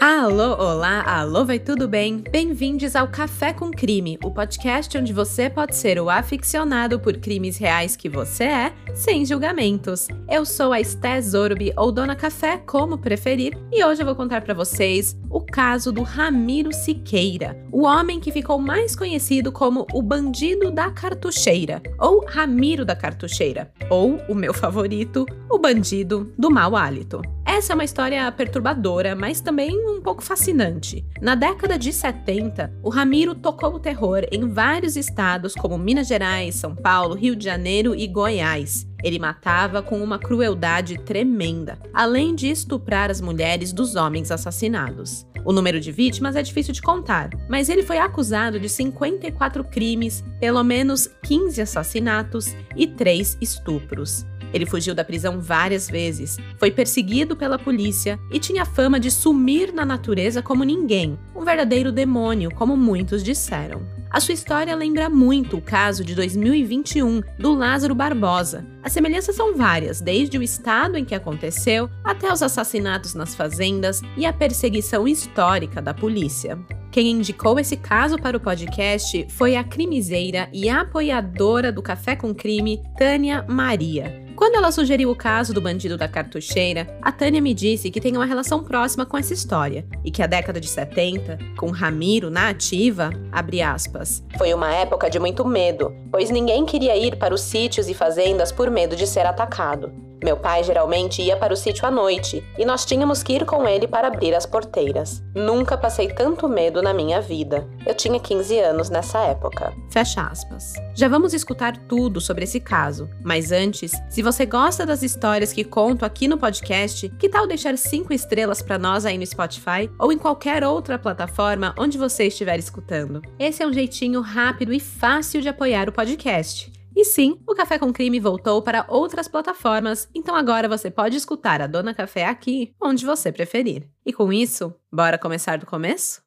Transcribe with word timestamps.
Alô, 0.00 0.56
olá, 0.58 1.02
alô, 1.06 1.44
vai 1.44 1.58
tudo 1.58 1.86
bem? 1.86 2.18
Bem-vindos 2.30 2.96
ao 2.96 3.06
Café 3.06 3.52
com 3.52 3.70
Crime, 3.70 4.18
o 4.24 4.30
podcast 4.30 4.98
onde 4.98 5.12
você 5.12 5.48
pode 5.48 5.76
ser 5.76 6.00
o 6.00 6.10
aficionado 6.10 6.98
por 6.98 7.16
crimes 7.16 7.56
reais 7.56 7.94
que 7.94 8.08
você 8.08 8.44
é, 8.44 8.72
sem 8.92 9.24
julgamentos. 9.24 10.08
Eu 10.28 10.44
sou 10.44 10.72
a 10.72 10.80
Esté 10.80 11.20
Zorbi, 11.20 11.72
ou 11.76 11.92
Dona 11.92 12.16
Café, 12.16 12.58
como 12.58 12.98
preferir, 12.98 13.56
e 13.72 13.84
hoje 13.84 14.02
eu 14.02 14.06
vou 14.06 14.16
contar 14.16 14.42
para 14.42 14.52
vocês 14.52 15.16
o 15.34 15.40
caso 15.40 15.90
do 15.90 16.02
Ramiro 16.02 16.72
Siqueira, 16.72 17.60
o 17.72 17.82
homem 17.82 18.20
que 18.20 18.30
ficou 18.30 18.56
mais 18.56 18.94
conhecido 18.94 19.50
como 19.50 19.84
o 19.92 20.00
bandido 20.00 20.70
da 20.70 20.92
cartucheira, 20.92 21.82
ou 21.98 22.24
Ramiro 22.24 22.84
da 22.84 22.94
cartucheira, 22.94 23.72
ou, 23.90 24.20
o 24.28 24.34
meu 24.34 24.54
favorito, 24.54 25.26
o 25.50 25.58
bandido 25.58 26.32
do 26.38 26.52
mau 26.52 26.76
hálito. 26.76 27.20
Essa 27.44 27.72
é 27.72 27.74
uma 27.74 27.84
história 27.84 28.30
perturbadora, 28.30 29.16
mas 29.16 29.40
também 29.40 29.76
um 29.76 30.00
pouco 30.00 30.22
fascinante. 30.22 31.04
Na 31.20 31.34
década 31.34 31.76
de 31.76 31.92
70, 31.92 32.72
o 32.80 32.88
Ramiro 32.88 33.34
tocou 33.34 33.74
o 33.74 33.80
terror 33.80 34.22
em 34.30 34.48
vários 34.48 34.96
estados 34.96 35.52
como 35.52 35.76
Minas 35.76 36.06
Gerais, 36.06 36.54
São 36.54 36.76
Paulo, 36.76 37.16
Rio 37.16 37.34
de 37.34 37.44
Janeiro 37.44 37.92
e 37.92 38.06
Goiás. 38.06 38.86
Ele 39.04 39.18
matava 39.18 39.82
com 39.82 40.02
uma 40.02 40.18
crueldade 40.18 40.96
tremenda, 40.98 41.78
além 41.92 42.34
de 42.34 42.48
estuprar 42.48 43.10
as 43.10 43.20
mulheres 43.20 43.70
dos 43.70 43.96
homens 43.96 44.30
assassinados. 44.30 45.26
O 45.44 45.52
número 45.52 45.78
de 45.78 45.92
vítimas 45.92 46.36
é 46.36 46.42
difícil 46.42 46.72
de 46.72 46.80
contar, 46.80 47.28
mas 47.46 47.68
ele 47.68 47.82
foi 47.82 47.98
acusado 47.98 48.58
de 48.58 48.66
54 48.66 49.62
crimes, 49.64 50.24
pelo 50.40 50.64
menos 50.64 51.06
15 51.22 51.60
assassinatos 51.60 52.56
e 52.74 52.86
3 52.86 53.36
estupros. 53.42 54.24
Ele 54.54 54.64
fugiu 54.64 54.94
da 54.94 55.04
prisão 55.04 55.38
várias 55.38 55.90
vezes, 55.90 56.38
foi 56.58 56.70
perseguido 56.70 57.36
pela 57.36 57.58
polícia 57.58 58.18
e 58.32 58.38
tinha 58.38 58.64
fama 58.64 58.98
de 58.98 59.10
sumir 59.10 59.70
na 59.70 59.84
natureza 59.84 60.40
como 60.40 60.64
ninguém, 60.64 61.18
um 61.36 61.44
verdadeiro 61.44 61.92
demônio, 61.92 62.50
como 62.54 62.74
muitos 62.74 63.22
disseram. 63.22 63.82
A 64.14 64.20
sua 64.20 64.32
história 64.32 64.76
lembra 64.76 65.10
muito 65.10 65.56
o 65.56 65.60
caso 65.60 66.04
de 66.04 66.14
2021 66.14 67.20
do 67.36 67.52
Lázaro 67.52 67.96
Barbosa. 67.96 68.64
As 68.80 68.92
semelhanças 68.92 69.34
são 69.34 69.56
várias, 69.56 70.00
desde 70.00 70.38
o 70.38 70.42
estado 70.42 70.96
em 70.96 71.04
que 71.04 71.16
aconteceu 71.16 71.90
até 72.04 72.32
os 72.32 72.40
assassinatos 72.40 73.12
nas 73.14 73.34
fazendas 73.34 74.02
e 74.16 74.24
a 74.24 74.32
perseguição 74.32 75.08
histórica 75.08 75.82
da 75.82 75.92
polícia. 75.92 76.56
Quem 76.92 77.10
indicou 77.10 77.58
esse 77.58 77.76
caso 77.76 78.16
para 78.16 78.36
o 78.36 78.40
podcast 78.40 79.26
foi 79.30 79.56
a 79.56 79.64
crimiseira 79.64 80.48
e 80.52 80.68
apoiadora 80.68 81.72
do 81.72 81.82
Café 81.82 82.14
com 82.14 82.32
Crime, 82.32 82.80
Tânia 82.96 83.44
Maria. 83.48 84.23
Quando 84.36 84.56
ela 84.56 84.72
sugeriu 84.72 85.10
o 85.10 85.16
caso 85.16 85.54
do 85.54 85.60
bandido 85.60 85.96
da 85.96 86.08
cartucheira, 86.08 86.98
a 87.00 87.12
Tânia 87.12 87.40
me 87.40 87.54
disse 87.54 87.88
que 87.88 88.00
tem 88.00 88.16
uma 88.16 88.26
relação 88.26 88.64
próxima 88.64 89.06
com 89.06 89.16
essa 89.16 89.32
história 89.32 89.86
e 90.04 90.10
que 90.10 90.22
a 90.22 90.26
década 90.26 90.60
de 90.60 90.68
70, 90.68 91.38
com 91.56 91.70
Ramiro 91.70 92.30
na 92.30 92.48
ativa, 92.48 93.10
abre 93.30 93.62
aspas, 93.62 94.24
foi 94.36 94.52
uma 94.52 94.74
época 94.74 95.08
de 95.08 95.20
muito 95.20 95.44
medo, 95.44 95.94
pois 96.10 96.30
ninguém 96.30 96.66
queria 96.66 96.96
ir 96.96 97.16
para 97.16 97.32
os 97.32 97.42
sítios 97.42 97.88
e 97.88 97.94
fazendas 97.94 98.50
por 98.50 98.70
medo 98.70 98.96
de 98.96 99.06
ser 99.06 99.24
atacado. 99.24 99.92
Meu 100.24 100.38
pai 100.38 100.64
geralmente 100.64 101.20
ia 101.20 101.36
para 101.36 101.52
o 101.52 101.56
sítio 101.56 101.86
à 101.86 101.90
noite 101.90 102.42
e 102.56 102.64
nós 102.64 102.86
tínhamos 102.86 103.22
que 103.22 103.34
ir 103.34 103.44
com 103.44 103.68
ele 103.68 103.86
para 103.86 104.08
abrir 104.08 104.34
as 104.34 104.46
porteiras. 104.46 105.22
Nunca 105.34 105.76
passei 105.76 106.08
tanto 106.08 106.48
medo 106.48 106.80
na 106.80 106.94
minha 106.94 107.20
vida. 107.20 107.68
Eu 107.84 107.94
tinha 107.94 108.18
15 108.18 108.58
anos 108.58 108.88
nessa 108.88 109.18
época. 109.18 109.74
Fecha 109.90 110.22
aspas. 110.22 110.72
Já 110.94 111.08
vamos 111.08 111.34
escutar 111.34 111.76
tudo 111.76 112.22
sobre 112.22 112.44
esse 112.44 112.58
caso, 112.58 113.06
mas 113.22 113.52
antes, 113.52 113.92
se 114.08 114.22
você 114.22 114.46
gosta 114.46 114.86
das 114.86 115.02
histórias 115.02 115.52
que 115.52 115.62
conto 115.62 116.06
aqui 116.06 116.26
no 116.26 116.38
podcast, 116.38 117.06
que 117.18 117.28
tal 117.28 117.46
deixar 117.46 117.76
cinco 117.76 118.14
estrelas 118.14 118.62
para 118.62 118.78
nós 118.78 119.04
aí 119.04 119.18
no 119.18 119.26
Spotify 119.26 119.90
ou 119.98 120.10
em 120.10 120.16
qualquer 120.16 120.64
outra 120.64 120.98
plataforma 120.98 121.74
onde 121.78 121.98
você 121.98 122.28
estiver 122.28 122.58
escutando? 122.58 123.20
Esse 123.38 123.62
é 123.62 123.66
um 123.66 123.72
jeitinho 123.74 124.22
rápido 124.22 124.72
e 124.72 124.80
fácil 124.80 125.42
de 125.42 125.50
apoiar 125.50 125.86
o 125.86 125.92
podcast. 125.92 126.72
E 126.96 127.04
sim, 127.04 127.40
o 127.46 127.54
Café 127.54 127.78
com 127.78 127.92
Crime 127.92 128.20
voltou 128.20 128.62
para 128.62 128.84
outras 128.88 129.26
plataformas, 129.26 130.08
então 130.14 130.36
agora 130.36 130.68
você 130.68 130.90
pode 130.90 131.16
escutar 131.16 131.60
a 131.60 131.66
Dona 131.66 131.92
Café 131.92 132.26
aqui, 132.26 132.72
onde 132.80 133.04
você 133.04 133.32
preferir. 133.32 133.88
E 134.06 134.12
com 134.12 134.32
isso, 134.32 134.72
bora 134.92 135.18
começar 135.18 135.58
do 135.58 135.66
começo? 135.66 136.22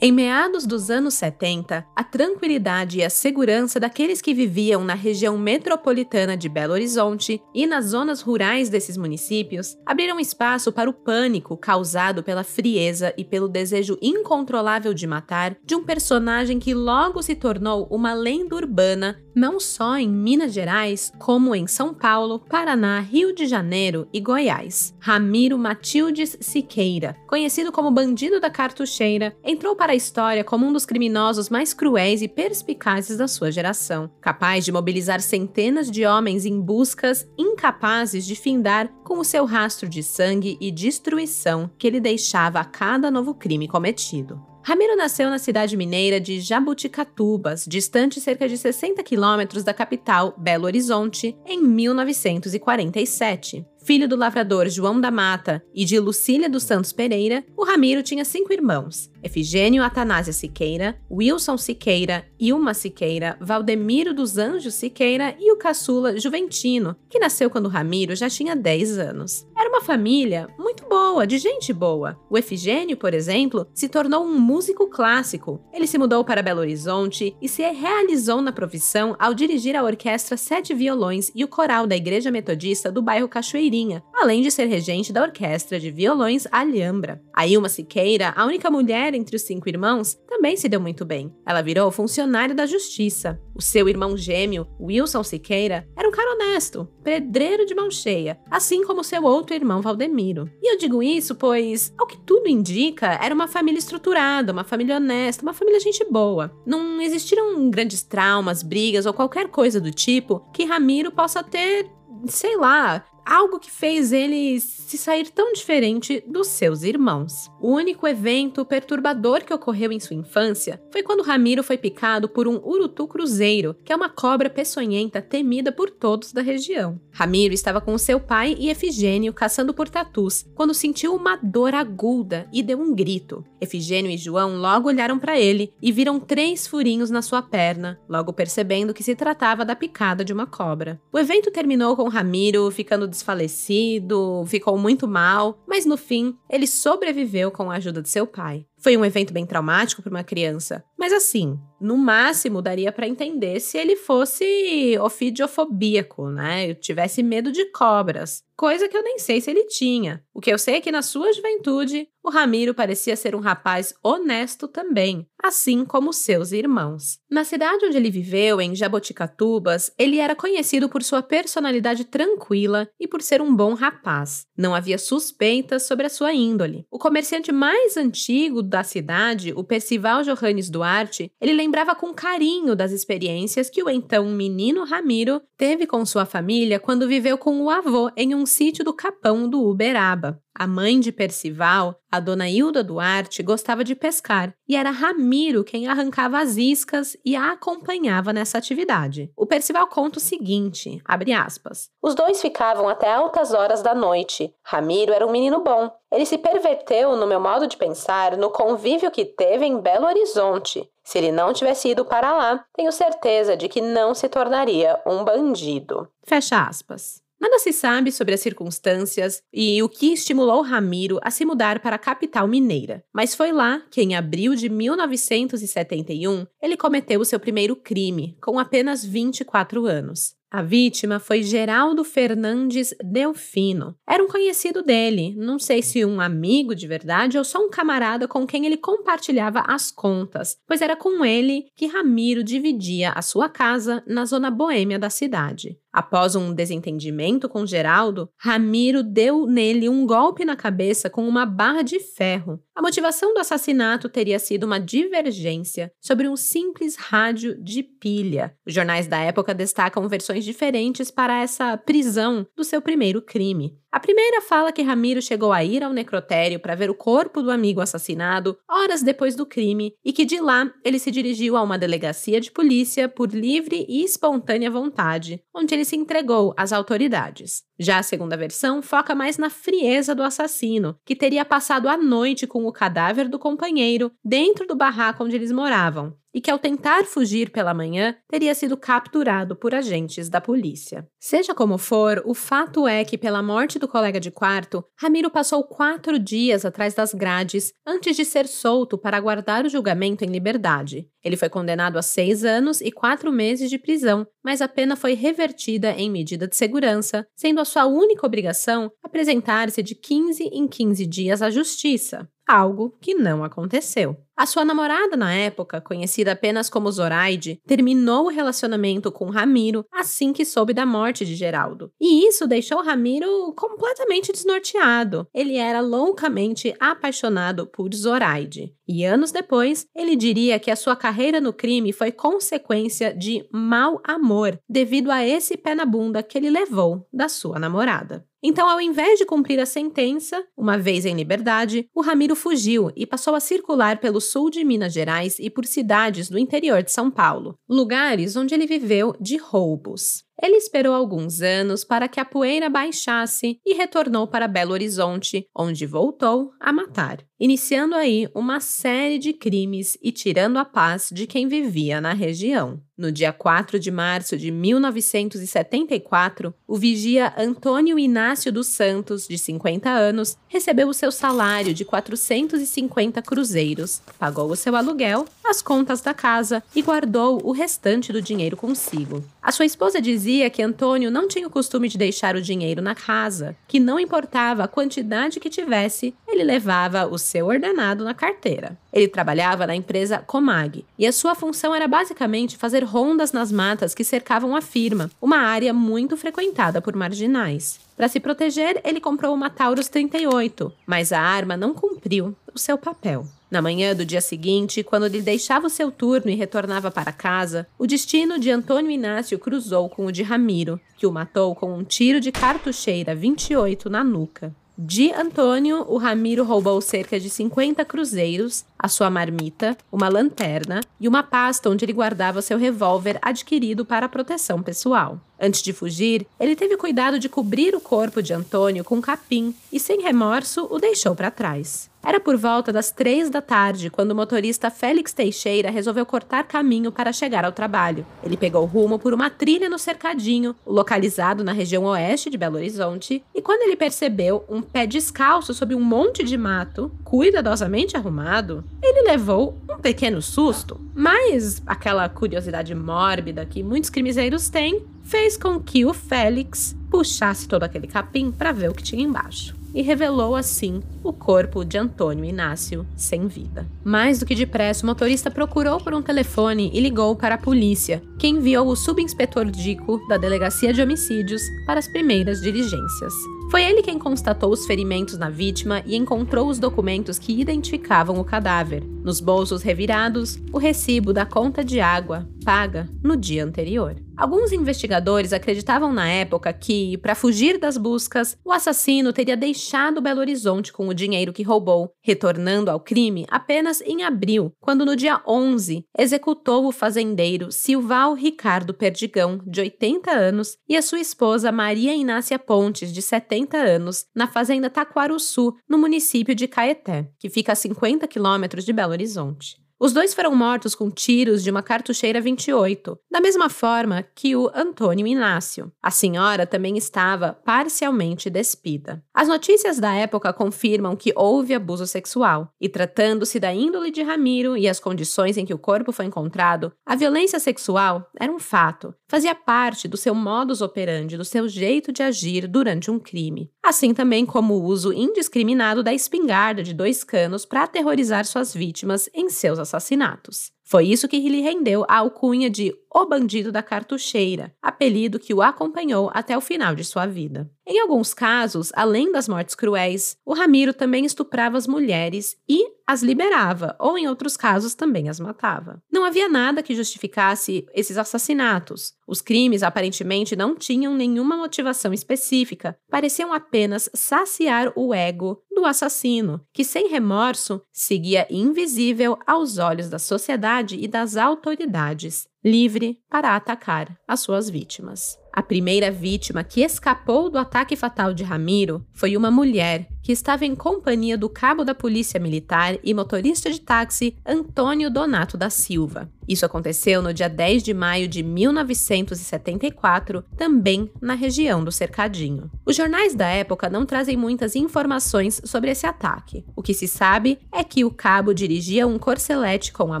Em 0.00 0.12
meados 0.12 0.64
dos 0.64 0.92
anos 0.92 1.14
70, 1.14 1.84
a 1.96 2.04
tranquilidade 2.04 2.98
e 2.98 3.04
a 3.04 3.10
segurança 3.10 3.80
daqueles 3.80 4.22
que 4.22 4.32
viviam 4.32 4.84
na 4.84 4.94
região 4.94 5.36
metropolitana 5.36 6.36
de 6.36 6.48
Belo 6.48 6.72
Horizonte 6.72 7.42
e 7.52 7.66
nas 7.66 7.86
zonas 7.86 8.20
rurais 8.20 8.68
desses 8.68 8.96
municípios 8.96 9.76
abriram 9.84 10.20
espaço 10.20 10.70
para 10.70 10.88
o 10.88 10.92
pânico 10.92 11.56
causado 11.56 12.22
pela 12.22 12.44
frieza 12.44 13.12
e 13.18 13.24
pelo 13.24 13.48
desejo 13.48 13.98
incontrolável 14.00 14.94
de 14.94 15.04
matar 15.04 15.56
de 15.64 15.74
um 15.74 15.82
personagem 15.82 16.60
que 16.60 16.74
logo 16.74 17.20
se 17.20 17.34
tornou 17.34 17.88
uma 17.90 18.14
lenda 18.14 18.54
urbana 18.54 19.20
não 19.38 19.60
só 19.60 19.96
em 19.96 20.08
Minas 20.08 20.52
Gerais, 20.52 21.12
como 21.16 21.54
em 21.54 21.68
São 21.68 21.94
Paulo, 21.94 22.40
Paraná, 22.40 22.98
Rio 22.98 23.32
de 23.32 23.46
Janeiro 23.46 24.08
e 24.12 24.20
Goiás. 24.20 24.92
Ramiro 24.98 25.56
Matildes 25.56 26.36
Siqueira, 26.40 27.16
conhecido 27.28 27.70
como 27.70 27.90
Bandido 27.90 28.40
da 28.40 28.50
Cartucheira, 28.50 29.36
entrou 29.44 29.76
para 29.76 29.87
a 29.92 29.94
história 29.94 30.44
como 30.44 30.66
um 30.66 30.72
dos 30.72 30.86
criminosos 30.86 31.48
mais 31.48 31.72
cruéis 31.72 32.22
e 32.22 32.28
perspicazes 32.28 33.16
da 33.16 33.28
sua 33.28 33.50
geração, 33.50 34.10
capaz 34.20 34.64
de 34.64 34.72
mobilizar 34.72 35.20
centenas 35.20 35.90
de 35.90 36.04
homens 36.04 36.44
em 36.44 36.60
buscas 36.60 37.28
incapazes 37.36 38.26
de 38.26 38.34
findar 38.34 38.88
com 39.04 39.18
o 39.18 39.24
seu 39.24 39.44
rastro 39.44 39.88
de 39.88 40.02
sangue 40.02 40.56
e 40.60 40.70
destruição 40.70 41.70
que 41.78 41.86
ele 41.86 42.00
deixava 42.00 42.60
a 42.60 42.64
cada 42.64 43.10
novo 43.10 43.34
crime 43.34 43.68
cometido. 43.68 44.48
Ramiro 44.68 44.96
nasceu 44.96 45.30
na 45.30 45.38
cidade 45.38 45.78
mineira 45.78 46.20
de 46.20 46.40
Jabuticatubas, 46.40 47.64
distante 47.66 48.20
cerca 48.20 48.46
de 48.46 48.58
60 48.58 49.02
quilômetros 49.02 49.64
da 49.64 49.72
capital, 49.72 50.34
Belo 50.36 50.66
Horizonte, 50.66 51.34
em 51.46 51.62
1947. 51.62 53.64
Filho 53.82 54.06
do 54.06 54.14
lavrador 54.14 54.68
João 54.68 55.00
da 55.00 55.10
Mata 55.10 55.64
e 55.74 55.86
de 55.86 55.98
Lucília 55.98 56.50
dos 56.50 56.64
Santos 56.64 56.92
Pereira, 56.92 57.42
o 57.56 57.64
Ramiro 57.64 58.02
tinha 58.02 58.26
cinco 58.26 58.52
irmãos: 58.52 59.10
Efigênio 59.28 59.82
Atanásia 59.82 60.32
Siqueira, 60.32 60.98
Wilson 61.10 61.58
Siqueira, 61.58 62.24
Ilma 62.40 62.72
Siqueira, 62.72 63.36
Valdemiro 63.40 64.14
dos 64.14 64.38
Anjos 64.38 64.74
Siqueira 64.74 65.36
e 65.38 65.52
o 65.52 65.58
caçula 65.58 66.18
Juventino, 66.18 66.96
que 67.10 67.18
nasceu 67.18 67.50
quando 67.50 67.68
Ramiro 67.68 68.16
já 68.16 68.30
tinha 68.30 68.56
10 68.56 68.98
anos. 68.98 69.46
Era 69.56 69.68
uma 69.68 69.82
família 69.82 70.48
muito 70.58 70.88
boa, 70.88 71.26
de 71.26 71.36
gente 71.36 71.72
boa. 71.72 72.18
O 72.30 72.38
Efigênio, 72.38 72.96
por 72.96 73.12
exemplo, 73.12 73.66
se 73.74 73.88
tornou 73.88 74.24
um 74.24 74.38
músico 74.38 74.88
clássico. 74.88 75.60
Ele 75.72 75.86
se 75.86 75.98
mudou 75.98 76.24
para 76.24 76.42
Belo 76.42 76.60
Horizonte 76.60 77.36
e 77.40 77.48
se 77.48 77.62
realizou 77.70 78.40
na 78.40 78.52
profissão 78.52 79.14
ao 79.18 79.34
dirigir 79.34 79.76
a 79.76 79.84
orquestra 79.84 80.36
Sete 80.36 80.72
Violões 80.72 81.30
e 81.34 81.44
o 81.44 81.48
coral 81.48 81.86
da 81.86 81.96
Igreja 81.96 82.30
Metodista 82.30 82.90
do 82.90 83.02
bairro 83.02 83.28
Cachoeirinho 83.28 84.02
além 84.20 84.42
de 84.42 84.50
ser 84.50 84.66
regente 84.66 85.12
da 85.12 85.22
orquestra 85.22 85.78
de 85.78 85.90
violões 85.90 86.46
Alhambra. 86.50 87.22
A 87.32 87.46
Ilma 87.46 87.68
Siqueira, 87.68 88.32
a 88.36 88.44
única 88.44 88.70
mulher 88.70 89.14
entre 89.18 89.36
os 89.36 89.42
cinco 89.42 89.68
irmãos, 89.68 90.14
também 90.26 90.56
se 90.56 90.68
deu 90.68 90.80
muito 90.80 91.04
bem. 91.04 91.34
Ela 91.44 91.62
virou 91.62 91.90
funcionária 91.90 92.54
da 92.54 92.66
justiça. 92.66 93.40
O 93.54 93.60
seu 93.60 93.88
irmão 93.88 94.16
gêmeo, 94.16 94.66
Wilson 94.80 95.22
Siqueira, 95.22 95.88
era 95.96 96.08
um 96.08 96.12
cara 96.12 96.34
honesto, 96.34 96.88
pedreiro 97.02 97.66
de 97.66 97.74
mão 97.74 97.90
cheia, 97.90 98.38
assim 98.50 98.84
como 98.84 99.04
seu 99.04 99.24
outro 99.24 99.54
irmão 99.54 99.82
Valdemiro. 99.82 100.48
E 100.62 100.72
eu 100.72 100.78
digo 100.78 101.02
isso 101.02 101.34
pois, 101.34 101.92
ao 101.98 102.06
que 102.06 102.18
tudo 102.18 102.48
indica, 102.48 103.18
era 103.22 103.34
uma 103.34 103.48
família 103.48 103.78
estruturada, 103.78 104.52
uma 104.52 104.64
família 104.64 104.96
honesta, 104.96 105.42
uma 105.42 105.52
família 105.52 105.80
gente 105.80 106.04
boa. 106.10 106.52
Não 106.64 107.00
existiram 107.00 107.68
grandes 107.68 108.02
traumas, 108.02 108.62
brigas 108.62 109.06
ou 109.06 109.12
qualquer 109.12 109.48
coisa 109.48 109.80
do 109.80 109.90
tipo 109.90 110.40
que 110.52 110.64
Ramiro 110.64 111.10
possa 111.10 111.42
ter 111.42 111.90
sei 112.26 112.56
lá, 112.56 113.04
algo 113.28 113.60
que 113.60 113.70
fez 113.70 114.10
ele 114.10 114.58
se 114.58 114.96
sair 114.96 115.30
tão 115.30 115.52
diferente 115.52 116.24
dos 116.26 116.46
seus 116.46 116.82
irmãos. 116.82 117.50
O 117.60 117.70
único 117.70 118.08
evento 118.08 118.64
perturbador 118.64 119.44
que 119.44 119.52
ocorreu 119.52 119.92
em 119.92 120.00
sua 120.00 120.16
infância 120.16 120.80
foi 120.90 121.02
quando 121.02 121.22
Ramiro 121.22 121.62
foi 121.62 121.76
picado 121.76 122.26
por 122.26 122.48
um 122.48 122.56
urutu 122.64 123.06
cruzeiro, 123.06 123.76
que 123.84 123.92
é 123.92 123.96
uma 123.96 124.08
cobra 124.08 124.48
peçonhenta 124.48 125.20
temida 125.20 125.70
por 125.70 125.90
todos 125.90 126.32
da 126.32 126.40
região. 126.40 126.98
Ramiro 127.12 127.52
estava 127.52 127.82
com 127.82 127.98
seu 127.98 128.18
pai 128.18 128.56
e 128.58 128.70
Efigênio 128.70 129.34
caçando 129.34 129.74
por 129.74 129.90
tatus, 129.90 130.46
quando 130.54 130.72
sentiu 130.72 131.14
uma 131.14 131.36
dor 131.36 131.74
aguda 131.74 132.48
e 132.50 132.62
deu 132.62 132.80
um 132.80 132.94
grito. 132.94 133.44
Efigênio 133.60 134.10
e 134.10 134.16
João 134.16 134.56
logo 134.56 134.88
olharam 134.88 135.18
para 135.18 135.38
ele 135.38 135.72
e 135.82 135.92
viram 135.92 136.18
três 136.18 136.66
furinhos 136.66 137.10
na 137.10 137.20
sua 137.20 137.42
perna, 137.42 138.00
logo 138.08 138.32
percebendo 138.32 138.94
que 138.94 139.02
se 139.02 139.14
tratava 139.14 139.64
da 139.64 139.76
picada 139.76 140.24
de 140.24 140.32
uma 140.32 140.46
cobra. 140.46 140.98
O 141.12 141.18
evento 141.18 141.50
terminou 141.50 141.94
com 141.94 142.08
Ramiro 142.08 142.70
ficando 142.70 143.06
desfalecido, 143.18 144.44
ficou 144.46 144.78
muito 144.78 145.06
mal, 145.06 145.58
mas 145.66 145.84
no 145.84 145.96
fim 145.96 146.36
ele 146.48 146.66
sobreviveu 146.66 147.50
com 147.50 147.70
a 147.70 147.76
ajuda 147.76 148.02
de 148.02 148.08
seu 148.08 148.26
pai. 148.26 148.67
Foi 148.80 148.96
um 148.96 149.04
evento 149.04 149.32
bem 149.32 149.44
traumático 149.44 150.02
para 150.02 150.10
uma 150.10 150.24
criança, 150.24 150.84
mas 150.98 151.12
assim, 151.12 151.58
no 151.80 151.96
máximo 151.96 152.62
daria 152.62 152.92
para 152.92 153.08
entender 153.08 153.60
se 153.60 153.78
ele 153.78 153.96
fosse 153.96 154.96
ofidiofobíaco, 155.00 156.28
né? 156.30 156.70
Eu 156.70 156.74
tivesse 156.74 157.22
medo 157.22 157.52
de 157.52 157.66
cobras, 157.66 158.42
coisa 158.56 158.88
que 158.88 158.96
eu 158.96 159.02
nem 159.02 159.18
sei 159.18 159.40
se 159.40 159.50
ele 159.50 159.66
tinha. 159.66 160.22
O 160.34 160.40
que 160.40 160.52
eu 160.52 160.58
sei 160.58 160.76
é 160.76 160.80
que 160.80 160.90
na 160.90 161.02
sua 161.02 161.32
juventude, 161.32 162.08
o 162.24 162.30
Ramiro 162.30 162.74
parecia 162.74 163.14
ser 163.14 163.34
um 163.34 163.40
rapaz 163.40 163.94
honesto 164.02 164.66
também, 164.66 165.26
assim 165.40 165.84
como 165.84 166.12
seus 166.12 166.50
irmãos. 166.50 167.20
Na 167.30 167.44
cidade 167.44 167.86
onde 167.86 167.96
ele 167.96 168.10
viveu, 168.10 168.60
em 168.60 168.74
Jaboticatubas, 168.74 169.92
ele 169.96 170.18
era 170.18 170.34
conhecido 170.34 170.88
por 170.88 171.04
sua 171.04 171.22
personalidade 171.22 172.04
tranquila 172.04 172.88
e 172.98 173.06
por 173.06 173.22
ser 173.22 173.40
um 173.40 173.54
bom 173.54 173.74
rapaz. 173.74 174.46
Não 174.56 174.74
havia 174.74 174.98
suspeitas 174.98 175.86
sobre 175.86 176.06
a 176.06 176.10
sua 176.10 176.32
índole. 176.32 176.84
O 176.90 176.98
comerciante 176.98 177.52
mais 177.52 177.96
antigo 177.96 178.60
da 178.78 178.84
cidade, 178.84 179.52
o 179.56 179.64
Percival 179.64 180.22
Johannes 180.22 180.70
Duarte, 180.70 181.32
ele 181.40 181.52
lembrava 181.52 181.96
com 181.96 182.14
carinho 182.14 182.76
das 182.76 182.92
experiências 182.92 183.68
que 183.68 183.82
o 183.82 183.90
então 183.90 184.26
menino 184.26 184.84
Ramiro 184.84 185.42
teve 185.56 185.84
com 185.84 186.06
sua 186.06 186.24
família 186.24 186.78
quando 186.78 187.08
viveu 187.08 187.36
com 187.36 187.60
o 187.60 187.70
avô 187.70 188.08
em 188.16 188.34
um 188.36 188.46
sítio 188.46 188.84
do 188.84 188.92
Capão 188.92 189.48
do 189.48 189.68
Uberaba. 189.68 190.40
A 190.54 190.66
mãe 190.66 190.98
de 190.98 191.12
Percival, 191.12 192.00
a 192.10 192.18
dona 192.18 192.48
Hilda 192.48 192.82
Duarte, 192.82 193.44
gostava 193.44 193.84
de 193.84 193.94
pescar 193.94 194.52
e 194.68 194.74
era 194.74 194.90
Ramiro 194.90 195.62
quem 195.62 195.86
arrancava 195.86 196.40
as 196.40 196.56
iscas 196.56 197.16
e 197.24 197.36
a 197.36 197.52
acompanhava 197.52 198.32
nessa 198.32 198.58
atividade. 198.58 199.30
O 199.36 199.46
Percival 199.46 199.86
conta 199.86 200.18
o 200.18 200.20
seguinte, 200.20 201.00
abre 201.04 201.32
aspas, 201.32 201.90
Os 202.02 202.12
dois 202.16 202.40
ficavam 202.40 202.88
até 202.88 203.12
altas 203.12 203.54
horas 203.54 203.82
da 203.82 203.94
noite. 203.94 204.52
Ramiro 204.64 205.12
era 205.12 205.24
um 205.24 205.30
menino 205.30 205.62
bom. 205.62 205.92
Ele 206.10 206.24
se 206.24 206.38
perverteu, 206.38 207.16
no 207.16 207.26
meu 207.26 207.38
modo 207.38 207.66
de 207.66 207.76
pensar, 207.76 208.36
no 208.36 208.50
convívio 208.50 209.10
que 209.10 209.24
teve 209.24 209.66
em 209.66 209.78
Belo 209.78 210.06
Horizonte. 210.06 210.90
Se 211.04 211.18
ele 211.18 211.30
não 211.30 211.52
tivesse 211.52 211.90
ido 211.90 212.04
para 212.04 212.36
lá, 212.36 212.64
tenho 212.74 212.90
certeza 212.92 213.56
de 213.56 213.68
que 213.68 213.80
não 213.80 214.14
se 214.14 214.28
tornaria 214.28 215.00
um 215.06 215.22
bandido. 215.22 216.08
Fecha 216.24 216.66
aspas. 216.66 217.22
Nada 217.40 217.58
se 217.58 217.72
sabe 217.72 218.10
sobre 218.10 218.34
as 218.34 218.40
circunstâncias 218.40 219.42
e 219.52 219.80
o 219.82 219.88
que 219.88 220.12
estimulou 220.12 220.60
Ramiro 220.60 221.20
a 221.22 221.30
se 221.30 221.44
mudar 221.44 221.80
para 221.80 221.96
a 221.96 221.98
capital 221.98 222.48
mineira, 222.48 223.04
mas 223.12 223.34
foi 223.34 223.52
lá 223.52 223.82
que, 223.90 224.02
em 224.02 224.16
abril 224.16 224.54
de 224.54 224.68
1971, 224.68 226.46
ele 226.60 226.76
cometeu 226.76 227.20
o 227.20 227.24
seu 227.24 227.38
primeiro 227.38 227.76
crime, 227.76 228.36
com 228.40 228.58
apenas 228.58 229.04
24 229.04 229.86
anos. 229.86 230.38
A 230.50 230.62
vítima 230.62 231.20
foi 231.20 231.42
Geraldo 231.42 232.02
Fernandes 232.02 232.94
Delfino. 233.04 233.94
Era 234.08 234.24
um 234.24 234.28
conhecido 234.28 234.82
dele, 234.82 235.34
não 235.36 235.58
sei 235.58 235.82
se 235.82 236.06
um 236.06 236.22
amigo 236.22 236.74
de 236.74 236.86
verdade 236.86 237.36
ou 237.36 237.44
só 237.44 237.58
um 237.58 237.68
camarada 237.68 238.26
com 238.26 238.46
quem 238.46 238.64
ele 238.64 238.78
compartilhava 238.78 239.60
as 239.66 239.90
contas, 239.90 240.56
pois 240.66 240.80
era 240.80 240.96
com 240.96 241.22
ele 241.22 241.66
que 241.76 241.86
Ramiro 241.86 242.42
dividia 242.42 243.10
a 243.10 243.20
sua 243.20 243.50
casa 243.50 244.02
na 244.06 244.24
zona 244.24 244.50
boêmia 244.50 244.98
da 244.98 245.10
cidade. 245.10 245.78
Após 245.98 246.36
um 246.36 246.54
desentendimento 246.54 247.48
com 247.48 247.66
Geraldo, 247.66 248.30
Ramiro 248.38 249.02
deu 249.02 249.46
nele 249.46 249.88
um 249.88 250.06
golpe 250.06 250.44
na 250.44 250.54
cabeça 250.54 251.10
com 251.10 251.26
uma 251.26 251.44
barra 251.44 251.82
de 251.82 251.98
ferro. 251.98 252.62
A 252.72 252.80
motivação 252.80 253.34
do 253.34 253.40
assassinato 253.40 254.08
teria 254.08 254.38
sido 254.38 254.62
uma 254.62 254.78
divergência 254.78 255.90
sobre 256.00 256.28
um 256.28 256.36
simples 256.36 256.94
rádio 256.94 257.60
de 257.60 257.82
pilha. 257.82 258.54
Os 258.64 258.72
jornais 258.72 259.08
da 259.08 259.18
época 259.18 259.52
destacam 259.52 260.08
versões 260.08 260.44
diferentes 260.44 261.10
para 261.10 261.42
essa 261.42 261.76
prisão 261.76 262.46
do 262.56 262.62
seu 262.62 262.80
primeiro 262.80 263.20
crime. 263.20 263.76
A 263.90 263.98
primeira 263.98 264.42
fala 264.42 264.70
que 264.70 264.82
Ramiro 264.82 265.20
chegou 265.20 265.50
a 265.50 265.64
ir 265.64 265.82
ao 265.82 265.94
necrotério 265.94 266.60
para 266.60 266.74
ver 266.74 266.90
o 266.90 266.94
corpo 266.94 267.42
do 267.42 267.50
amigo 267.50 267.80
assassinado 267.80 268.56
horas 268.70 269.02
depois 269.02 269.34
do 269.34 269.46
crime 269.46 269.94
e 270.04 270.12
que 270.12 270.26
de 270.26 270.38
lá 270.38 270.70
ele 270.84 270.98
se 270.98 271.10
dirigiu 271.10 271.56
a 271.56 271.62
uma 271.62 271.78
delegacia 271.78 272.38
de 272.38 272.52
polícia 272.52 273.08
por 273.08 273.32
livre 273.32 273.86
e 273.88 274.04
espontânea 274.04 274.70
vontade, 274.70 275.42
onde 275.56 275.74
ele 275.74 275.86
se 275.88 275.96
entregou 275.96 276.54
às 276.56 276.72
autoridades. 276.72 277.62
Já 277.78 277.98
a 277.98 278.02
segunda 278.02 278.36
versão 278.36 278.82
foca 278.82 279.14
mais 279.14 279.38
na 279.38 279.50
frieza 279.50 280.14
do 280.14 280.22
assassino, 280.22 280.96
que 281.04 281.16
teria 281.16 281.44
passado 281.44 281.88
a 281.88 281.96
noite 281.96 282.46
com 282.46 282.66
o 282.66 282.72
cadáver 282.72 283.28
do 283.28 283.38
companheiro 283.38 284.12
dentro 284.24 284.66
do 284.66 284.76
barraco 284.76 285.24
onde 285.24 285.34
eles 285.34 285.50
moravam, 285.50 286.14
e 286.38 286.40
que, 286.40 286.52
ao 286.52 286.58
tentar 286.58 287.04
fugir 287.04 287.50
pela 287.50 287.74
manhã, 287.74 288.14
teria 288.28 288.54
sido 288.54 288.76
capturado 288.76 289.56
por 289.56 289.74
agentes 289.74 290.28
da 290.28 290.40
polícia. 290.40 291.04
Seja 291.18 291.52
como 291.52 291.76
for, 291.76 292.22
o 292.24 292.32
fato 292.32 292.86
é 292.86 293.04
que, 293.04 293.18
pela 293.18 293.42
morte 293.42 293.76
do 293.76 293.88
colega 293.88 294.20
de 294.20 294.30
quarto, 294.30 294.84
Ramiro 294.96 295.32
passou 295.32 295.64
quatro 295.64 296.16
dias 296.16 296.64
atrás 296.64 296.94
das 296.94 297.12
grades 297.12 297.72
antes 297.84 298.14
de 298.14 298.24
ser 298.24 298.46
solto 298.46 298.96
para 298.96 299.16
aguardar 299.16 299.66
o 299.66 299.68
julgamento 299.68 300.24
em 300.24 300.28
liberdade. 300.28 301.08
Ele 301.24 301.36
foi 301.36 301.48
condenado 301.48 301.98
a 301.98 302.02
seis 302.02 302.44
anos 302.44 302.80
e 302.80 302.92
quatro 302.92 303.32
meses 303.32 303.68
de 303.68 303.76
prisão, 303.76 304.24
mas 304.40 304.62
a 304.62 304.68
pena 304.68 304.94
foi 304.94 305.14
revertida 305.14 305.90
em 305.90 306.08
medida 306.08 306.46
de 306.46 306.54
segurança, 306.54 307.26
sendo 307.34 307.60
a 307.60 307.64
sua 307.64 307.86
única 307.86 308.24
obrigação 308.24 308.92
apresentar-se 309.02 309.82
de 309.82 309.96
15 309.96 310.44
em 310.44 310.68
15 310.68 311.04
dias 311.04 311.42
à 311.42 311.50
justiça 311.50 312.28
algo 312.48 312.96
que 312.98 313.14
não 313.14 313.44
aconteceu. 313.44 314.16
A 314.34 314.46
sua 314.46 314.64
namorada 314.64 315.16
na 315.16 315.34
época, 315.34 315.80
conhecida 315.80 316.30
apenas 316.30 316.70
como 316.70 316.92
Zoraide, 316.92 317.60
terminou 317.66 318.26
o 318.26 318.30
relacionamento 318.30 319.10
com 319.10 319.30
Ramiro 319.30 319.84
assim 319.92 320.32
que 320.32 320.44
soube 320.44 320.72
da 320.72 320.86
morte 320.86 321.26
de 321.26 321.34
Geraldo. 321.34 321.90
E 322.00 322.28
isso 322.28 322.46
deixou 322.46 322.80
Ramiro 322.80 323.52
completamente 323.56 324.30
desnorteado. 324.30 325.26
Ele 325.34 325.56
era 325.56 325.80
loucamente 325.80 326.72
apaixonado 326.78 327.66
por 327.66 327.92
Zoraide. 327.92 328.72
E 328.86 329.04
anos 329.04 329.32
depois, 329.32 329.86
ele 329.94 330.14
diria 330.14 330.60
que 330.60 330.70
a 330.70 330.76
sua 330.76 330.94
carreira 330.94 331.40
no 331.40 331.52
crime 331.52 331.92
foi 331.92 332.12
consequência 332.12 333.12
de 333.12 333.44
mau 333.52 334.00
amor, 334.04 334.58
devido 334.68 335.10
a 335.10 335.26
esse 335.26 335.56
pé 335.56 335.74
na 335.74 335.84
bunda 335.84 336.22
que 336.22 336.38
ele 336.38 336.48
levou 336.48 337.06
da 337.12 337.28
sua 337.28 337.58
namorada. 337.58 338.24
Então, 338.42 338.68
ao 338.68 338.80
invés 338.80 339.18
de 339.18 339.26
cumprir 339.26 339.58
a 339.58 339.66
sentença, 339.66 340.44
uma 340.56 340.78
vez 340.78 341.04
em 341.04 341.14
liberdade, 341.14 341.88
o 341.92 342.00
Ramiro 342.00 342.36
fugiu 342.36 342.90
e 342.94 343.04
passou 343.04 343.34
a 343.34 343.40
circular 343.40 343.98
pelo 344.00 344.20
sul 344.20 344.48
de 344.48 344.64
Minas 344.64 344.92
Gerais 344.92 345.38
e 345.40 345.50
por 345.50 345.66
cidades 345.66 346.28
do 346.28 346.38
interior 346.38 346.82
de 346.82 346.92
São 346.92 347.10
Paulo, 347.10 347.58
lugares 347.68 348.36
onde 348.36 348.54
ele 348.54 348.66
viveu 348.66 349.12
de 349.20 349.36
roubos. 349.36 350.27
Ele 350.40 350.56
esperou 350.56 350.94
alguns 350.94 351.40
anos 351.40 351.84
para 351.84 352.06
que 352.06 352.20
a 352.20 352.24
poeira 352.24 352.70
baixasse 352.70 353.58
e 353.66 353.74
retornou 353.74 354.26
para 354.26 354.46
Belo 354.46 354.72
Horizonte, 354.72 355.46
onde 355.54 355.84
voltou 355.84 356.52
a 356.60 356.72
matar, 356.72 357.18
iniciando 357.40 357.96
aí 357.96 358.28
uma 358.34 358.60
série 358.60 359.18
de 359.18 359.32
crimes 359.32 359.98
e 360.00 360.12
tirando 360.12 360.58
a 360.58 360.64
paz 360.64 361.10
de 361.12 361.26
quem 361.26 361.48
vivia 361.48 362.00
na 362.00 362.12
região. 362.12 362.80
No 362.96 363.12
dia 363.12 363.32
4 363.32 363.78
de 363.78 363.92
março 363.92 364.36
de 364.36 364.50
1974, 364.50 366.52
o 366.66 366.76
vigia 366.76 367.32
Antônio 367.38 367.96
Inácio 367.96 368.52
dos 368.52 368.66
Santos, 368.66 369.28
de 369.28 369.38
50 369.38 369.88
anos, 369.88 370.36
recebeu 370.48 370.88
o 370.88 370.94
seu 370.94 371.12
salário 371.12 371.72
de 371.72 371.84
450 371.84 373.22
cruzeiros, 373.22 374.02
pagou 374.18 374.50
o 374.50 374.56
seu 374.56 374.74
aluguel, 374.74 375.26
as 375.44 375.62
contas 375.62 376.00
da 376.00 376.12
casa 376.12 376.60
e 376.74 376.82
guardou 376.82 377.40
o 377.44 377.52
restante 377.52 378.12
do 378.12 378.20
dinheiro 378.20 378.56
consigo. 378.56 379.22
A 379.40 379.52
sua 379.52 379.64
esposa 379.64 380.00
dizia 380.00 380.27
que 380.50 380.62
Antônio 380.62 381.10
não 381.10 381.26
tinha 381.26 381.46
o 381.46 381.50
costume 381.50 381.88
de 381.88 381.96
deixar 381.96 382.36
o 382.36 382.42
dinheiro 382.42 382.82
na 382.82 382.94
casa, 382.94 383.56
que 383.66 383.80
não 383.80 383.98
importava 383.98 384.64
a 384.64 384.68
quantidade 384.68 385.40
que 385.40 385.48
tivesse, 385.48 386.14
ele 386.26 386.44
levava 386.44 387.06
o 387.06 387.18
seu 387.18 387.46
ordenado 387.46 388.04
na 388.04 388.12
carteira. 388.12 388.76
Ele 388.92 389.08
trabalhava 389.08 389.66
na 389.66 389.76
empresa 389.76 390.18
Comag 390.18 390.84
e 390.98 391.06
a 391.06 391.12
sua 391.12 391.34
função 391.34 391.74
era 391.74 391.86
basicamente 391.86 392.56
fazer 392.56 392.82
rondas 392.84 393.32
nas 393.32 393.52
matas 393.52 393.94
que 393.94 394.04
cercavam 394.04 394.56
a 394.56 394.62
firma, 394.62 395.10
uma 395.20 395.38
área 395.38 395.72
muito 395.72 396.16
frequentada 396.16 396.80
por 396.80 396.96
marginais. 396.96 397.78
Para 397.96 398.08
se 398.08 398.20
proteger, 398.20 398.80
ele 398.84 399.00
comprou 399.00 399.34
uma 399.34 399.50
Taurus 399.50 399.88
38, 399.88 400.72
mas 400.86 401.12
a 401.12 401.20
arma 401.20 401.56
não 401.56 401.74
cumpriu 401.74 402.34
o 402.54 402.58
seu 402.58 402.78
papel. 402.78 403.26
Na 403.50 403.62
manhã 403.62 403.94
do 403.94 404.04
dia 404.04 404.20
seguinte, 404.20 404.82
quando 404.82 405.06
ele 405.06 405.22
deixava 405.22 405.66
o 405.66 405.70
seu 405.70 405.90
turno 405.90 406.30
e 406.30 406.34
retornava 406.34 406.90
para 406.90 407.12
casa, 407.12 407.66
o 407.78 407.86
destino 407.86 408.38
de 408.38 408.50
Antônio 408.50 408.90
Inácio 408.90 409.38
cruzou 409.38 409.88
com 409.88 410.04
o 410.04 410.12
de 410.12 410.22
Ramiro, 410.22 410.78
que 410.98 411.06
o 411.06 411.12
matou 411.12 411.54
com 411.54 411.72
um 411.72 411.82
tiro 411.82 412.20
de 412.20 412.30
cartucheira 412.30 413.14
28 413.14 413.88
na 413.88 414.04
nuca. 414.04 414.54
De 414.80 415.10
Antônio, 415.10 415.84
o 415.88 415.96
Ramiro 415.96 416.44
roubou 416.44 416.80
cerca 416.80 417.18
de 417.18 417.28
50 417.28 417.84
cruzeiros, 417.84 418.64
a 418.78 418.86
sua 418.86 419.10
marmita, 419.10 419.76
uma 419.90 420.08
lanterna 420.08 420.82
e 421.00 421.08
uma 421.08 421.20
pasta 421.20 421.68
onde 421.68 421.84
ele 421.84 421.92
guardava 421.92 422.40
seu 422.40 422.56
revólver 422.56 423.18
adquirido 423.20 423.84
para 423.84 424.08
proteção 424.08 424.62
pessoal. 424.62 425.18
Antes 425.40 425.62
de 425.62 425.72
fugir, 425.72 426.24
ele 426.38 426.54
teve 426.54 426.76
cuidado 426.76 427.18
de 427.18 427.28
cobrir 427.28 427.74
o 427.74 427.80
corpo 427.80 428.22
de 428.22 428.32
Antônio 428.32 428.84
com 428.84 429.02
capim 429.02 429.52
e, 429.72 429.80
sem 429.80 430.00
remorso, 430.00 430.68
o 430.70 430.78
deixou 430.78 431.12
para 431.12 431.32
trás. 431.32 431.90
Era 432.08 432.18
por 432.18 432.38
volta 432.38 432.72
das 432.72 432.90
três 432.90 433.28
da 433.28 433.42
tarde 433.42 433.90
quando 433.90 434.12
o 434.12 434.14
motorista 434.14 434.70
Félix 434.70 435.12
Teixeira 435.12 435.70
resolveu 435.70 436.06
cortar 436.06 436.44
caminho 436.44 436.90
para 436.90 437.12
chegar 437.12 437.44
ao 437.44 437.52
trabalho. 437.52 438.06
Ele 438.24 438.34
pegou 438.34 438.64
rumo 438.64 438.98
por 438.98 439.12
uma 439.12 439.28
trilha 439.28 439.68
no 439.68 439.78
cercadinho, 439.78 440.56
localizado 440.66 441.44
na 441.44 441.52
região 441.52 441.84
oeste 441.84 442.30
de 442.30 442.38
Belo 442.38 442.56
Horizonte, 442.56 443.22
e 443.34 443.42
quando 443.42 443.60
ele 443.60 443.76
percebeu 443.76 444.42
um 444.48 444.62
pé 444.62 444.86
descalço 444.86 445.52
sob 445.52 445.74
um 445.74 445.84
monte 445.84 446.24
de 446.24 446.38
mato, 446.38 446.90
cuidadosamente 447.04 447.94
arrumado, 447.94 448.64
ele 448.82 449.02
levou 449.02 449.58
um 449.70 449.76
pequeno 449.76 450.22
susto. 450.22 450.80
Mas 450.94 451.60
aquela 451.66 452.08
curiosidade 452.08 452.74
mórbida 452.74 453.44
que 453.44 453.62
muitos 453.62 453.90
crimezeiros 453.90 454.48
têm 454.48 454.82
fez 455.02 455.36
com 455.36 455.60
que 455.60 455.84
o 455.84 455.92
Félix 455.92 456.74
puxasse 456.90 457.46
todo 457.46 457.64
aquele 457.64 457.86
capim 457.86 458.32
para 458.32 458.50
ver 458.50 458.70
o 458.70 458.74
que 458.74 458.82
tinha 458.82 459.04
embaixo 459.04 459.57
e 459.74 459.82
revelou 459.82 460.34
assim 460.34 460.82
o 461.02 461.12
corpo 461.12 461.64
de 461.64 461.78
Antônio 461.78 462.24
Inácio 462.24 462.86
sem 462.96 463.26
vida. 463.26 463.66
Mais 463.84 464.18
do 464.18 464.26
que 464.26 464.34
depressa, 464.34 464.84
o 464.84 464.86
motorista 464.86 465.30
procurou 465.30 465.78
por 465.78 465.94
um 465.94 466.02
telefone 466.02 466.70
e 466.72 466.80
ligou 466.80 467.14
para 467.16 467.36
a 467.36 467.38
polícia, 467.38 468.02
que 468.18 468.28
enviou 468.28 468.66
o 468.66 468.76
subinspetor 468.76 469.46
Dico 469.50 470.00
da 470.08 470.16
Delegacia 470.16 470.72
de 470.72 470.82
Homicídios 470.82 471.42
para 471.66 471.78
as 471.78 471.88
primeiras 471.88 472.40
diligências. 472.40 473.37
Foi 473.50 473.62
ele 473.62 473.82
quem 473.82 473.98
constatou 473.98 474.52
os 474.52 474.66
ferimentos 474.66 475.16
na 475.16 475.30
vítima 475.30 475.82
e 475.86 475.96
encontrou 475.96 476.48
os 476.48 476.58
documentos 476.58 477.18
que 477.18 477.40
identificavam 477.40 478.20
o 478.20 478.24
cadáver. 478.24 478.84
Nos 479.02 479.20
bolsos 479.20 479.62
revirados, 479.62 480.38
o 480.52 480.58
recibo 480.58 481.14
da 481.14 481.24
conta 481.24 481.64
de 481.64 481.80
água 481.80 482.28
paga 482.44 482.88
no 483.02 483.16
dia 483.16 483.44
anterior. 483.44 483.96
Alguns 484.16 484.52
investigadores 484.52 485.32
acreditavam 485.32 485.92
na 485.92 486.08
época 486.08 486.52
que, 486.52 486.98
para 486.98 487.14
fugir 487.14 487.56
das 487.56 487.76
buscas, 487.76 488.36
o 488.44 488.50
assassino 488.50 489.12
teria 489.12 489.36
deixado 489.36 490.00
Belo 490.00 490.20
Horizonte 490.20 490.72
com 490.72 490.88
o 490.88 490.94
dinheiro 490.94 491.32
que 491.32 491.44
roubou, 491.44 491.92
retornando 492.02 492.70
ao 492.70 492.80
crime 492.80 493.26
apenas 493.30 493.80
em 493.82 494.02
abril, 494.02 494.52
quando 494.60 494.84
no 494.84 494.96
dia 494.96 495.22
11 495.26 495.84
executou 495.96 496.66
o 496.66 496.72
fazendeiro 496.72 497.52
Silval 497.52 498.14
Ricardo 498.14 498.74
Perdigão, 498.74 499.40
de 499.46 499.60
80 499.60 500.10
anos, 500.10 500.56
e 500.68 500.76
a 500.76 500.82
sua 500.82 500.98
esposa 500.98 501.52
Maria 501.52 501.94
Inácia 501.94 502.38
Pontes, 502.38 502.92
de 502.92 503.00
70 503.00 503.37
anos, 503.56 504.06
na 504.14 504.26
fazenda 504.26 504.70
Taquaruçu, 504.70 505.54
no 505.68 505.78
município 505.78 506.34
de 506.34 506.48
Caeté, 506.48 507.10
que 507.18 507.28
fica 507.28 507.52
a 507.52 507.56
50 507.56 508.06
quilômetros 508.08 508.64
de 508.64 508.72
Belo 508.72 508.92
Horizonte. 508.92 509.67
Os 509.80 509.92
dois 509.92 510.12
foram 510.12 510.34
mortos 510.34 510.74
com 510.74 510.90
tiros 510.90 511.44
de 511.44 511.52
uma 511.52 511.62
cartucheira 511.62 512.20
28, 512.20 512.98
da 513.08 513.20
mesma 513.20 513.48
forma 513.48 514.04
que 514.12 514.34
o 514.34 514.50
Antônio 514.52 515.06
Inácio. 515.06 515.70
A 515.80 515.88
senhora 515.88 516.44
também 516.44 516.76
estava 516.76 517.38
parcialmente 517.44 518.28
despida. 518.28 519.04
As 519.14 519.28
notícias 519.28 519.78
da 519.78 519.94
época 519.94 520.32
confirmam 520.32 520.96
que 520.96 521.12
houve 521.14 521.54
abuso 521.54 521.86
sexual, 521.86 522.52
e 522.60 522.68
tratando-se 522.68 523.38
da 523.38 523.54
índole 523.54 523.92
de 523.92 524.02
Ramiro 524.02 524.56
e 524.56 524.66
as 524.66 524.80
condições 524.80 525.36
em 525.36 525.46
que 525.46 525.54
o 525.54 525.58
corpo 525.58 525.92
foi 525.92 526.06
encontrado, 526.06 526.72
a 526.84 526.96
violência 526.96 527.38
sexual 527.38 528.10
era 528.18 528.32
um 528.32 528.40
fato, 528.40 528.92
fazia 529.06 529.34
parte 529.34 529.86
do 529.86 529.96
seu 529.96 530.12
modus 530.12 530.60
operandi, 530.60 531.16
do 531.16 531.24
seu 531.24 531.46
jeito 531.46 531.92
de 531.92 532.02
agir 532.02 532.48
durante 532.48 532.90
um 532.90 532.98
crime. 532.98 533.48
Assim 533.64 533.94
também 533.94 534.26
como 534.26 534.54
o 534.54 534.64
uso 534.64 534.92
indiscriminado 534.92 535.84
da 535.84 535.94
espingarda 535.94 536.64
de 536.64 536.74
dois 536.74 537.04
canos 537.04 537.44
para 537.44 537.62
aterrorizar 537.62 538.24
suas 538.24 538.52
vítimas 538.52 539.08
em 539.14 539.28
seus 539.28 539.67
assassinatos. 539.68 540.50
Foi 540.64 540.86
isso 540.86 541.08
que 541.08 541.18
lhe 541.18 541.40
rendeu 541.40 541.84
a 541.88 541.98
alcunha 541.98 542.50
de 542.50 542.74
O 542.92 543.06
Bandido 543.06 543.50
da 543.50 543.62
Cartucheira, 543.62 544.54
apelido 544.60 545.18
que 545.18 545.32
o 545.32 545.40
acompanhou 545.40 546.10
até 546.12 546.36
o 546.36 546.42
final 546.42 546.74
de 546.74 546.84
sua 546.84 547.06
vida. 547.06 547.50
Em 547.66 547.80
alguns 547.80 548.12
casos, 548.12 548.70
além 548.74 549.10
das 549.10 549.28
mortes 549.28 549.54
cruéis, 549.54 550.16
o 550.24 550.34
Ramiro 550.34 550.74
também 550.74 551.04
estuprava 551.04 551.56
as 551.56 551.66
mulheres 551.66 552.36
e 552.48 552.77
as 552.88 553.02
liberava, 553.02 553.76
ou 553.78 553.98
em 553.98 554.08
outros 554.08 554.34
casos 554.34 554.74
também 554.74 555.10
as 555.10 555.20
matava. 555.20 555.82
Não 555.92 556.06
havia 556.06 556.26
nada 556.26 556.62
que 556.62 556.74
justificasse 556.74 557.66
esses 557.74 557.98
assassinatos. 557.98 558.94
Os 559.06 559.20
crimes 559.20 559.62
aparentemente 559.62 560.34
não 560.34 560.56
tinham 560.56 560.94
nenhuma 560.94 561.36
motivação 561.36 561.92
específica, 561.92 562.78
pareciam 562.90 563.30
apenas 563.30 563.90
saciar 563.92 564.72
o 564.74 564.94
ego 564.94 565.42
do 565.50 565.66
assassino, 565.66 566.40
que 566.50 566.64
sem 566.64 566.88
remorso 566.88 567.60
seguia 567.70 568.26
invisível 568.30 569.18
aos 569.26 569.58
olhos 569.58 569.90
da 569.90 569.98
sociedade 569.98 570.78
e 570.80 570.88
das 570.88 571.14
autoridades, 571.14 572.26
livre 572.44 573.00
para 573.10 573.34
atacar 573.34 573.98
as 574.06 574.20
suas 574.20 574.48
vítimas. 574.48 575.18
A 575.32 575.42
primeira 575.42 575.90
vítima 575.90 576.42
que 576.42 576.62
escapou 576.62 577.30
do 577.30 577.38
ataque 577.38 577.76
fatal 577.76 578.12
de 578.12 578.24
Ramiro 578.24 578.84
foi 578.92 579.16
uma 579.16 579.30
mulher 579.30 579.88
que 580.02 580.10
estava 580.10 580.44
em 580.44 580.56
companhia 580.56 581.18
do 581.18 581.28
cabo 581.28 581.64
da 581.64 581.74
Polícia 581.74 582.18
Militar 582.18 582.78
e 582.82 582.94
motorista 582.94 583.50
de 583.50 583.60
táxi 583.60 584.16
Antônio 584.26 584.90
Donato 584.90 585.36
da 585.36 585.50
Silva. 585.50 586.10
Isso 586.26 586.44
aconteceu 586.44 587.00
no 587.00 587.12
dia 587.12 587.28
10 587.28 587.62
de 587.62 587.72
maio 587.72 588.08
de 588.08 588.22
1974, 588.22 590.22
também 590.36 590.90
na 591.00 591.14
região 591.14 591.64
do 591.64 591.72
Cercadinho. 591.72 592.50
Os 592.66 592.76
jornais 592.76 593.14
da 593.14 593.28
época 593.28 593.70
não 593.70 593.86
trazem 593.86 594.16
muitas 594.16 594.56
informações 594.56 595.40
sobre 595.44 595.70
esse 595.70 595.86
ataque. 595.86 596.44
O 596.56 596.62
que 596.62 596.74
se 596.74 596.88
sabe 596.88 597.38
é 597.52 597.64
que 597.64 597.84
o 597.84 597.90
cabo 597.90 598.34
dirigia 598.34 598.86
um 598.86 598.98
corcelete 598.98 599.72
com 599.72 599.92
a 599.92 600.00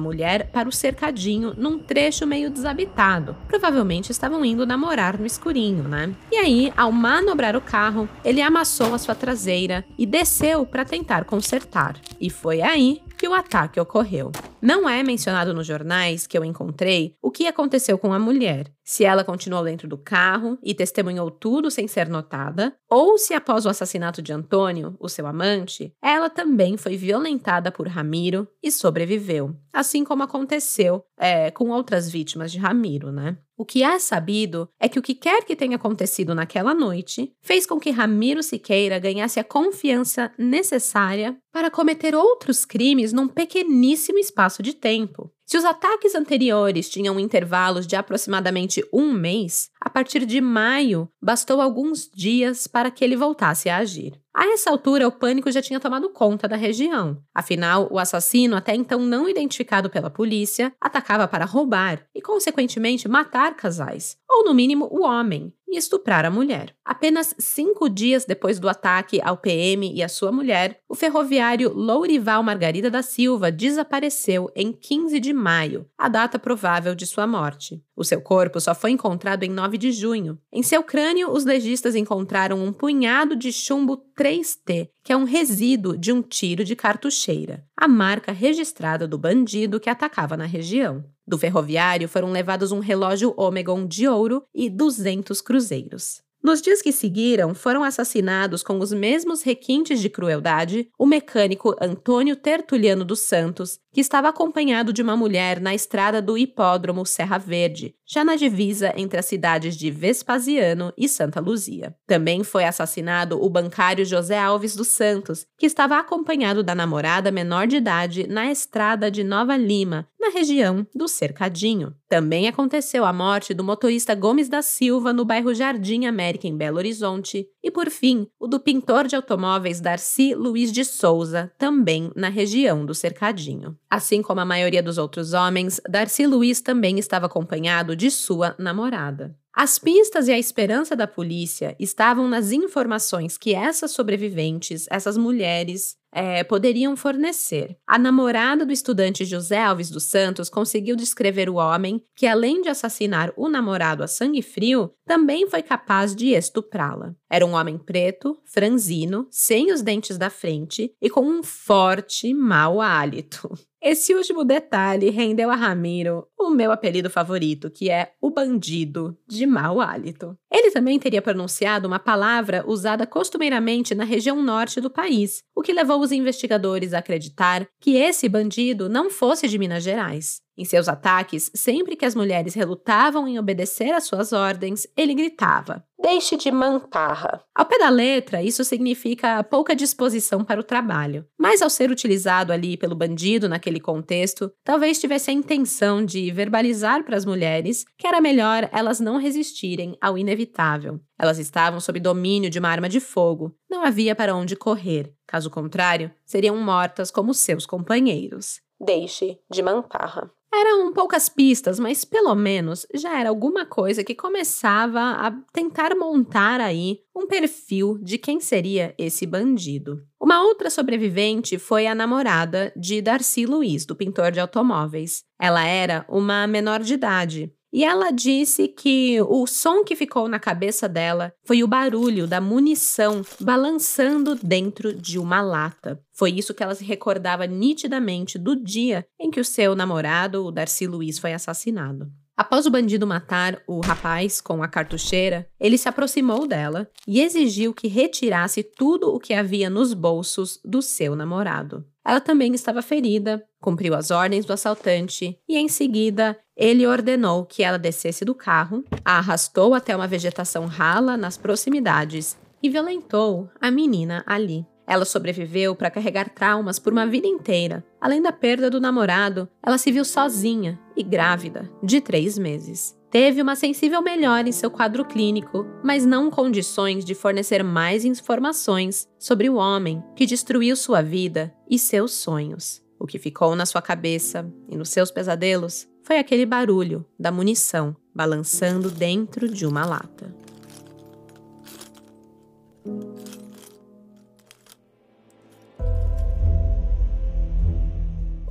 mulher 0.00 0.50
para 0.50 0.68
o 0.68 0.72
Cercadinho 0.72 1.54
num 1.56 1.78
trecho 1.78 2.26
meio 2.28 2.50
desabitado. 2.50 3.34
Provavelmente 3.48 4.12
estavam 4.12 4.44
indo 4.44 4.66
namorar 4.66 5.18
no 5.18 5.26
escurinho, 5.26 5.84
né? 5.84 6.14
E 6.30 6.36
aí, 6.36 6.72
ao 6.76 6.92
manobrar 6.92 7.56
o 7.56 7.60
carro, 7.60 8.08
ele 8.24 8.40
amassou 8.40 8.94
a 8.94 8.98
sua 8.98 9.14
traseira 9.14 9.84
e 9.98 10.06
desceu 10.06 10.64
para 10.64 10.84
tentar 10.84 11.24
consertar. 11.24 11.96
E 12.20 12.30
foi 12.30 12.60
aí 12.62 13.00
que 13.18 13.28
o 13.28 13.34
ataque 13.34 13.80
ocorreu. 13.80 14.30
Não 14.62 14.88
é 14.88 15.02
mencionado 15.02 15.52
nos 15.52 15.66
jornais 15.66 16.26
que 16.26 16.38
eu 16.38 16.44
encontrei 16.44 17.16
o 17.20 17.30
que 17.30 17.46
aconteceu 17.48 17.98
com 17.98 18.12
a 18.12 18.18
mulher, 18.18 18.72
se 18.84 19.04
ela 19.04 19.24
continuou 19.24 19.64
dentro 19.64 19.86
do 19.88 19.98
carro 19.98 20.56
e 20.62 20.72
testemunhou 20.72 21.30
tudo 21.30 21.70
sem 21.70 21.86
ser 21.86 22.08
notada, 22.08 22.74
ou 22.88 23.18
se 23.18 23.34
após 23.34 23.66
o 23.66 23.68
assassinato 23.68 24.22
de 24.22 24.32
Antônio, 24.32 24.96
o 24.98 25.08
seu 25.08 25.26
amante, 25.26 25.92
ela 26.02 26.30
também 26.30 26.76
foi 26.76 26.96
violentada 26.96 27.70
por 27.70 27.88
Ramiro 27.88 28.48
e 28.62 28.70
sobreviveu, 28.70 29.54
assim 29.72 30.04
como 30.04 30.22
aconteceu 30.22 31.04
é, 31.18 31.50
com 31.50 31.70
outras 31.70 32.08
vítimas 32.10 32.52
de 32.52 32.58
Ramiro, 32.58 33.12
né? 33.12 33.36
O 33.58 33.64
que 33.64 33.82
é 33.82 33.98
sabido 33.98 34.70
é 34.78 34.88
que 34.88 35.00
o 35.00 35.02
que 35.02 35.16
quer 35.16 35.44
que 35.44 35.56
tenha 35.56 35.74
acontecido 35.74 36.32
naquela 36.32 36.72
noite 36.72 37.34
fez 37.42 37.66
com 37.66 37.80
que 37.80 37.90
Ramiro 37.90 38.40
Siqueira 38.40 39.00
ganhasse 39.00 39.40
a 39.40 39.44
confiança 39.44 40.32
necessária 40.38 41.36
para 41.52 41.68
cometer 41.68 42.14
outros 42.14 42.64
crimes 42.64 43.12
num 43.12 43.26
pequeníssimo 43.26 44.16
espaço 44.16 44.62
de 44.62 44.74
tempo. 44.74 45.28
Se 45.48 45.56
os 45.56 45.64
ataques 45.64 46.14
anteriores 46.14 46.90
tinham 46.90 47.18
intervalos 47.18 47.86
de 47.86 47.96
aproximadamente 47.96 48.86
um 48.92 49.10
mês, 49.14 49.70
a 49.80 49.88
partir 49.88 50.26
de 50.26 50.42
maio 50.42 51.08
bastou 51.22 51.62
alguns 51.62 52.06
dias 52.14 52.66
para 52.66 52.90
que 52.90 53.02
ele 53.02 53.16
voltasse 53.16 53.70
a 53.70 53.78
agir. 53.78 54.12
A 54.36 54.46
essa 54.52 54.68
altura, 54.68 55.08
o 55.08 55.10
pânico 55.10 55.50
já 55.50 55.62
tinha 55.62 55.80
tomado 55.80 56.10
conta 56.10 56.46
da 56.46 56.54
região. 56.54 57.20
Afinal, 57.34 57.88
o 57.90 57.98
assassino, 57.98 58.56
até 58.56 58.74
então 58.74 59.00
não 59.00 59.26
identificado 59.26 59.88
pela 59.88 60.10
polícia, 60.10 60.70
atacava 60.78 61.26
para 61.26 61.46
roubar 61.46 62.04
e, 62.14 62.20
consequentemente, 62.20 63.08
matar 63.08 63.56
casais, 63.56 64.18
ou 64.28 64.44
no 64.44 64.52
mínimo 64.52 64.88
o 64.90 65.02
homem, 65.02 65.52
e 65.70 65.76
estuprar 65.76 66.24
a 66.24 66.30
mulher. 66.30 66.74
Apenas 66.84 67.34
cinco 67.38 67.88
dias 67.88 68.24
depois 68.24 68.58
do 68.58 68.68
ataque 68.68 69.20
ao 69.22 69.36
PM 69.36 69.92
e 69.94 70.02
à 70.02 70.08
sua 70.08 70.32
mulher, 70.32 70.80
o 70.88 70.94
ferroviário 70.94 71.72
Lourival 71.72 72.42
Margarida 72.42 72.90
da 72.90 73.02
Silva 73.02 73.52
desapareceu 73.52 74.50
em 74.56 74.72
15 74.72 75.20
de 75.20 75.32
maio, 75.32 75.86
a 75.96 76.08
data 76.08 76.38
provável 76.38 76.94
de 76.94 77.06
sua 77.06 77.26
morte. 77.26 77.82
O 77.94 78.04
seu 78.04 78.20
corpo 78.20 78.60
só 78.60 78.74
foi 78.74 78.92
encontrado 78.92 79.42
em 79.42 79.50
9 79.50 79.76
de 79.76 79.92
junho. 79.92 80.38
Em 80.52 80.62
seu 80.62 80.82
crânio, 80.82 81.30
os 81.30 81.44
legistas 81.44 81.94
encontraram 81.94 82.64
um 82.64 82.72
punhado 82.72 83.36
de 83.36 83.52
chumbo 83.52 84.02
3T, 84.18 84.88
que 85.08 85.12
é 85.14 85.16
um 85.16 85.24
resíduo 85.24 85.96
de 85.96 86.12
um 86.12 86.20
tiro 86.20 86.62
de 86.62 86.76
cartucheira, 86.76 87.64
a 87.74 87.88
marca 87.88 88.30
registrada 88.30 89.08
do 89.08 89.16
bandido 89.16 89.80
que 89.80 89.88
atacava 89.88 90.36
na 90.36 90.44
região. 90.44 91.02
Do 91.26 91.38
ferroviário 91.38 92.06
foram 92.06 92.30
levados 92.30 92.72
um 92.72 92.78
relógio 92.78 93.32
Omegon 93.34 93.86
de 93.86 94.06
ouro 94.06 94.44
e 94.54 94.68
200 94.68 95.40
cruzeiros. 95.40 96.20
Nos 96.44 96.60
dias 96.60 96.82
que 96.82 96.92
seguiram, 96.92 97.54
foram 97.54 97.82
assassinados 97.82 98.62
com 98.62 98.78
os 98.80 98.92
mesmos 98.92 99.40
requintes 99.40 99.98
de 99.98 100.10
crueldade 100.10 100.90
o 100.98 101.06
mecânico 101.06 101.74
Antônio 101.80 102.36
Tertuliano 102.36 103.02
dos 103.02 103.20
Santos, 103.20 103.80
que 103.98 104.02
estava 104.02 104.28
acompanhado 104.28 104.92
de 104.92 105.02
uma 105.02 105.16
mulher 105.16 105.60
na 105.60 105.74
estrada 105.74 106.22
do 106.22 106.38
hipódromo 106.38 107.04
Serra 107.04 107.36
Verde, 107.36 107.96
já 108.06 108.24
na 108.24 108.36
divisa 108.36 108.92
entre 108.96 109.18
as 109.18 109.26
cidades 109.26 109.76
de 109.76 109.90
Vespasiano 109.90 110.92
e 110.96 111.08
Santa 111.08 111.40
Luzia. 111.40 111.96
Também 112.06 112.44
foi 112.44 112.64
assassinado 112.64 113.44
o 113.44 113.50
bancário 113.50 114.04
José 114.04 114.38
Alves 114.38 114.76
dos 114.76 114.86
Santos, 114.86 115.44
que 115.58 115.66
estava 115.66 115.98
acompanhado 115.98 116.62
da 116.62 116.76
namorada 116.76 117.32
menor 117.32 117.66
de 117.66 117.78
idade 117.78 118.28
na 118.28 118.52
estrada 118.52 119.10
de 119.10 119.24
Nova 119.24 119.56
Lima, 119.56 120.06
na 120.18 120.28
região 120.28 120.86
do 120.94 121.08
Cercadinho. 121.08 121.94
Também 122.08 122.48
aconteceu 122.48 123.04
a 123.04 123.12
morte 123.12 123.52
do 123.52 123.64
motorista 123.64 124.14
Gomes 124.14 124.48
da 124.48 124.62
Silva 124.62 125.12
no 125.12 125.24
bairro 125.24 125.54
Jardim 125.54 126.06
América, 126.06 126.46
em 126.46 126.56
Belo 126.56 126.78
Horizonte. 126.78 127.46
E, 127.62 127.70
por 127.70 127.90
fim, 127.90 128.26
o 128.38 128.46
do 128.46 128.58
pintor 128.58 129.06
de 129.06 129.14
automóveis 129.14 129.80
Darcy 129.80 130.34
Luiz 130.34 130.72
de 130.72 130.84
Souza, 130.84 131.52
também 131.58 132.10
na 132.16 132.28
região 132.28 132.84
do 132.84 132.94
Cercadinho. 132.94 133.76
Assim 133.90 134.20
como 134.20 134.40
a 134.40 134.44
maioria 134.44 134.82
dos 134.82 134.98
outros 134.98 135.32
homens, 135.32 135.80
Darcy 135.88 136.26
Luiz 136.26 136.60
também 136.60 136.98
estava 136.98 137.26
acompanhado 137.26 137.96
de 137.96 138.10
sua 138.10 138.54
namorada. 138.58 139.34
As 139.54 139.78
pistas 139.78 140.28
e 140.28 140.32
a 140.32 140.38
esperança 140.38 140.94
da 140.94 141.06
polícia 141.06 141.74
estavam 141.80 142.28
nas 142.28 142.52
informações 142.52 143.36
que 143.36 143.54
essas 143.54 143.90
sobreviventes, 143.90 144.86
essas 144.90 145.16
mulheres, 145.16 145.96
é, 146.12 146.42
poderiam 146.44 146.96
fornecer. 146.96 147.76
A 147.86 147.98
namorada 147.98 148.64
do 148.64 148.72
estudante 148.72 149.24
José 149.24 149.62
Alves 149.62 149.90
dos 149.90 150.04
Santos 150.04 150.48
conseguiu 150.48 150.96
descrever 150.96 151.48
o 151.48 151.56
homem 151.56 152.02
que, 152.14 152.26
além 152.26 152.62
de 152.62 152.68
assassinar 152.68 153.32
o 153.36 153.48
namorado 153.48 154.02
a 154.02 154.06
sangue 154.06 154.42
frio, 154.42 154.92
também 155.06 155.48
foi 155.48 155.62
capaz 155.62 156.14
de 156.14 156.28
estuprá-la. 156.28 157.14
Era 157.30 157.44
um 157.46 157.54
homem 157.54 157.78
preto, 157.78 158.38
franzino, 158.44 159.26
sem 159.30 159.72
os 159.72 159.82
dentes 159.82 160.18
da 160.18 160.30
frente 160.30 160.92
e 161.00 161.10
com 161.10 161.22
um 161.22 161.42
forte 161.42 162.32
mau 162.34 162.80
hálito. 162.80 163.50
Esse 163.80 164.12
último 164.12 164.44
detalhe 164.44 165.08
rendeu 165.08 165.50
a 165.50 165.54
Ramiro 165.54 166.26
o 166.36 166.50
meu 166.50 166.72
apelido 166.72 167.08
favorito, 167.08 167.70
que 167.70 167.88
é 167.88 168.12
o 168.20 168.28
bandido 168.28 169.16
de 169.26 169.46
mau 169.46 169.80
hálito. 169.80 170.36
Ele 170.52 170.72
também 170.72 170.98
teria 170.98 171.22
pronunciado 171.22 171.86
uma 171.86 172.00
palavra 172.00 172.64
usada 172.66 173.06
costumeiramente 173.06 173.94
na 173.94 174.02
região 174.02 174.42
norte 174.42 174.80
do 174.80 174.90
país, 174.90 175.44
o 175.54 175.62
que 175.62 175.72
levou 175.72 175.97
os 176.00 176.12
investigadores 176.12 176.92
a 176.92 176.98
acreditar 176.98 177.68
que 177.80 177.96
esse 177.96 178.28
bandido 178.28 178.88
não 178.88 179.10
fosse 179.10 179.48
de 179.48 179.58
Minas 179.58 179.82
Gerais. 179.82 180.40
Em 180.58 180.64
seus 180.64 180.88
ataques, 180.88 181.52
sempre 181.54 181.94
que 181.94 182.04
as 182.04 182.16
mulheres 182.16 182.52
relutavam 182.52 183.28
em 183.28 183.38
obedecer 183.38 183.92
às 183.92 184.04
suas 184.04 184.32
ordens, 184.32 184.88
ele 184.96 185.14
gritava: 185.14 185.84
Deixe 186.02 186.36
de 186.36 186.50
mantarra. 186.50 187.44
Ao 187.54 187.64
pé 187.64 187.78
da 187.78 187.88
letra, 187.88 188.42
isso 188.42 188.64
significa 188.64 189.44
pouca 189.44 189.76
disposição 189.76 190.44
para 190.44 190.58
o 190.58 190.64
trabalho. 190.64 191.24
Mas 191.38 191.62
ao 191.62 191.70
ser 191.70 191.92
utilizado 191.92 192.52
ali 192.52 192.76
pelo 192.76 192.96
bandido 192.96 193.48
naquele 193.48 193.78
contexto, 193.78 194.52
talvez 194.64 194.98
tivesse 194.98 195.30
a 195.30 195.34
intenção 195.34 196.04
de 196.04 196.28
verbalizar 196.32 197.04
para 197.04 197.16
as 197.16 197.24
mulheres 197.24 197.84
que 197.96 198.08
era 198.08 198.20
melhor 198.20 198.68
elas 198.72 198.98
não 198.98 199.16
resistirem 199.16 199.96
ao 200.00 200.18
inevitável. 200.18 201.00
Elas 201.16 201.38
estavam 201.38 201.78
sob 201.78 202.00
domínio 202.00 202.50
de 202.50 202.58
uma 202.58 202.68
arma 202.68 202.88
de 202.88 202.98
fogo, 202.98 203.54
não 203.70 203.84
havia 203.84 204.16
para 204.16 204.34
onde 204.34 204.56
correr. 204.56 205.12
Caso 205.24 205.50
contrário, 205.50 206.10
seriam 206.24 206.56
mortas 206.56 207.12
como 207.12 207.32
seus 207.32 207.64
companheiros. 207.64 208.60
Deixe 208.80 209.38
de 209.50 209.62
mantarra. 209.62 210.30
Eram 210.52 210.92
poucas 210.92 211.28
pistas, 211.28 211.78
mas 211.78 212.04
pelo 212.04 212.34
menos 212.34 212.86
já 212.94 213.20
era 213.20 213.28
alguma 213.28 213.66
coisa 213.66 214.02
que 214.02 214.14
começava 214.14 215.00
a 215.00 215.30
tentar 215.52 215.94
montar 215.94 216.60
aí 216.60 217.00
um 217.14 217.26
perfil 217.26 217.98
de 217.98 218.16
quem 218.16 218.40
seria 218.40 218.94
esse 218.96 219.26
bandido. 219.26 220.02
Uma 220.20 220.42
outra 220.42 220.70
sobrevivente 220.70 221.58
foi 221.58 221.86
a 221.86 221.94
namorada 221.94 222.72
de 222.76 223.02
Darcy 223.02 223.44
Luiz, 223.44 223.84
do 223.84 223.94
pintor 223.94 224.32
de 224.32 224.40
automóveis. 224.40 225.22
Ela 225.38 225.64
era 225.64 226.04
uma 226.08 226.46
menor 226.46 226.80
de 226.80 226.94
idade, 226.94 227.52
e 227.72 227.84
ela 227.84 228.10
disse 228.10 228.68
que 228.68 229.20
o 229.22 229.46
som 229.46 229.84
que 229.84 229.94
ficou 229.94 230.28
na 230.28 230.38
cabeça 230.38 230.88
dela 230.88 231.32
foi 231.44 231.62
o 231.62 231.68
barulho 231.68 232.26
da 232.26 232.40
munição 232.40 233.22
balançando 233.40 234.34
dentro 234.34 234.92
de 234.94 235.18
uma 235.18 235.42
lata. 235.42 236.00
Foi 236.12 236.30
isso 236.30 236.54
que 236.54 236.62
ela 236.62 236.74
se 236.74 236.84
recordava 236.84 237.46
nitidamente 237.46 238.38
do 238.38 238.56
dia 238.56 239.06
em 239.20 239.30
que 239.30 239.40
o 239.40 239.44
seu 239.44 239.74
namorado, 239.74 240.44
o 240.44 240.50
Darcy 240.50 240.86
Luiz, 240.86 241.18
foi 241.18 241.32
assassinado. 241.32 242.10
Após 242.38 242.66
o 242.66 242.70
bandido 242.70 243.04
matar 243.04 243.60
o 243.66 243.80
rapaz 243.80 244.40
com 244.40 244.62
a 244.62 244.68
cartucheira, 244.68 245.48
ele 245.58 245.76
se 245.76 245.88
aproximou 245.88 246.46
dela 246.46 246.88
e 247.04 247.20
exigiu 247.20 247.74
que 247.74 247.88
retirasse 247.88 248.62
tudo 248.62 249.12
o 249.12 249.18
que 249.18 249.34
havia 249.34 249.68
nos 249.68 249.92
bolsos 249.92 250.60
do 250.64 250.80
seu 250.80 251.16
namorado. 251.16 251.84
Ela 252.06 252.20
também 252.20 252.54
estava 252.54 252.80
ferida, 252.80 253.44
cumpriu 253.60 253.92
as 253.92 254.12
ordens 254.12 254.44
do 254.44 254.52
assaltante 254.52 255.36
e, 255.48 255.58
em 255.58 255.68
seguida, 255.68 256.38
ele 256.56 256.86
ordenou 256.86 257.44
que 257.44 257.64
ela 257.64 257.76
descesse 257.76 258.24
do 258.24 258.36
carro, 258.36 258.84
a 259.04 259.18
arrastou 259.18 259.74
até 259.74 259.96
uma 259.96 260.06
vegetação 260.06 260.66
rala 260.66 261.16
nas 261.16 261.36
proximidades 261.36 262.38
e 262.62 262.70
violentou 262.70 263.50
a 263.60 263.68
menina 263.68 264.22
ali. 264.24 264.64
Ela 264.88 265.04
sobreviveu 265.04 265.76
para 265.76 265.90
carregar 265.90 266.30
traumas 266.30 266.78
por 266.78 266.94
uma 266.94 267.06
vida 267.06 267.26
inteira. 267.26 267.84
Além 268.00 268.22
da 268.22 268.32
perda 268.32 268.70
do 268.70 268.80
namorado, 268.80 269.46
ela 269.62 269.76
se 269.76 269.92
viu 269.92 270.02
sozinha 270.02 270.80
e 270.96 271.02
grávida, 271.02 271.70
de 271.82 272.00
três 272.00 272.38
meses. 272.38 272.96
Teve 273.10 273.42
uma 273.42 273.54
sensível 273.54 274.00
melhora 274.00 274.48
em 274.48 274.52
seu 274.52 274.70
quadro 274.70 275.04
clínico, 275.04 275.66
mas 275.84 276.06
não 276.06 276.30
condições 276.30 277.04
de 277.04 277.14
fornecer 277.14 277.62
mais 277.62 278.04
informações 278.04 279.06
sobre 279.18 279.50
o 279.50 279.56
homem 279.56 280.02
que 280.16 280.24
destruiu 280.24 280.74
sua 280.74 281.02
vida 281.02 281.54
e 281.68 281.78
seus 281.78 282.12
sonhos. 282.12 282.82
O 282.98 283.06
que 283.06 283.18
ficou 283.18 283.54
na 283.54 283.66
sua 283.66 283.82
cabeça 283.82 284.50
e 284.68 284.76
nos 284.76 284.88
seus 284.88 285.10
pesadelos 285.10 285.86
foi 286.02 286.18
aquele 286.18 286.46
barulho 286.46 287.04
da 287.18 287.30
munição 287.30 287.94
balançando 288.14 288.90
dentro 288.90 289.48
de 289.48 289.66
uma 289.66 289.84
lata. 289.84 290.34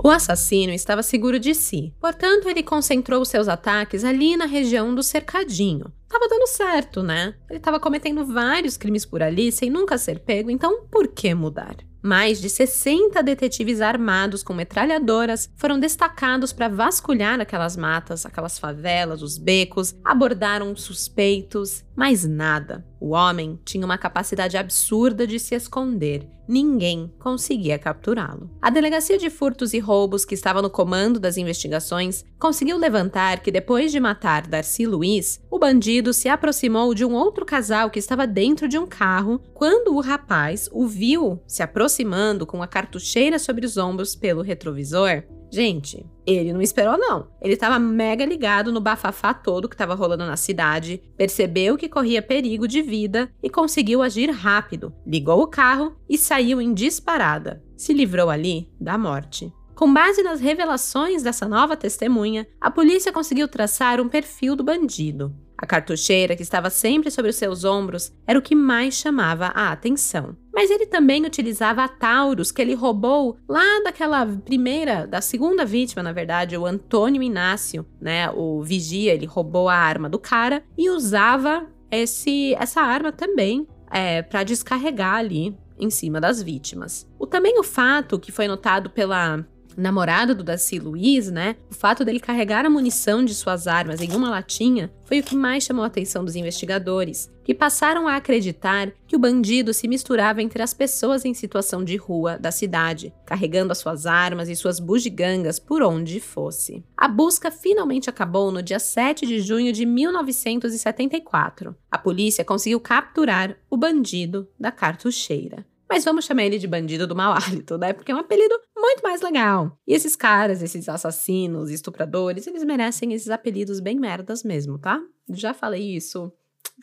O 0.04 0.10
assassino 0.10 0.72
estava 0.72 1.02
seguro 1.02 1.40
de 1.40 1.54
si, 1.56 1.94
portanto, 2.00 2.48
ele 2.48 2.64
concentrou 2.64 3.26
seus 3.26 3.48
ataques 3.48 4.04
ali 4.04 4.38
na 4.38 4.46
região 4.46 4.94
do 4.94 5.02
cercadinho. 5.02 5.92
Tava 6.08 6.28
dando 6.30 6.48
certo, 6.48 7.04
né? 7.04 7.34
Ele 7.50 7.58
estava 7.58 7.80
cometendo 7.80 8.26
vários 8.26 8.78
crimes 8.78 9.06
por 9.06 9.22
ali 9.22 9.52
sem 9.52 9.70
nunca 9.70 9.98
ser 9.98 10.20
pego, 10.20 10.50
então 10.50 10.86
por 10.90 11.08
que 11.08 11.34
mudar? 11.34 11.76
Mais 12.02 12.40
de 12.40 12.50
60 12.50 13.22
detetives 13.22 13.82
armados 13.82 14.42
com 14.44 14.54
metralhadoras 14.54 15.50
foram 15.58 15.80
destacados 15.80 16.54
para 16.54 16.70
vasculhar 16.70 17.42
aquelas 17.42 17.76
matas, 17.76 18.26
aquelas 18.26 18.58
favelas, 18.58 19.22
os 19.22 19.38
becos, 19.38 19.94
abordaram 20.06 20.74
suspeitos, 20.76 21.84
mas 21.96 22.24
nada. 22.24 22.86
O 23.00 23.10
homem 23.10 23.60
tinha 23.64 23.86
uma 23.86 23.98
capacidade 23.98 24.58
absurda 24.58 25.28
de 25.28 25.40
se 25.40 25.56
esconder 25.56 26.28
ninguém 26.48 27.12
conseguia 27.20 27.78
capturá-lo. 27.78 28.50
A 28.62 28.70
Delegacia 28.70 29.18
de 29.18 29.30
Furtos 29.30 29.74
e 29.74 29.80
Roubos, 29.80 30.24
que 30.24 30.34
estava 30.34 30.62
no 30.62 30.70
comando 30.70 31.20
das 31.20 31.38
investigações, 31.38 32.24
conseguiu 32.40 32.78
levantar 32.78 33.42
que 33.42 33.52
depois 33.52 33.92
de 33.92 34.00
matar 34.00 34.48
Darcy 34.48 34.86
Luiz, 34.86 35.42
o 35.52 35.60
bandido 35.60 36.14
se 36.14 36.30
aproximou 36.30 36.94
de 36.94 37.04
um 37.04 37.14
outro 37.14 37.46
casal 37.46 37.90
que 37.90 38.00
estava 38.00 38.26
dentro 38.26 38.68
de 38.68 38.78
um 38.78 38.88
carro 38.88 39.42
quando 39.54 39.94
o 39.94 40.02
rapaz 40.02 40.70
o 40.72 40.88
viu 40.88 41.42
se 41.46 41.62
aproximando 41.62 42.46
com 42.46 42.64
a 42.64 42.68
cartucheira 42.68 43.38
sobre 43.38 43.66
os 43.66 43.78
ombros 43.78 44.16
pelo 44.16 44.42
retrovisor. 44.42 45.24
Gente, 45.50 46.06
ele 46.26 46.52
não 46.52 46.62
esperou, 46.62 46.98
não. 46.98 47.28
Ele 47.42 47.54
estava 47.54 47.80
mega 47.80 48.26
ligado 48.26 48.72
no 48.72 48.82
bafafá 48.82 49.34
todo 49.34 49.70
que 49.70 49.76
estava 49.76 49.96
rolando 49.96 50.26
na 50.26 50.36
cidade, 50.36 51.02
percebeu 51.16 51.78
que 51.78 51.88
corria 51.88 52.22
perigo 52.22 52.68
de 52.68 52.82
vida 52.82 53.32
e 53.42 53.50
conseguiu 53.50 54.02
agir 54.02 54.30
rápido. 54.30 54.94
Ligou 55.06 55.42
o 55.42 55.48
carro 55.48 55.96
e 56.10 56.18
saiu 56.18 56.62
em 56.62 56.74
disparada. 56.74 57.64
Se 57.76 57.94
livrou 57.94 58.30
ali 58.30 58.70
da 58.80 58.98
morte. 58.98 59.54
Com 59.74 59.94
base 59.94 60.24
nas 60.24 60.42
revelações 60.42 61.22
dessa 61.22 61.48
nova 61.48 61.78
testemunha, 61.78 62.48
a 62.60 62.72
polícia 62.72 63.14
conseguiu 63.14 63.48
traçar 63.48 64.02
um 64.02 64.10
perfil 64.10 64.56
do 64.56 64.64
bandido. 64.64 65.34
A 65.58 65.66
cartucheira, 65.66 66.36
que 66.36 66.44
estava 66.44 66.70
sempre 66.70 67.10
sobre 67.10 67.32
os 67.32 67.36
seus 67.36 67.64
ombros, 67.64 68.14
era 68.28 68.38
o 68.38 68.42
que 68.42 68.54
mais 68.54 68.94
chamava 68.94 69.48
a 69.48 69.72
atenção. 69.72 70.38
Mas 70.54 70.70
ele 70.70 70.86
também 70.86 71.26
utilizava 71.26 71.84
a 71.84 71.88
Taurus, 71.88 72.52
que 72.52 72.62
ele 72.62 72.76
roubou 72.76 73.38
lá 73.50 73.82
daquela 73.84 74.26
primeira, 74.26 75.08
da 75.08 75.20
segunda 75.20 75.66
vítima, 75.66 76.04
na 76.04 76.12
verdade, 76.12 76.56
o 76.56 76.66
Antônio 76.66 77.24
Inácio, 77.24 77.86
né? 78.00 78.30
O 78.32 78.62
vigia, 78.62 79.14
ele 79.14 79.26
roubou 79.26 79.68
a 79.68 79.76
arma 79.76 80.08
do 80.08 80.20
cara 80.20 80.64
e 80.78 80.90
usava 80.90 81.68
esse, 81.90 82.54
essa 82.56 82.82
arma 82.82 83.12
também 83.12 83.68
é, 83.92 84.22
para 84.22 84.44
descarregar 84.44 85.16
ali 85.16 85.58
em 85.80 85.90
cima 85.90 86.20
das 86.20 86.42
vítimas. 86.42 87.08
O 87.20 87.26
também 87.26 87.60
o 87.60 87.64
fato 87.64 88.20
que 88.20 88.32
foi 88.32 88.48
notado 88.48 88.90
pela 88.90 89.46
namorado 89.78 90.34
do 90.34 90.44
Daci 90.44 90.80
Luiz, 90.80 91.30
né? 91.30 91.56
O 91.70 91.76
fato 91.76 92.04
dele 92.04 92.20
carregar 92.20 92.66
a 92.66 92.70
munição 92.70 93.24
de 93.24 93.36
suas 93.36 93.68
armas 93.68 94.02
em 94.02 94.12
uma 94.12 94.30
latinha 94.30 94.92
foi 95.06 95.20
o 95.20 95.24
que 95.24 95.36
mais 95.36 95.64
chamou 95.64 95.84
a 95.84 95.88
atenção 95.88 96.26
dos 96.26 96.36
investigadores, 96.36 97.32
que 97.44 97.54
passaram 97.54 98.08
a 98.08 98.16
acreditar 98.18 98.92
que 99.08 99.16
o 99.16 99.20
bandido 99.20 99.74
se 99.74 99.88
misturava 99.88 100.42
entre 100.42 100.62
as 100.62 100.74
pessoas 100.74 101.24
em 101.24 101.34
situação 101.34 101.84
de 101.84 101.96
rua 101.96 102.38
da 102.38 102.52
cidade, 102.52 103.14
carregando 103.26 103.72
as 103.72 103.78
suas 103.78 104.06
armas 104.06 104.50
e 104.50 104.56
suas 104.56 104.80
bugigangas 104.82 105.60
por 105.60 105.82
onde 105.82 106.20
fosse. 106.20 106.84
A 106.98 107.08
busca 107.08 107.50
finalmente 107.50 108.10
acabou 108.10 108.52
no 108.52 108.62
dia 108.62 108.80
7 108.80 109.26
de 109.26 109.40
junho 109.40 109.72
de 109.72 109.86
1974. 109.86 111.74
A 111.90 111.98
polícia 111.98 112.44
conseguiu 112.44 112.82
capturar 112.82 113.56
o 113.70 113.78
bandido 113.78 114.50
da 114.60 114.72
cartucheira. 114.72 115.66
Mas 115.90 116.04
vamos 116.04 116.26
chamar 116.26 116.44
ele 116.44 116.60
de 116.60 116.68
bandido 116.68 117.08
do 117.08 117.16
mau 117.16 117.34
hálito, 117.34 117.78
né? 117.78 117.94
Porque 117.94 118.12
é 118.12 118.16
um 118.16 118.20
apelido 118.20 118.60
muito 118.76 119.02
mais 119.02 119.22
legal. 119.22 119.78
E 119.88 119.94
esses 119.94 120.16
caras, 120.16 120.62
esses 120.62 120.90
assassinos, 120.90 121.70
estupradores, 121.70 122.46
eles 122.48 122.64
merecem 122.64 123.14
esses 123.14 123.30
apelidos 123.30 123.80
bem 123.80 124.00
merdas 124.00 124.44
mesmo, 124.44 124.78
tá? 124.78 125.02
Já 125.30 125.54
falei 125.54 125.96
isso 125.96 126.32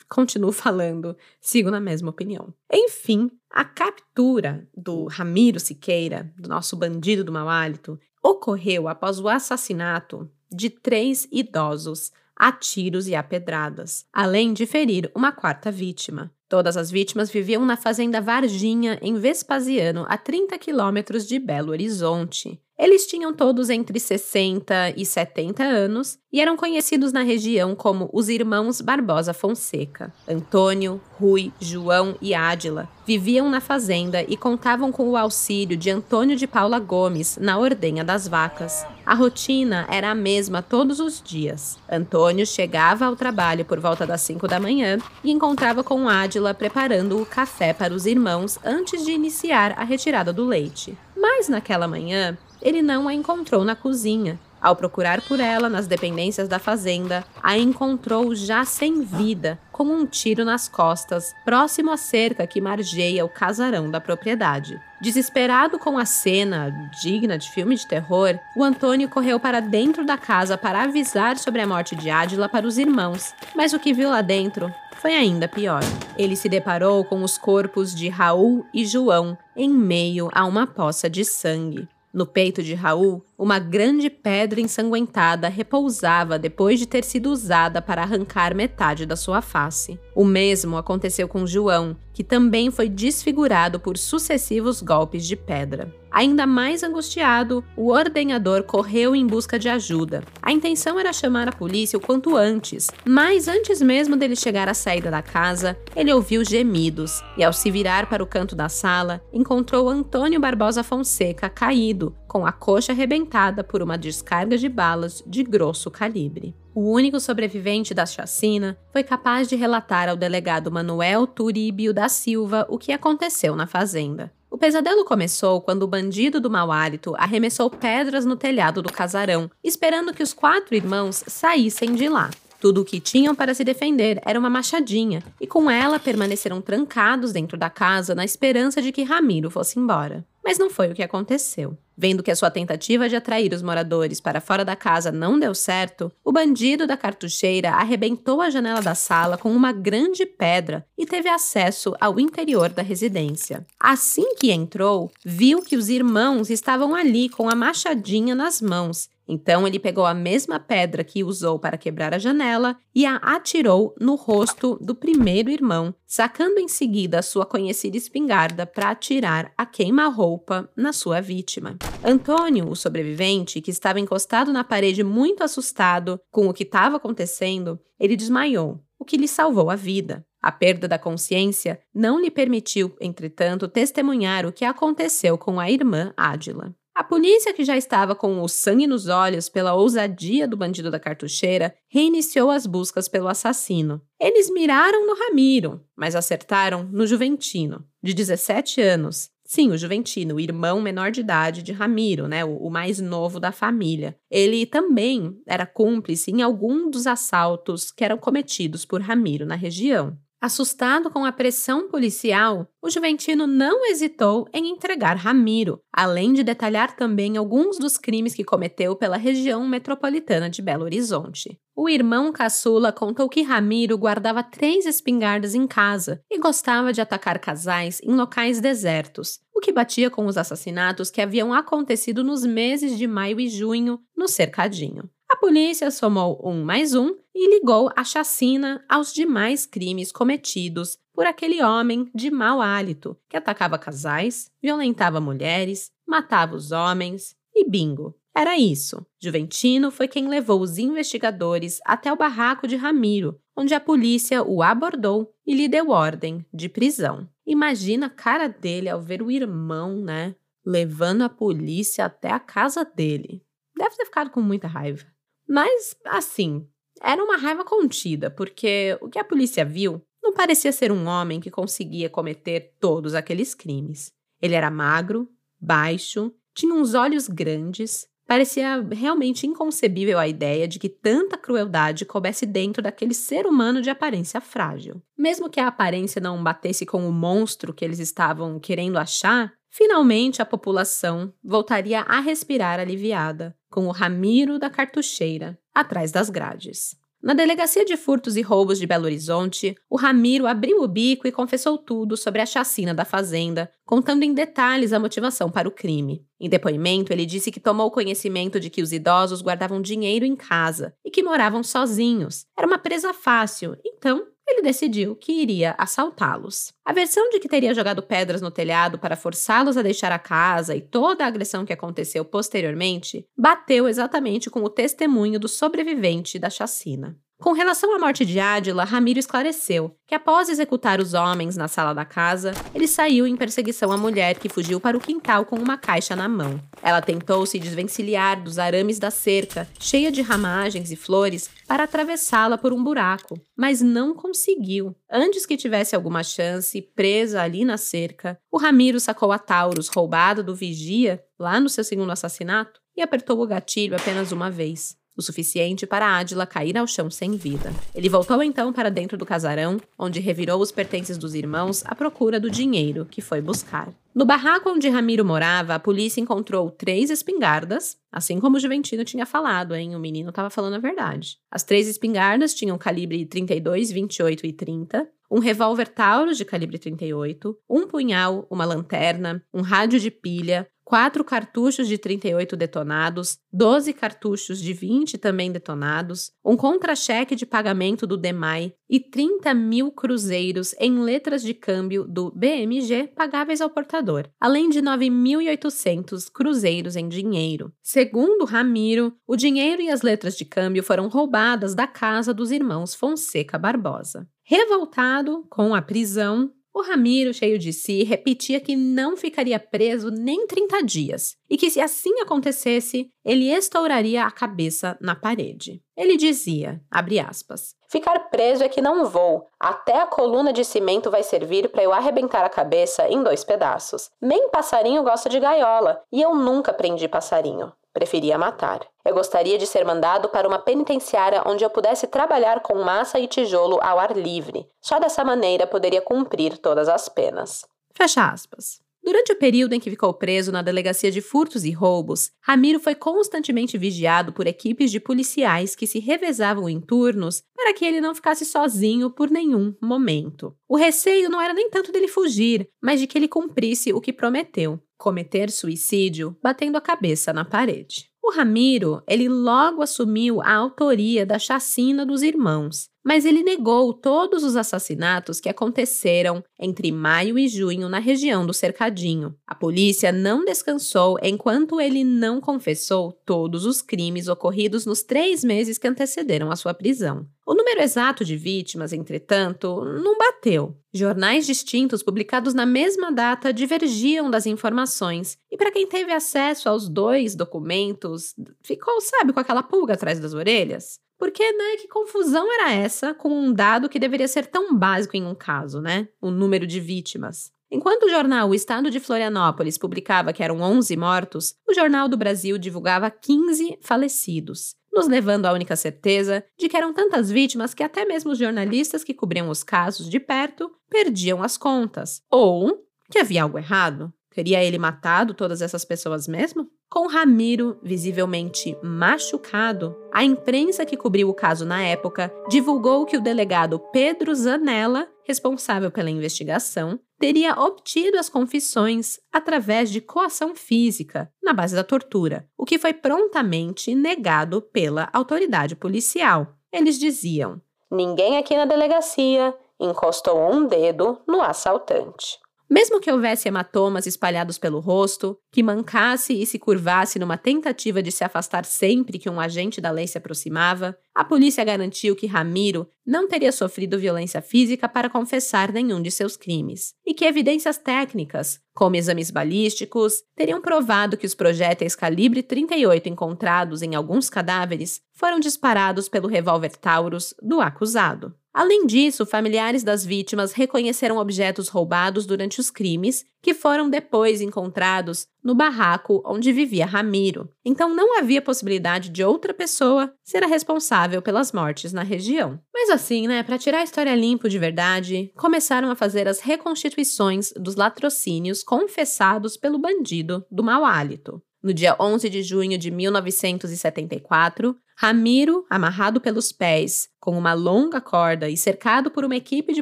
continuo 0.09 0.51
falando, 0.53 1.15
sigo 1.39 1.71
na 1.71 1.79
mesma 1.79 2.09
opinião. 2.09 2.53
Enfim, 2.71 3.29
a 3.49 3.63
captura 3.63 4.67
do 4.75 5.05
Ramiro 5.05 5.59
Siqueira, 5.59 6.31
do 6.37 6.49
nosso 6.49 6.75
bandido 6.75 7.23
do 7.23 7.31
mau 7.31 7.47
hálito, 7.47 7.99
ocorreu 8.21 8.87
após 8.87 9.19
o 9.19 9.29
assassinato 9.29 10.29
de 10.51 10.69
três 10.69 11.27
idosos 11.31 12.11
a 12.35 12.51
tiros 12.51 13.07
e 13.07 13.15
a 13.15 13.23
pedradas, 13.23 14.05
além 14.11 14.51
de 14.51 14.65
ferir 14.65 15.09
uma 15.15 15.31
quarta 15.31 15.71
vítima. 15.71 16.33
Todas 16.47 16.77
as 16.77 16.91
vítimas 16.91 17.29
viviam 17.29 17.65
na 17.65 17.75
fazenda 17.75 18.21
Varginha, 18.21 18.99
em 19.01 19.15
Vespasiano, 19.15 20.05
a 20.07 20.17
30 20.17 20.57
quilômetros 20.59 21.27
de 21.27 21.39
Belo 21.39 21.71
Horizonte. 21.71 22.61
Eles 22.77 23.07
tinham 23.07 23.33
todos 23.33 23.69
entre 23.69 23.97
60 23.97 24.95
e 24.97 25.05
70 25.05 25.63
anos 25.63 26.19
e 26.31 26.41
eram 26.41 26.57
conhecidos 26.57 27.13
na 27.13 27.21
região 27.21 27.73
como 27.73 28.09
os 28.11 28.27
irmãos 28.27 28.81
Barbosa 28.81 29.33
Fonseca. 29.33 30.13
Antônio, 30.27 30.99
Rui, 31.17 31.53
João 31.57 32.17
e 32.21 32.33
Ádila 32.33 32.89
viviam 33.07 33.49
na 33.49 33.61
fazenda 33.61 34.21
e 34.27 34.35
contavam 34.35 34.91
com 34.91 35.07
o 35.07 35.15
auxílio 35.15 35.77
de 35.77 35.89
Antônio 35.89 36.35
de 36.35 36.45
Paula 36.45 36.77
Gomes 36.77 37.37
na 37.37 37.57
ordenha 37.57 38.03
das 38.03 38.27
vacas. 38.27 38.85
A 39.05 39.13
rotina 39.13 39.87
era 39.89 40.11
a 40.11 40.15
mesma 40.15 40.61
todos 40.61 40.99
os 40.99 41.21
dias. 41.21 41.77
Antônio 41.89 42.45
chegava 42.45 43.05
ao 43.05 43.15
trabalho 43.15 43.63
por 43.63 43.79
volta 43.79 44.05
das 44.05 44.19
5 44.21 44.49
da 44.49 44.59
manhã 44.59 44.97
e 45.23 45.31
encontrava 45.31 45.81
com 45.81 46.09
Ádila 46.09 46.53
preparando 46.53 47.21
o 47.21 47.25
café 47.25 47.71
para 47.73 47.93
os 47.93 48.05
irmãos 48.05 48.59
antes 48.65 49.05
de 49.05 49.11
iniciar 49.11 49.73
a 49.77 49.85
retirada 49.85 50.33
do 50.33 50.43
leite. 50.43 50.97
Mas 51.15 51.47
naquela 51.47 51.87
manhã, 51.87 52.37
ele 52.65 52.81
não 52.81 53.07
a 53.07 53.13
encontrou 53.13 53.63
na 53.63 53.75
cozinha. 53.75 54.39
Ao 54.59 54.75
procurar 54.75 55.21
por 55.21 55.39
ela 55.39 55.69
nas 55.69 55.85
dependências 55.85 56.47
da 56.47 56.57
fazenda, 56.57 57.23
a 57.43 57.55
encontrou 57.55 58.33
já 58.33 58.65
sem 58.65 59.03
vida, 59.03 59.59
com 59.71 59.83
um 59.83 60.07
tiro 60.07 60.43
nas 60.43 60.67
costas, 60.67 61.35
próximo 61.45 61.91
à 61.91 61.97
cerca 61.97 62.47
que 62.47 62.59
margeia 62.59 63.23
o 63.23 63.29
casarão 63.29 63.91
da 63.91 64.01
propriedade. 64.01 64.81
Desesperado 64.99 65.77
com 65.77 65.99
a 65.99 66.05
cena, 66.05 66.89
digna 66.99 67.37
de 67.37 67.51
filme 67.51 67.75
de 67.75 67.87
terror, 67.87 68.39
o 68.57 68.63
Antônio 68.63 69.07
correu 69.07 69.39
para 69.39 69.59
dentro 69.59 70.03
da 70.03 70.17
casa 70.17 70.57
para 70.57 70.81
avisar 70.81 71.37
sobre 71.37 71.61
a 71.61 71.67
morte 71.67 71.95
de 71.95 72.09
Ádila 72.09 72.49
para 72.49 72.65
os 72.65 72.79
irmãos, 72.79 73.35
mas 73.55 73.73
o 73.73 73.79
que 73.79 73.93
viu 73.93 74.09
lá 74.09 74.21
dentro 74.21 74.73
foi 74.95 75.13
ainda 75.13 75.47
pior. 75.47 75.83
Ele 76.17 76.35
se 76.35 76.49
deparou 76.49 77.05
com 77.05 77.21
os 77.21 77.37
corpos 77.37 77.93
de 77.93 78.09
Raul 78.09 78.65
e 78.73 78.83
João 78.83 79.37
em 79.55 79.69
meio 79.69 80.31
a 80.33 80.43
uma 80.45 80.65
poça 80.65 81.07
de 81.07 81.23
sangue. 81.23 81.87
No 82.15 82.25
peito 82.25 82.63
de 82.63 82.73
Raul, 82.73 83.25
uma 83.37 83.59
grande 83.59 84.09
pedra 84.09 84.61
ensanguentada 84.61 85.49
repousava 85.49 86.39
depois 86.39 86.79
de 86.79 86.85
ter 86.85 87.03
sido 87.03 87.29
usada 87.29 87.81
para 87.81 88.03
arrancar 88.03 88.55
metade 88.55 89.05
da 89.05 89.17
sua 89.17 89.41
face. 89.41 89.99
O 90.15 90.23
mesmo 90.23 90.77
aconteceu 90.77 91.27
com 91.27 91.45
João, 91.45 91.93
que 92.13 92.23
também 92.23 92.71
foi 92.71 92.87
desfigurado 92.87 93.81
por 93.81 93.97
sucessivos 93.97 94.81
golpes 94.81 95.27
de 95.27 95.35
pedra. 95.35 95.93
Ainda 96.15 96.47
mais 96.47 96.81
angustiado, 96.81 97.61
o 97.75 97.91
ordenador 97.91 98.63
correu 98.63 99.13
em 99.13 99.27
busca 99.27 99.59
de 99.59 99.67
ajuda. 99.67 100.23
A 100.41 100.49
intenção 100.49 100.97
era 100.97 101.11
chamar 101.11 101.49
a 101.49 101.51
polícia 101.51 101.97
o 101.97 102.01
quanto 102.01 102.37
antes, 102.37 102.89
mas 103.03 103.49
antes 103.49 103.81
mesmo 103.81 104.15
dele 104.15 104.33
chegar 104.33 104.69
à 104.69 104.73
saída 104.73 105.11
da 105.11 105.21
casa, 105.21 105.77
ele 105.93 106.13
ouviu 106.13 106.41
gemidos 106.45 107.21
e, 107.37 107.43
ao 107.43 107.51
se 107.51 107.69
virar 107.69 108.07
para 108.07 108.23
o 108.23 108.25
canto 108.25 108.55
da 108.55 108.69
sala, 108.69 109.21
encontrou 109.33 109.89
Antônio 109.89 110.39
Barbosa 110.39 110.85
Fonseca 110.85 111.49
caído, 111.49 112.15
com 112.29 112.45
a 112.45 112.51
coxa 112.53 112.93
arrebentada 112.93 113.61
por 113.61 113.83
uma 113.83 113.97
descarga 113.97 114.57
de 114.57 114.69
balas 114.69 115.21
de 115.27 115.43
grosso 115.43 115.91
calibre. 115.91 116.55
O 116.73 116.91
único 116.93 117.19
sobrevivente 117.19 117.93
da 117.93 118.05
chacina 118.05 118.77
foi 118.93 119.03
capaz 119.03 119.49
de 119.49 119.57
relatar 119.57 120.07
ao 120.07 120.15
delegado 120.15 120.71
Manuel 120.71 121.27
Turíbio 121.27 121.93
da 121.93 122.07
Silva 122.07 122.65
o 122.69 122.77
que 122.77 122.93
aconteceu 122.93 123.53
na 123.53 123.67
fazenda. 123.67 124.31
O 124.49 124.57
pesadelo 124.57 125.03
começou 125.03 125.59
quando 125.59 125.83
o 125.83 125.87
bandido 125.87 126.39
do 126.39 126.49
mau 126.49 126.71
hálito 126.71 127.13
arremessou 127.17 127.69
pedras 127.69 128.25
no 128.25 128.35
telhado 128.35 128.81
do 128.81 128.91
casarão, 128.91 129.49
esperando 129.63 130.13
que 130.13 130.23
os 130.23 130.33
quatro 130.33 130.75
irmãos 130.75 131.23
saíssem 131.27 131.93
de 131.93 132.07
lá. 132.07 132.29
Tudo 132.59 132.81
o 132.81 132.85
que 132.85 132.99
tinham 132.99 133.35
para 133.35 133.53
se 133.53 133.63
defender 133.63 134.19
era 134.25 134.39
uma 134.39 134.49
machadinha, 134.49 135.21
e 135.39 135.45
com 135.45 135.69
ela 135.69 135.99
permaneceram 135.99 136.61
trancados 136.61 137.31
dentro 137.31 137.57
da 137.57 137.69
casa 137.69 138.15
na 138.15 138.23
esperança 138.23 138.81
de 138.81 138.91
que 138.91 139.03
Ramiro 139.03 139.51
fosse 139.51 139.77
embora. 139.77 140.25
Mas 140.43 140.57
não 140.57 140.69
foi 140.69 140.91
o 140.91 140.95
que 140.95 141.03
aconteceu. 141.03 141.77
Vendo 141.97 142.21
que 142.21 142.31
a 142.31 142.35
sua 142.35 142.51
tentativa 142.51 143.07
de 143.07 143.15
atrair 143.15 143.53
os 143.53 143.61
moradores 143.61 144.19
para 144.19 144.41
fora 144.41 144.65
da 144.65 144.75
casa 144.75 145.11
não 145.11 145.39
deu 145.39 145.55
certo, 145.55 146.11
o 146.23 146.31
bandido 146.31 146.85
da 146.85 146.97
cartucheira 146.97 147.71
arrebentou 147.71 148.41
a 148.41 148.49
janela 148.49 148.81
da 148.81 148.95
sala 148.95 149.37
com 149.37 149.51
uma 149.51 149.71
grande 149.71 150.25
pedra 150.25 150.85
e 150.97 151.05
teve 151.05 151.29
acesso 151.29 151.95
ao 151.99 152.19
interior 152.19 152.69
da 152.69 152.81
residência. 152.81 153.65
Assim 153.79 154.35
que 154.35 154.51
entrou, 154.51 155.11
viu 155.23 155.61
que 155.61 155.77
os 155.77 155.89
irmãos 155.89 156.49
estavam 156.49 156.93
ali 156.93 157.29
com 157.29 157.49
a 157.49 157.55
machadinha 157.55 158.35
nas 158.35 158.61
mãos 158.61 159.09
então 159.27 159.67
ele 159.67 159.79
pegou 159.79 160.05
a 160.05 160.13
mesma 160.13 160.59
pedra 160.59 161.03
que 161.03 161.23
usou 161.23 161.57
para 161.57 161.77
quebrar 161.77 162.13
a 162.13 162.19
janela 162.19 162.77
e 162.93 163.05
a 163.05 163.15
atirou 163.15 163.95
no 163.99 164.15
rosto 164.15 164.77
do 164.81 164.93
primeiro 164.93 165.49
irmão, 165.49 165.93
sacando 166.05 166.59
em 166.59 166.67
seguida 166.67 167.19
a 167.19 167.23
sua 167.23 167.45
conhecida 167.45 167.97
espingarda 167.97 168.65
para 168.65 168.91
atirar 168.91 169.51
a 169.57 169.65
queima-roupa 169.65 170.69
na 170.75 170.93
sua 170.93 171.21
vítima. 171.21 171.77
Antônio, 172.03 172.69
o 172.69 172.75
sobrevivente, 172.75 173.61
que 173.61 173.71
estava 173.71 173.99
encostado 173.99 174.53
na 174.53 174.63
parede 174.63 175.03
muito 175.03 175.43
assustado 175.43 176.19
com 176.31 176.47
o 176.47 176.53
que 176.53 176.63
estava 176.63 176.97
acontecendo, 176.97 177.79
ele 177.99 178.15
desmaiou, 178.15 178.79
o 178.99 179.05
que 179.05 179.17
lhe 179.17 179.27
salvou 179.27 179.69
a 179.69 179.75
vida. 179.75 180.25
A 180.41 180.51
perda 180.51 180.87
da 180.87 180.99
consciência 180.99 181.79
não 181.91 182.21
lhe 182.21 182.29
permitiu, 182.29 182.95
entretanto, 183.01 183.67
testemunhar 183.67 184.45
o 184.45 184.51
que 184.51 184.63
aconteceu 184.63 185.39
com 185.39 185.59
a 185.59 185.71
irmã 185.71 186.13
Ádila. 186.15 186.75
A 186.95 187.03
polícia, 187.03 187.53
que 187.53 187.65
já 187.65 187.75
estava 187.75 188.15
com 188.15 188.41
o 188.41 188.47
sangue 188.47 188.87
nos 188.87 189.09
olhos 189.09 189.49
pela 189.49 189.73
ousadia 189.73 190.47
do 190.47 190.55
bandido 190.55 190.89
da 190.89 190.97
cartucheira, 190.97 191.75
reiniciou 191.89 192.49
as 192.49 192.65
buscas 192.65 193.09
pelo 193.09 193.27
assassino. 193.27 194.01
Eles 194.17 194.49
miraram 194.49 195.05
no 195.05 195.13
Ramiro, 195.13 195.81
mas 195.93 196.15
acertaram 196.15 196.85
no 196.85 197.05
Juventino, 197.05 197.85
de 198.01 198.13
17 198.13 198.79
anos. 198.79 199.29
Sim, 199.43 199.71
o 199.71 199.77
Juventino, 199.77 200.35
o 200.35 200.39
irmão 200.39 200.81
menor 200.81 201.11
de 201.11 201.19
idade 201.19 201.61
de 201.61 201.73
Ramiro, 201.73 202.29
né, 202.29 202.45
o, 202.45 202.55
o 202.55 202.71
mais 202.71 203.01
novo 203.01 203.41
da 203.41 203.51
família. 203.51 204.17
Ele 204.31 204.65
também 204.65 205.37
era 205.45 205.65
cúmplice 205.65 206.31
em 206.31 206.41
algum 206.41 206.89
dos 206.89 207.05
assaltos 207.05 207.91
que 207.91 208.05
eram 208.05 208.17
cometidos 208.17 208.85
por 208.85 209.01
Ramiro 209.01 209.45
na 209.45 209.55
região. 209.55 210.17
Assustado 210.45 211.09
com 211.09 211.25
a 211.25 211.31
pressão 211.31 211.89
policial, 211.89 212.67
o 212.79 212.87
Juventino 212.87 213.47
não 213.47 213.83
hesitou 213.87 214.47
em 214.53 214.69
entregar 214.69 215.17
Ramiro, 215.17 215.81
além 215.91 216.33
de 216.33 216.43
detalhar 216.43 216.95
também 216.95 217.35
alguns 217.35 217.79
dos 217.79 217.97
crimes 217.97 218.35
que 218.35 218.43
cometeu 218.43 218.95
pela 218.95 219.17
região 219.17 219.67
metropolitana 219.67 220.47
de 220.47 220.61
Belo 220.61 220.83
Horizonte. 220.83 221.59
O 221.75 221.89
irmão 221.89 222.31
caçula 222.31 222.91
contou 222.91 223.27
que 223.27 223.41
Ramiro 223.41 223.97
guardava 223.97 224.43
três 224.43 224.85
espingardas 224.85 225.55
em 225.55 225.65
casa 225.65 226.21
e 226.29 226.37
gostava 226.37 226.93
de 226.93 227.01
atacar 227.01 227.39
casais 227.39 227.99
em 228.03 228.13
locais 228.13 228.61
desertos, 228.61 229.39
o 229.51 229.59
que 229.59 229.71
batia 229.71 230.11
com 230.11 230.27
os 230.27 230.37
assassinatos 230.37 231.09
que 231.09 231.21
haviam 231.21 231.55
acontecido 231.55 232.23
nos 232.23 232.45
meses 232.45 232.99
de 232.99 233.07
maio 233.07 233.39
e 233.39 233.49
junho 233.49 233.99
no 234.15 234.27
cercadinho. 234.27 235.09
A 235.35 235.37
polícia 235.37 235.91
somou 235.91 236.39
um 236.45 236.63
mais 236.63 236.95
um 236.95 237.13
e 237.35 237.55
ligou 237.55 237.91
a 237.93 238.05
chacina 238.05 238.81
aos 238.87 239.11
demais 239.11 239.65
crimes 239.65 240.09
cometidos 240.09 240.97
por 241.13 241.27
aquele 241.27 241.61
homem 241.61 242.09
de 242.15 242.31
mau 242.31 242.61
hálito 242.61 243.17
que 243.27 243.35
atacava 243.35 243.77
casais, 243.77 244.49
violentava 244.63 245.19
mulheres, 245.19 245.91
matava 246.07 246.55
os 246.55 246.71
homens 246.71 247.35
e 247.53 247.69
bingo. 247.69 248.17
Era 248.33 248.57
isso. 248.57 249.05
Juventino 249.21 249.91
foi 249.91 250.07
quem 250.07 250.29
levou 250.29 250.61
os 250.61 250.77
investigadores 250.77 251.81
até 251.83 252.13
o 252.13 252.17
barraco 252.17 252.65
de 252.65 252.77
Ramiro, 252.77 253.37
onde 253.57 253.73
a 253.73 253.79
polícia 253.81 254.41
o 254.41 254.63
abordou 254.63 255.35
e 255.45 255.53
lhe 255.53 255.67
deu 255.67 255.89
ordem 255.89 256.45
de 256.53 256.69
prisão. 256.69 257.27
Imagina 257.45 258.05
a 258.05 258.09
cara 258.09 258.47
dele 258.47 258.87
ao 258.87 259.01
ver 259.01 259.21
o 259.21 259.29
irmão, 259.29 259.97
né, 259.97 260.33
levando 260.65 261.23
a 261.23 261.29
polícia 261.29 262.05
até 262.05 262.31
a 262.31 262.39
casa 262.39 262.85
dele. 262.85 263.43
Deve 263.77 263.97
ter 263.97 264.05
ficado 264.05 264.29
com 264.29 264.41
muita 264.41 264.69
raiva. 264.69 265.13
Mas, 265.47 265.95
assim, 266.05 266.67
era 267.01 267.23
uma 267.23 267.37
raiva 267.37 267.63
contida, 267.63 268.29
porque 268.29 268.97
o 269.01 269.09
que 269.09 269.19
a 269.19 269.23
polícia 269.23 269.63
viu 269.63 270.01
não 270.23 270.33
parecia 270.33 270.71
ser 270.71 270.91
um 270.91 271.05
homem 271.05 271.39
que 271.39 271.51
conseguia 271.51 272.09
cometer 272.09 272.73
todos 272.79 273.13
aqueles 273.13 273.53
crimes. 273.53 274.11
Ele 274.41 274.55
era 274.55 274.71
magro, 274.71 275.29
baixo, 275.59 276.33
tinha 276.53 276.73
uns 276.73 276.95
olhos 276.95 277.27
grandes, 277.27 278.07
parecia 278.27 278.81
realmente 278.91 279.45
inconcebível 279.45 280.17
a 280.17 280.27
ideia 280.27 280.67
de 280.67 280.79
que 280.79 280.89
tanta 280.89 281.37
crueldade 281.37 282.05
coubesse 282.05 282.45
dentro 282.45 282.81
daquele 282.81 283.13
ser 283.13 283.45
humano 283.45 283.81
de 283.81 283.89
aparência 283.89 284.41
frágil. 284.41 285.01
Mesmo 285.15 285.49
que 285.49 285.59
a 285.59 285.67
aparência 285.67 286.19
não 286.19 286.43
batesse 286.43 286.85
com 286.85 287.07
o 287.07 287.11
monstro 287.11 287.73
que 287.73 287.85
eles 287.85 287.99
estavam 287.99 288.59
querendo 288.59 288.97
achar, 288.97 289.53
finalmente 289.75 290.41
a 290.41 290.45
população 290.45 291.33
voltaria 291.43 291.99
a 291.99 292.21
respirar 292.21 292.79
aliviada, 292.79 293.53
com 293.69 293.87
o 293.87 293.91
Ramiro 293.91 294.57
da 294.57 294.69
cartucheira 294.69 295.59
atrás 295.73 296.13
das 296.13 296.29
grades. 296.29 296.95
Na 297.21 297.33
Delegacia 297.33 297.83
de 297.83 297.97
Furtos 297.97 298.37
e 298.37 298.41
Roubos 298.41 298.79
de 298.79 298.87
Belo 298.87 299.03
Horizonte, 299.03 299.75
o 299.89 299.97
Ramiro 299.97 300.47
abriu 300.47 300.81
o 300.81 300.87
bico 300.87 301.27
e 301.27 301.31
confessou 301.31 301.77
tudo 301.77 302.15
sobre 302.15 302.39
a 302.39 302.45
chacina 302.45 302.93
da 302.93 303.03
fazenda, 303.03 303.69
contando 303.83 304.23
em 304.23 304.33
detalhes 304.33 304.93
a 304.93 304.99
motivação 304.99 305.51
para 305.51 305.67
o 305.67 305.71
crime. 305.71 306.23
Em 306.39 306.47
depoimento, 306.47 307.11
ele 307.11 307.25
disse 307.25 307.51
que 307.51 307.59
tomou 307.59 307.91
conhecimento 307.91 308.61
de 308.61 308.69
que 308.69 308.81
os 308.81 308.93
idosos 308.93 309.41
guardavam 309.41 309.81
dinheiro 309.81 310.23
em 310.23 310.37
casa 310.37 310.93
e 311.03 311.11
que 311.11 311.23
moravam 311.23 311.63
sozinhos. 311.63 312.45
Era 312.57 312.67
uma 312.67 312.77
presa 312.77 313.13
fácil, 313.13 313.75
então 313.83 314.25
ele 314.47 314.61
decidiu 314.61 315.15
que 315.15 315.31
iria 315.31 315.73
assaltá-los. 315.77 316.73
A 316.85 316.93
versão 316.93 317.29
de 317.29 317.39
que 317.39 317.49
teria 317.49 317.73
jogado 317.73 318.03
pedras 318.03 318.41
no 318.41 318.51
telhado 318.51 318.99
para 318.99 319.15
forçá-los 319.15 319.77
a 319.77 319.81
deixar 319.81 320.11
a 320.11 320.19
casa 320.19 320.75
e 320.75 320.81
toda 320.81 321.23
a 321.23 321.27
agressão 321.27 321.65
que 321.65 321.73
aconteceu 321.73 322.23
posteriormente 322.23 323.25
bateu 323.37 323.87
exatamente 323.87 324.49
com 324.49 324.63
o 324.63 324.69
testemunho 324.69 325.39
do 325.39 325.47
sobrevivente 325.47 326.37
da 326.37 326.49
chacina. 326.49 327.17
Com 327.45 327.51
relação 327.51 327.95
à 327.95 327.99
morte 327.99 328.25
de 328.25 328.39
Adila, 328.39 328.83
Ramiro 328.83 329.19
esclareceu 329.19 329.95
que 330.07 330.15
após 330.15 330.49
executar 330.49 330.99
os 330.99 331.13
homens 331.13 331.55
na 331.55 331.67
sala 331.67 331.93
da 331.93 332.03
casa, 332.03 332.53
ele 332.73 332.87
saiu 332.87 333.27
em 333.27 333.37
perseguição 333.37 333.91
à 333.91 333.97
mulher 333.97 334.39
que 334.39 334.49
fugiu 334.49 334.81
para 334.81 334.97
o 334.97 334.99
quintal 334.99 335.45
com 335.45 335.55
uma 335.57 335.77
caixa 335.77 336.15
na 336.15 336.27
mão. 336.27 336.59
Ela 336.81 337.03
tentou 337.03 337.45
se 337.45 337.59
desvencilhar 337.59 338.41
dos 338.41 338.57
arames 338.57 338.97
da 338.97 339.11
cerca, 339.11 339.69
cheia 339.79 340.11
de 340.11 340.23
ramagens 340.23 340.91
e 340.91 340.95
flores, 340.95 341.51
para 341.67 341.83
atravessá-la 341.83 342.57
por 342.57 342.73
um 342.73 342.83
buraco, 342.83 343.39
mas 343.55 343.79
não 343.79 344.15
conseguiu. 344.15 344.95
Antes 345.07 345.45
que 345.45 345.55
tivesse 345.55 345.95
alguma 345.95 346.23
chance, 346.23 346.81
presa 346.81 347.43
ali 347.43 347.63
na 347.63 347.77
cerca, 347.77 348.39
o 348.51 348.57
Ramiro 348.57 348.99
sacou 348.99 349.31
a 349.31 349.37
Taurus 349.37 349.87
roubada 349.87 350.41
do 350.41 350.55
vigia, 350.55 351.23
lá 351.37 351.59
no 351.59 351.69
seu 351.69 351.83
segundo 351.83 352.11
assassinato, 352.11 352.81
e 352.97 353.03
apertou 353.03 353.39
o 353.39 353.45
gatilho 353.45 353.95
apenas 353.95 354.31
uma 354.31 354.49
vez 354.49 354.97
o 355.15 355.21
suficiente 355.21 355.85
para 355.85 356.17
Adila 356.17 356.45
cair 356.45 356.77
ao 356.77 356.87
chão 356.87 357.09
sem 357.09 357.37
vida. 357.37 357.73
Ele 357.93 358.09
voltou 358.09 358.41
então 358.43 358.71
para 358.73 358.89
dentro 358.89 359.17
do 359.17 359.25
casarão, 359.25 359.79
onde 359.97 360.19
revirou 360.19 360.61
os 360.61 360.71
pertences 360.71 361.17
dos 361.17 361.33
irmãos 361.33 361.83
à 361.85 361.95
procura 361.95 362.39
do 362.39 362.49
dinheiro 362.49 363.05
que 363.09 363.21
foi 363.21 363.41
buscar. 363.41 363.93
No 364.13 364.25
barraco 364.25 364.69
onde 364.69 364.87
Ramiro 364.87 365.25
morava, 365.25 365.75
a 365.75 365.79
polícia 365.79 366.21
encontrou 366.21 366.71
três 366.71 367.09
espingardas, 367.09 367.97
assim 368.09 368.39
como 368.39 368.55
o 368.55 368.59
Juventino 368.59 369.03
tinha 369.03 369.25
falado, 369.25 369.75
hein? 369.75 369.93
O 369.93 369.99
menino 369.99 370.29
estava 370.29 370.49
falando 370.49 370.75
a 370.75 370.79
verdade. 370.79 371.37
As 371.51 371.63
três 371.63 371.85
espingardas 371.85 372.53
tinham 372.53 372.77
calibre 372.77 373.25
32, 373.25 373.91
28 373.91 374.45
e 374.45 374.53
30, 374.53 375.09
um 375.29 375.39
revólver 375.39 375.89
Taurus 375.89 376.37
de 376.37 376.45
calibre 376.45 376.77
38, 376.77 377.57
um 377.69 377.87
punhal, 377.87 378.47
uma 378.49 378.63
lanterna, 378.63 379.43
um 379.53 379.61
rádio 379.61 379.99
de 379.99 380.09
pilha, 380.09 380.65
quatro 380.85 381.23
cartuchos 381.23 381.87
de 381.87 381.97
38 381.97 382.55
detonados, 382.55 383.39
12 383.51 383.91
cartuchos 383.91 384.61
de 384.61 384.71
20 384.71 385.17
também 385.17 385.51
detonados, 385.51 386.31
um 386.45 386.55
contra-cheque 386.55 387.35
de 387.35 387.45
pagamento 387.45 388.05
do 388.05 388.15
DEMAI 388.15 388.73
e 388.87 388.99
30 388.99 389.51
mil 389.55 389.91
cruzeiros 389.91 390.75
em 390.79 390.99
letras 390.99 391.41
de 391.41 391.55
câmbio 391.55 392.07
do 392.07 392.31
BMG 392.31 393.07
pagáveis 393.15 393.61
ao 393.61 393.69
portador, 393.69 394.29
além 394.39 394.69
de 394.69 394.79
9.800 394.79 396.31
cruzeiros 396.31 396.95
em 396.95 397.09
dinheiro. 397.09 397.73
Segundo 397.81 398.45
Ramiro, 398.45 399.11
o 399.27 399.35
dinheiro 399.35 399.81
e 399.81 399.89
as 399.89 400.03
letras 400.03 400.37
de 400.37 400.45
câmbio 400.45 400.83
foram 400.83 401.07
roubadas 401.07 401.73
da 401.73 401.87
casa 401.87 402.31
dos 402.31 402.51
irmãos 402.51 402.93
Fonseca 402.93 403.57
Barbosa. 403.57 404.29
Revoltado 404.47 405.43
com 405.49 405.73
a 405.73 405.81
prisão, 405.81 406.51
o 406.75 406.81
Ramiro, 406.81 407.33
cheio 407.33 407.57
de 407.57 407.71
si, 407.71 408.03
repetia 408.03 408.59
que 408.59 408.75
não 408.75 409.15
ficaria 409.15 409.57
preso 409.57 410.11
nem 410.11 410.45
30 410.45 410.83
dias 410.83 411.37
e 411.49 411.55
que, 411.55 411.69
se 411.69 411.79
assim 411.79 412.19
acontecesse, 412.19 413.09
ele 413.23 413.49
estouraria 413.49 414.25
a 414.25 414.29
cabeça 414.29 414.97
na 414.99 415.15
parede. 415.15 415.81
Ele 415.95 416.17
dizia, 416.17 416.81
aspas, 417.29 417.73
Ficar 417.87 418.29
preso 418.29 418.61
é 418.61 418.67
que 418.67 418.81
não 418.81 419.05
vou. 419.05 419.47
Até 419.57 420.01
a 420.01 420.05
coluna 420.05 420.51
de 420.51 420.65
cimento 420.65 421.09
vai 421.09 421.23
servir 421.23 421.69
para 421.69 421.81
eu 421.81 421.93
arrebentar 421.93 422.43
a 422.43 422.49
cabeça 422.49 423.07
em 423.07 423.23
dois 423.23 423.45
pedaços. 423.45 424.11
Nem 424.21 424.49
passarinho 424.49 425.01
gosta 425.01 425.29
de 425.29 425.39
gaiola, 425.39 426.03
e 426.11 426.21
eu 426.21 426.35
nunca 426.35 426.73
prendi 426.73 427.07
passarinho. 427.07 427.71
Preferia 427.95 428.37
matar. 428.37 428.85
Eu 429.05 429.13
gostaria 429.13 429.57
de 429.57 429.65
ser 429.65 429.85
mandado 429.85 430.27
para 430.27 430.45
uma 430.45 430.59
penitenciária 430.59 431.41
onde 431.45 431.63
eu 431.63 431.69
pudesse 431.69 432.05
trabalhar 432.07 432.59
com 432.59 432.75
massa 432.83 433.17
e 433.17 433.25
tijolo 433.25 433.79
ao 433.81 433.97
ar 433.97 434.17
livre. 434.17 434.67
Só 434.81 434.99
dessa 434.99 435.23
maneira 435.23 435.65
poderia 435.65 436.01
cumprir 436.01 436.57
todas 436.57 436.89
as 436.89 437.07
penas. 437.07 437.65
Fecha 437.93 438.27
aspas. 438.27 438.81
Durante 439.01 439.31
o 439.31 439.37
período 439.37 439.71
em 439.71 439.79
que 439.79 439.89
ficou 439.89 440.13
preso 440.13 440.51
na 440.51 440.61
delegacia 440.61 441.09
de 441.09 441.21
furtos 441.21 441.63
e 441.63 441.71
roubos, 441.71 442.31
Ramiro 442.41 442.81
foi 442.81 442.95
constantemente 442.95 443.77
vigiado 443.77 444.33
por 444.33 444.45
equipes 444.45 444.91
de 444.91 444.99
policiais 444.99 445.73
que 445.73 445.87
se 445.87 445.99
revezavam 445.99 446.67
em 446.67 446.81
turnos 446.81 447.43
para 447.55 447.73
que 447.73 447.85
ele 447.85 448.01
não 448.01 448.13
ficasse 448.13 448.43
sozinho 448.43 449.09
por 449.09 449.29
nenhum 449.29 449.73
momento. 449.81 450.53
O 450.67 450.75
receio 450.75 451.29
não 451.29 451.39
era 451.39 451.53
nem 451.53 451.69
tanto 451.69 451.93
dele 451.93 452.09
fugir, 452.09 452.67
mas 452.81 452.99
de 452.99 453.07
que 453.07 453.17
ele 453.17 453.29
cumprisse 453.29 453.93
o 453.93 454.01
que 454.01 454.11
prometeu 454.11 454.81
cometer 454.97 455.51
suicídio 455.51 456.37
batendo 456.41 456.77
a 456.77 456.81
cabeça 456.81 457.31
na 457.33 457.45
parede. 457.45 458.09
O 458.23 458.31
Ramiro, 458.31 459.03
ele 459.07 459.29
logo 459.29 459.81
assumiu 459.81 460.41
a 460.41 460.51
autoria 460.53 461.25
da 461.25 461.37
chacina 461.37 462.05
dos 462.05 462.23
irmãos, 462.23 462.89
mas 463.05 463.23
ele 463.23 463.43
negou 463.43 463.93
todos 463.93 464.43
os 464.43 464.55
assassinatos 464.55 465.39
que 465.39 465.47
aconteceram 465.47 466.43
entre 466.59 466.91
maio 466.91 467.37
e 467.37 467.47
junho 467.47 467.87
na 467.87 467.99
região 467.99 468.43
do 468.47 468.53
Cercadinho. 468.53 469.35
A 469.45 469.53
polícia 469.53 470.11
não 470.11 470.43
descansou 470.43 471.19
enquanto 471.21 471.79
ele 471.79 472.03
não 472.03 472.41
confessou 472.41 473.11
todos 473.23 473.63
os 473.63 473.79
crimes 473.79 474.27
ocorridos 474.27 474.87
nos 474.87 475.03
três 475.03 475.43
meses 475.43 475.77
que 475.77 475.87
antecederam 475.87 476.49
a 476.49 476.55
sua 476.55 476.73
prisão. 476.73 477.27
O 477.45 477.53
número 477.53 477.79
exato 477.79 478.25
de 478.25 478.35
vítimas, 478.35 478.91
entretanto, 478.91 479.85
não 479.85 480.17
bateu. 480.17 480.75
Jornais 480.91 481.45
distintos 481.45 482.01
publicados 482.01 482.55
na 482.55 482.65
mesma 482.65 483.11
data 483.11 483.53
divergiam 483.53 484.31
das 484.31 484.47
informações, 484.47 485.37
e 485.51 485.55
para 485.55 485.71
quem 485.71 485.85
teve 485.85 486.11
acesso 486.11 486.67
aos 486.67 486.89
dois 486.89 487.35
documentos, 487.35 488.33
ficou, 488.63 488.99
sabe, 488.99 489.31
com 489.31 489.39
aquela 489.39 489.61
pulga 489.61 489.93
atrás 489.93 490.19
das 490.19 490.33
orelhas? 490.33 490.99
Porque, 491.17 491.43
né, 491.53 491.77
que 491.77 491.87
confusão 491.87 492.51
era 492.53 492.73
essa 492.73 493.13
com 493.13 493.29
um 493.29 493.53
dado 493.53 493.89
que 493.89 493.99
deveria 493.99 494.27
ser 494.27 494.47
tão 494.47 494.75
básico 494.75 495.15
em 495.15 495.25
um 495.25 495.35
caso, 495.35 495.81
né? 495.81 496.09
O 496.21 496.29
número 496.29 496.67
de 496.67 496.79
vítimas. 496.79 497.53
Enquanto 497.71 498.03
o 498.03 498.09
jornal 498.09 498.49
O 498.49 498.55
Estado 498.55 498.91
de 498.91 498.99
Florianópolis 498.99 499.77
publicava 499.77 500.31
que 500.31 500.43
eram 500.43 500.61
11 500.61 500.95
mortos, 500.95 501.55
o 501.67 501.73
Jornal 501.73 502.07
do 502.07 502.17
Brasil 502.17 502.57
divulgava 502.57 503.09
15 503.09 503.79
falecidos, 503.81 504.75
nos 504.93 505.07
levando 505.07 505.45
à 505.45 505.51
única 505.51 505.75
certeza 505.75 506.43
de 506.57 506.69
que 506.69 506.77
eram 506.77 506.93
tantas 506.93 507.29
vítimas 507.29 507.73
que 507.73 507.83
até 507.83 508.05
mesmo 508.05 508.31
os 508.31 508.37
jornalistas 508.37 509.03
que 509.03 509.13
cobriam 509.13 509.49
os 509.49 509.63
casos 509.63 510.09
de 510.09 510.19
perto 510.19 510.71
perdiam 510.89 511.41
as 511.41 511.57
contas. 511.57 512.21
Ou 512.29 512.85
que 513.09 513.19
havia 513.19 513.43
algo 513.43 513.57
errado. 513.57 514.13
Teria 514.35 514.61
ele 514.61 514.77
matado 514.77 515.33
todas 515.33 515.61
essas 515.61 515.85
pessoas 515.85 516.27
mesmo? 516.27 516.69
Com 516.89 517.07
Ramiro 517.07 517.79
visivelmente 517.81 518.77
machucado, 518.83 519.95
a 520.13 520.25
imprensa 520.25 520.85
que 520.85 520.97
cobriu 520.97 521.29
o 521.29 521.33
caso 521.33 521.65
na 521.65 521.81
época 521.81 522.29
divulgou 522.49 523.05
que 523.05 523.15
o 523.15 523.21
delegado 523.21 523.79
Pedro 523.93 524.35
Zanella, 524.35 525.07
responsável 525.23 525.89
pela 525.89 526.09
investigação, 526.09 526.99
teria 527.17 527.57
obtido 527.57 528.17
as 528.17 528.27
confissões 528.27 529.19
através 529.31 529.89
de 529.89 530.01
coação 530.01 530.53
física, 530.53 531.31
na 531.41 531.53
base 531.53 531.73
da 531.73 531.83
tortura, 531.83 532.45
o 532.57 532.65
que 532.65 532.77
foi 532.77 532.93
prontamente 532.93 533.95
negado 533.95 534.61
pela 534.61 535.09
autoridade 535.13 535.77
policial. 535.77 536.57
Eles 536.73 536.99
diziam: 536.99 537.61
Ninguém 537.89 538.37
aqui 538.37 538.53
na 538.57 538.65
delegacia 538.65 539.55
encostou 539.79 540.37
um 540.51 540.67
dedo 540.67 541.21
no 541.25 541.41
assaltante. 541.41 542.37
Mesmo 542.75 542.99
que 542.99 543.09
houvesse 543.09 543.47
hematomas 543.47 544.05
espalhados 544.05 544.57
pelo 544.57 544.81
rosto, 544.81 545.39
que 545.49 545.63
mancasse 545.63 546.33
e 546.33 546.45
se 546.45 546.59
curvasse 546.59 547.17
numa 547.17 547.37
tentativa 547.37 548.03
de 548.03 548.11
se 548.11 548.21
afastar 548.21 548.65
sempre 548.65 549.17
que 549.17 549.29
um 549.29 549.39
agente 549.39 549.79
da 549.79 549.91
lei 549.91 550.05
se 550.05 550.17
aproximava, 550.17 550.93
a 551.15 551.23
polícia 551.23 551.63
garantiu 551.63 552.13
que 552.13 552.27
Ramiro 552.27 552.89
não 553.07 553.25
teria 553.25 553.53
sofrido 553.53 553.97
violência 553.97 554.41
física 554.41 554.89
para 554.89 555.09
confessar 555.09 555.71
nenhum 555.71 556.01
de 556.01 556.11
seus 556.11 556.35
crimes, 556.35 556.93
e 557.05 557.13
que 557.13 557.23
evidências 557.23 557.77
técnicas, 557.77 558.59
como 558.73 558.97
exames 558.97 559.31
balísticos, 559.31 560.23
teriam 560.35 560.61
provado 560.61 561.15
que 561.15 561.25
os 561.25 561.33
projéteis 561.33 561.95
calibre 561.95 562.43
38 562.43 563.07
encontrados 563.07 563.81
em 563.81 563.95
alguns 563.95 564.29
cadáveres 564.29 564.99
foram 565.13 565.39
disparados 565.39 566.09
pelo 566.09 566.27
revólver 566.27 566.75
Taurus 566.75 567.33
do 567.41 567.61
acusado. 567.61 568.35
Além 568.53 568.85
disso, 568.85 569.25
familiares 569.25 569.83
das 569.83 570.05
vítimas 570.05 570.53
reconheceram 570.53 571.17
objetos 571.17 571.69
roubados 571.69 572.25
durante 572.25 572.59
os 572.59 572.69
crimes 572.69 573.25
que 573.45 573.53
foram 573.53 573.87
depois 573.87 574.41
encontrados 574.41 575.27
no 575.43 575.53
barraco 575.53 576.19
onde 576.25 576.51
vivia 576.51 576.83
Ramiro. 576.83 577.47
Então 577.63 577.93
não 577.93 578.17
havia 578.17 578.41
possibilidade 578.41 579.09
de 579.09 579.23
outra 579.23 579.53
pessoa 579.53 580.11
ser 580.23 580.43
a 580.43 580.47
responsável 580.47 581.21
pelas 581.21 581.51
mortes 581.51 581.93
na 581.93 582.01
região. 582.01 582.59
Mas 582.73 582.89
assim, 582.89 583.27
né, 583.27 583.43
para 583.43 583.59
tirar 583.59 583.81
a 583.81 583.83
história 583.83 584.15
limpo 584.15 584.49
de 584.49 584.57
verdade, 584.57 585.31
começaram 585.37 585.91
a 585.91 585.95
fazer 585.95 586.27
as 586.27 586.39
reconstituições 586.39 587.53
dos 587.55 587.75
latrocínios 587.75 588.63
confessados 588.63 589.55
pelo 589.55 589.77
bandido 589.77 590.43
do 590.49 590.63
mau 590.63 590.83
hálito. 590.83 591.39
No 591.65 591.73
dia 591.73 591.95
11 591.99 592.29
de 592.29 592.43
junho 592.43 592.77
de 592.77 592.91
1974, 592.91 594.77
Ramiro, 594.95 595.65
amarrado 595.67 596.21
pelos 596.21 596.51
pés, 596.51 597.09
com 597.19 597.35
uma 597.35 597.53
longa 597.53 597.99
corda 597.99 598.47
e 598.47 598.55
cercado 598.55 599.09
por 599.09 599.25
uma 599.25 599.35
equipe 599.35 599.73
de 599.73 599.81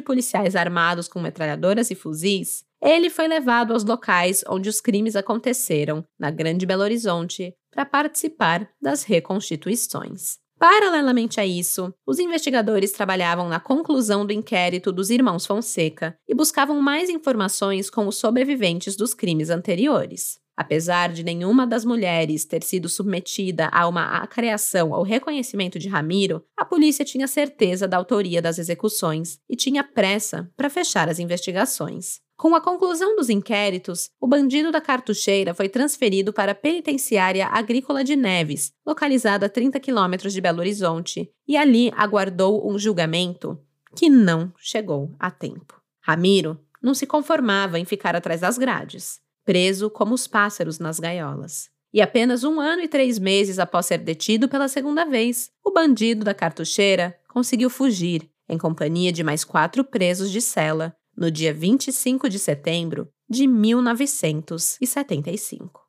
policiais 0.00 0.56
armados 0.56 1.08
com 1.08 1.20
metralhadoras 1.20 1.90
e 1.90 1.94
fuzis, 1.94 2.64
ele 2.80 3.10
foi 3.10 3.28
levado 3.28 3.74
aos 3.74 3.84
locais 3.84 4.42
onde 4.48 4.66
os 4.66 4.80
crimes 4.80 5.14
aconteceram, 5.14 6.02
na 6.18 6.30
Grande 6.30 6.64
Belo 6.64 6.82
Horizonte, 6.82 7.54
para 7.70 7.84
participar 7.84 8.66
das 8.80 9.02
reconstituições. 9.02 10.38
Paralelamente 10.58 11.38
a 11.38 11.44
isso, 11.44 11.92
os 12.06 12.18
investigadores 12.18 12.92
trabalhavam 12.92 13.46
na 13.46 13.60
conclusão 13.60 14.24
do 14.24 14.32
inquérito 14.32 14.90
dos 14.90 15.10
irmãos 15.10 15.44
Fonseca 15.44 16.16
e 16.26 16.34
buscavam 16.34 16.80
mais 16.80 17.10
informações 17.10 17.90
com 17.90 18.06
os 18.06 18.16
sobreviventes 18.16 18.96
dos 18.96 19.12
crimes 19.12 19.50
anteriores. 19.50 20.42
Apesar 20.56 21.12
de 21.12 21.24
nenhuma 21.24 21.66
das 21.66 21.84
mulheres 21.84 22.44
ter 22.44 22.62
sido 22.62 22.88
submetida 22.88 23.68
a 23.72 23.88
uma 23.88 24.18
acreação 24.18 24.92
ou 24.92 25.02
reconhecimento 25.02 25.78
de 25.78 25.88
Ramiro, 25.88 26.44
a 26.56 26.64
polícia 26.64 27.04
tinha 27.04 27.26
certeza 27.26 27.88
da 27.88 27.96
autoria 27.96 28.40
das 28.40 28.58
execuções 28.58 29.40
e 29.50 29.56
tinha 29.56 29.82
pressa 29.82 30.48
para 30.56 30.70
fechar 30.70 31.08
as 31.08 31.18
investigações. 31.18 32.22
Com 32.36 32.54
a 32.54 32.60
conclusão 32.60 33.16
dos 33.16 33.30
inquéritos, 33.30 34.10
o 34.20 34.26
bandido 34.26 34.70
da 34.70 34.80
cartucheira 34.80 35.54
foi 35.54 35.68
transferido 35.68 36.32
para 36.32 36.52
a 36.52 36.54
penitenciária 36.54 37.46
agrícola 37.46 38.04
de 38.04 38.16
Neves, 38.16 38.72
localizada 38.86 39.46
a 39.46 39.48
30 39.48 39.78
quilômetros 39.80 40.32
de 40.32 40.40
Belo 40.40 40.60
Horizonte, 40.60 41.30
e 41.46 41.56
ali 41.56 41.92
aguardou 41.96 42.68
um 42.68 42.78
julgamento 42.78 43.58
que 43.96 44.08
não 44.08 44.52
chegou 44.56 45.14
a 45.18 45.30
tempo. 45.30 45.80
Ramiro 46.00 46.60
não 46.82 46.92
se 46.92 47.06
conformava 47.06 47.78
em 47.78 47.84
ficar 47.84 48.14
atrás 48.14 48.40
das 48.40 48.58
grades 48.58 49.23
preso 49.44 49.90
como 49.90 50.14
os 50.14 50.26
pássaros 50.26 50.78
nas 50.78 50.98
gaiolas. 50.98 51.68
E 51.92 52.00
apenas 52.02 52.42
um 52.42 52.58
ano 52.58 52.82
e 52.82 52.88
três 52.88 53.18
meses 53.18 53.58
após 53.58 53.84
ser 53.86 53.98
detido 53.98 54.48
pela 54.48 54.66
segunda 54.66 55.04
vez, 55.04 55.50
o 55.64 55.70
bandido 55.70 56.24
da 56.24 56.34
cartucheira 56.34 57.16
conseguiu 57.28 57.70
fugir, 57.70 58.28
em 58.48 58.58
companhia 58.58 59.12
de 59.12 59.22
mais 59.22 59.44
quatro 59.44 59.84
presos 59.84 60.28
de 60.30 60.40
cela, 60.40 60.96
no 61.16 61.30
dia 61.30 61.54
25 61.54 62.28
de 62.28 62.40
setembro 62.40 63.08
de 63.28 63.46
1975. 63.46 65.80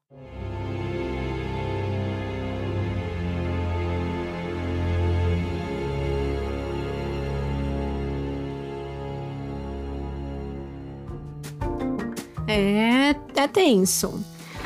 É, 12.48 13.16
é 13.36 13.48
tenso. 13.48 14.24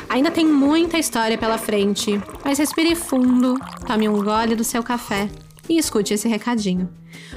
Ainda 0.08 0.30
tem 0.30 0.44
muita 0.44 0.98
história 0.98 1.38
pela 1.38 1.56
frente, 1.56 2.20
mas 2.44 2.58
respire 2.58 2.94
fundo, 2.96 3.58
tome 3.86 4.08
um 4.08 4.22
gole 4.22 4.56
do 4.56 4.64
seu 4.64 4.82
café 4.82 5.28
e 5.68 5.78
escute 5.78 6.12
esse 6.12 6.28
recadinho. 6.28 6.90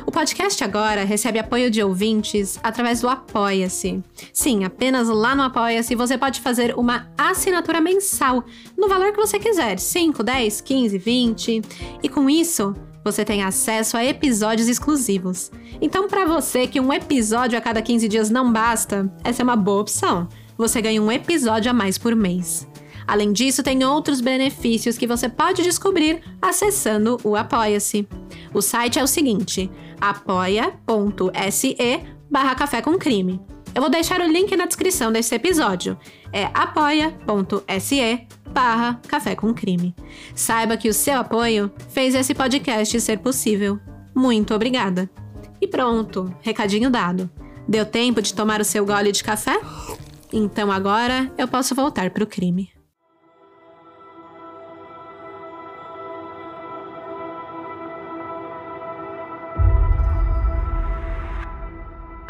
O 0.06 0.12
podcast 0.12 0.64
agora 0.64 1.04
recebe 1.04 1.40
apoio 1.40 1.70
de 1.70 1.84
ouvintes 1.84 2.60
através 2.64 3.00
do 3.02 3.08
Apoia-se. 3.08 4.04
Sim, 4.34 4.64
apenas 4.64 5.08
lá 5.08 5.36
no 5.36 5.44
Apoia-se 5.44 5.96
você 5.96 6.18
pode 6.18 6.42
fazer 6.42 6.74
uma 6.76 7.08
assinatura 7.18 7.80
mensal 7.80 8.44
no 8.78 8.88
valor 8.88 9.12
que 9.12 9.18
você 9.18 9.40
quiser: 9.40 9.80
5, 9.80 10.24
10, 10.24 10.62
15, 10.62 10.98
20. 10.98 11.62
E 12.02 12.10
com 12.10 12.30
isso, 12.30 12.76
você 13.04 13.26
tem 13.26 13.44
acesso 13.44 13.98
a 13.98 14.06
episódios 14.06 14.68
exclusivos. 14.68 15.52
Então, 15.82 16.08
para 16.08 16.26
você 16.26 16.68
que 16.68 16.80
um 16.80 16.94
episódio 16.94 17.58
a 17.58 17.62
cada 17.62 17.82
15 17.82 18.08
dias 18.08 18.30
não 18.30 18.52
basta, 18.52 19.12
essa 19.24 19.42
é 19.42 19.44
uma 19.44 19.56
boa 19.56 19.82
opção. 19.82 20.28
Você 20.58 20.82
ganha 20.82 21.02
um 21.02 21.12
episódio 21.12 21.70
a 21.70 21.74
mais 21.74 21.98
por 21.98 22.16
mês. 22.16 22.68
Além 23.06 23.34
disso, 23.34 23.64
tem 23.64 23.84
outros 23.84 24.22
benefícios 24.22 24.98
que 24.98 25.08
você 25.08 25.28
pode 25.28 25.62
descobrir 25.64 26.22
acessando 26.42 27.20
o 27.24 27.36
Apoia-se. 27.36 28.08
O 28.54 28.62
site 28.62 28.98
é 28.98 29.04
o 29.04 29.08
seguinte: 29.08 29.70
apoia.se 30.00 31.76
barra 32.30 32.56
café 32.56 32.82
com 32.82 32.98
crime. 32.98 33.42
Eu 33.76 33.82
vou 33.82 33.90
deixar 33.90 34.22
o 34.22 34.28
link 34.28 34.56
na 34.56 34.66
descrição 34.66 35.12
desse 35.12 35.34
episódio. 35.34 35.98
É 36.32 36.46
apoia.se 36.54 38.28
barra 38.52 39.02
Café 39.08 39.36
com 39.36 39.54
Crime. 39.54 39.96
Saiba 40.36 40.78
que 40.78 40.90
o 40.90 40.94
seu 40.94 41.20
apoio 41.20 41.72
fez 41.90 42.14
esse 42.14 42.36
podcast 42.36 43.02
ser 43.02 43.18
possível. 43.20 43.80
Muito 44.14 44.54
obrigada. 44.54 45.10
E 45.60 45.68
pronto, 45.68 46.32
recadinho 46.42 46.90
dado. 46.90 47.30
Deu 47.68 47.86
tempo 47.86 48.22
de 48.22 48.34
tomar 48.34 48.62
o 48.62 48.66
seu 48.66 48.86
gole 48.86 49.12
de 49.12 49.24
café? 49.24 49.60
Então 50.32 50.72
agora 50.72 51.32
eu 51.38 51.48
posso 51.48 51.74
voltar 51.74 52.12
para 52.12 52.24
o 52.24 52.28
crime. 52.28 52.73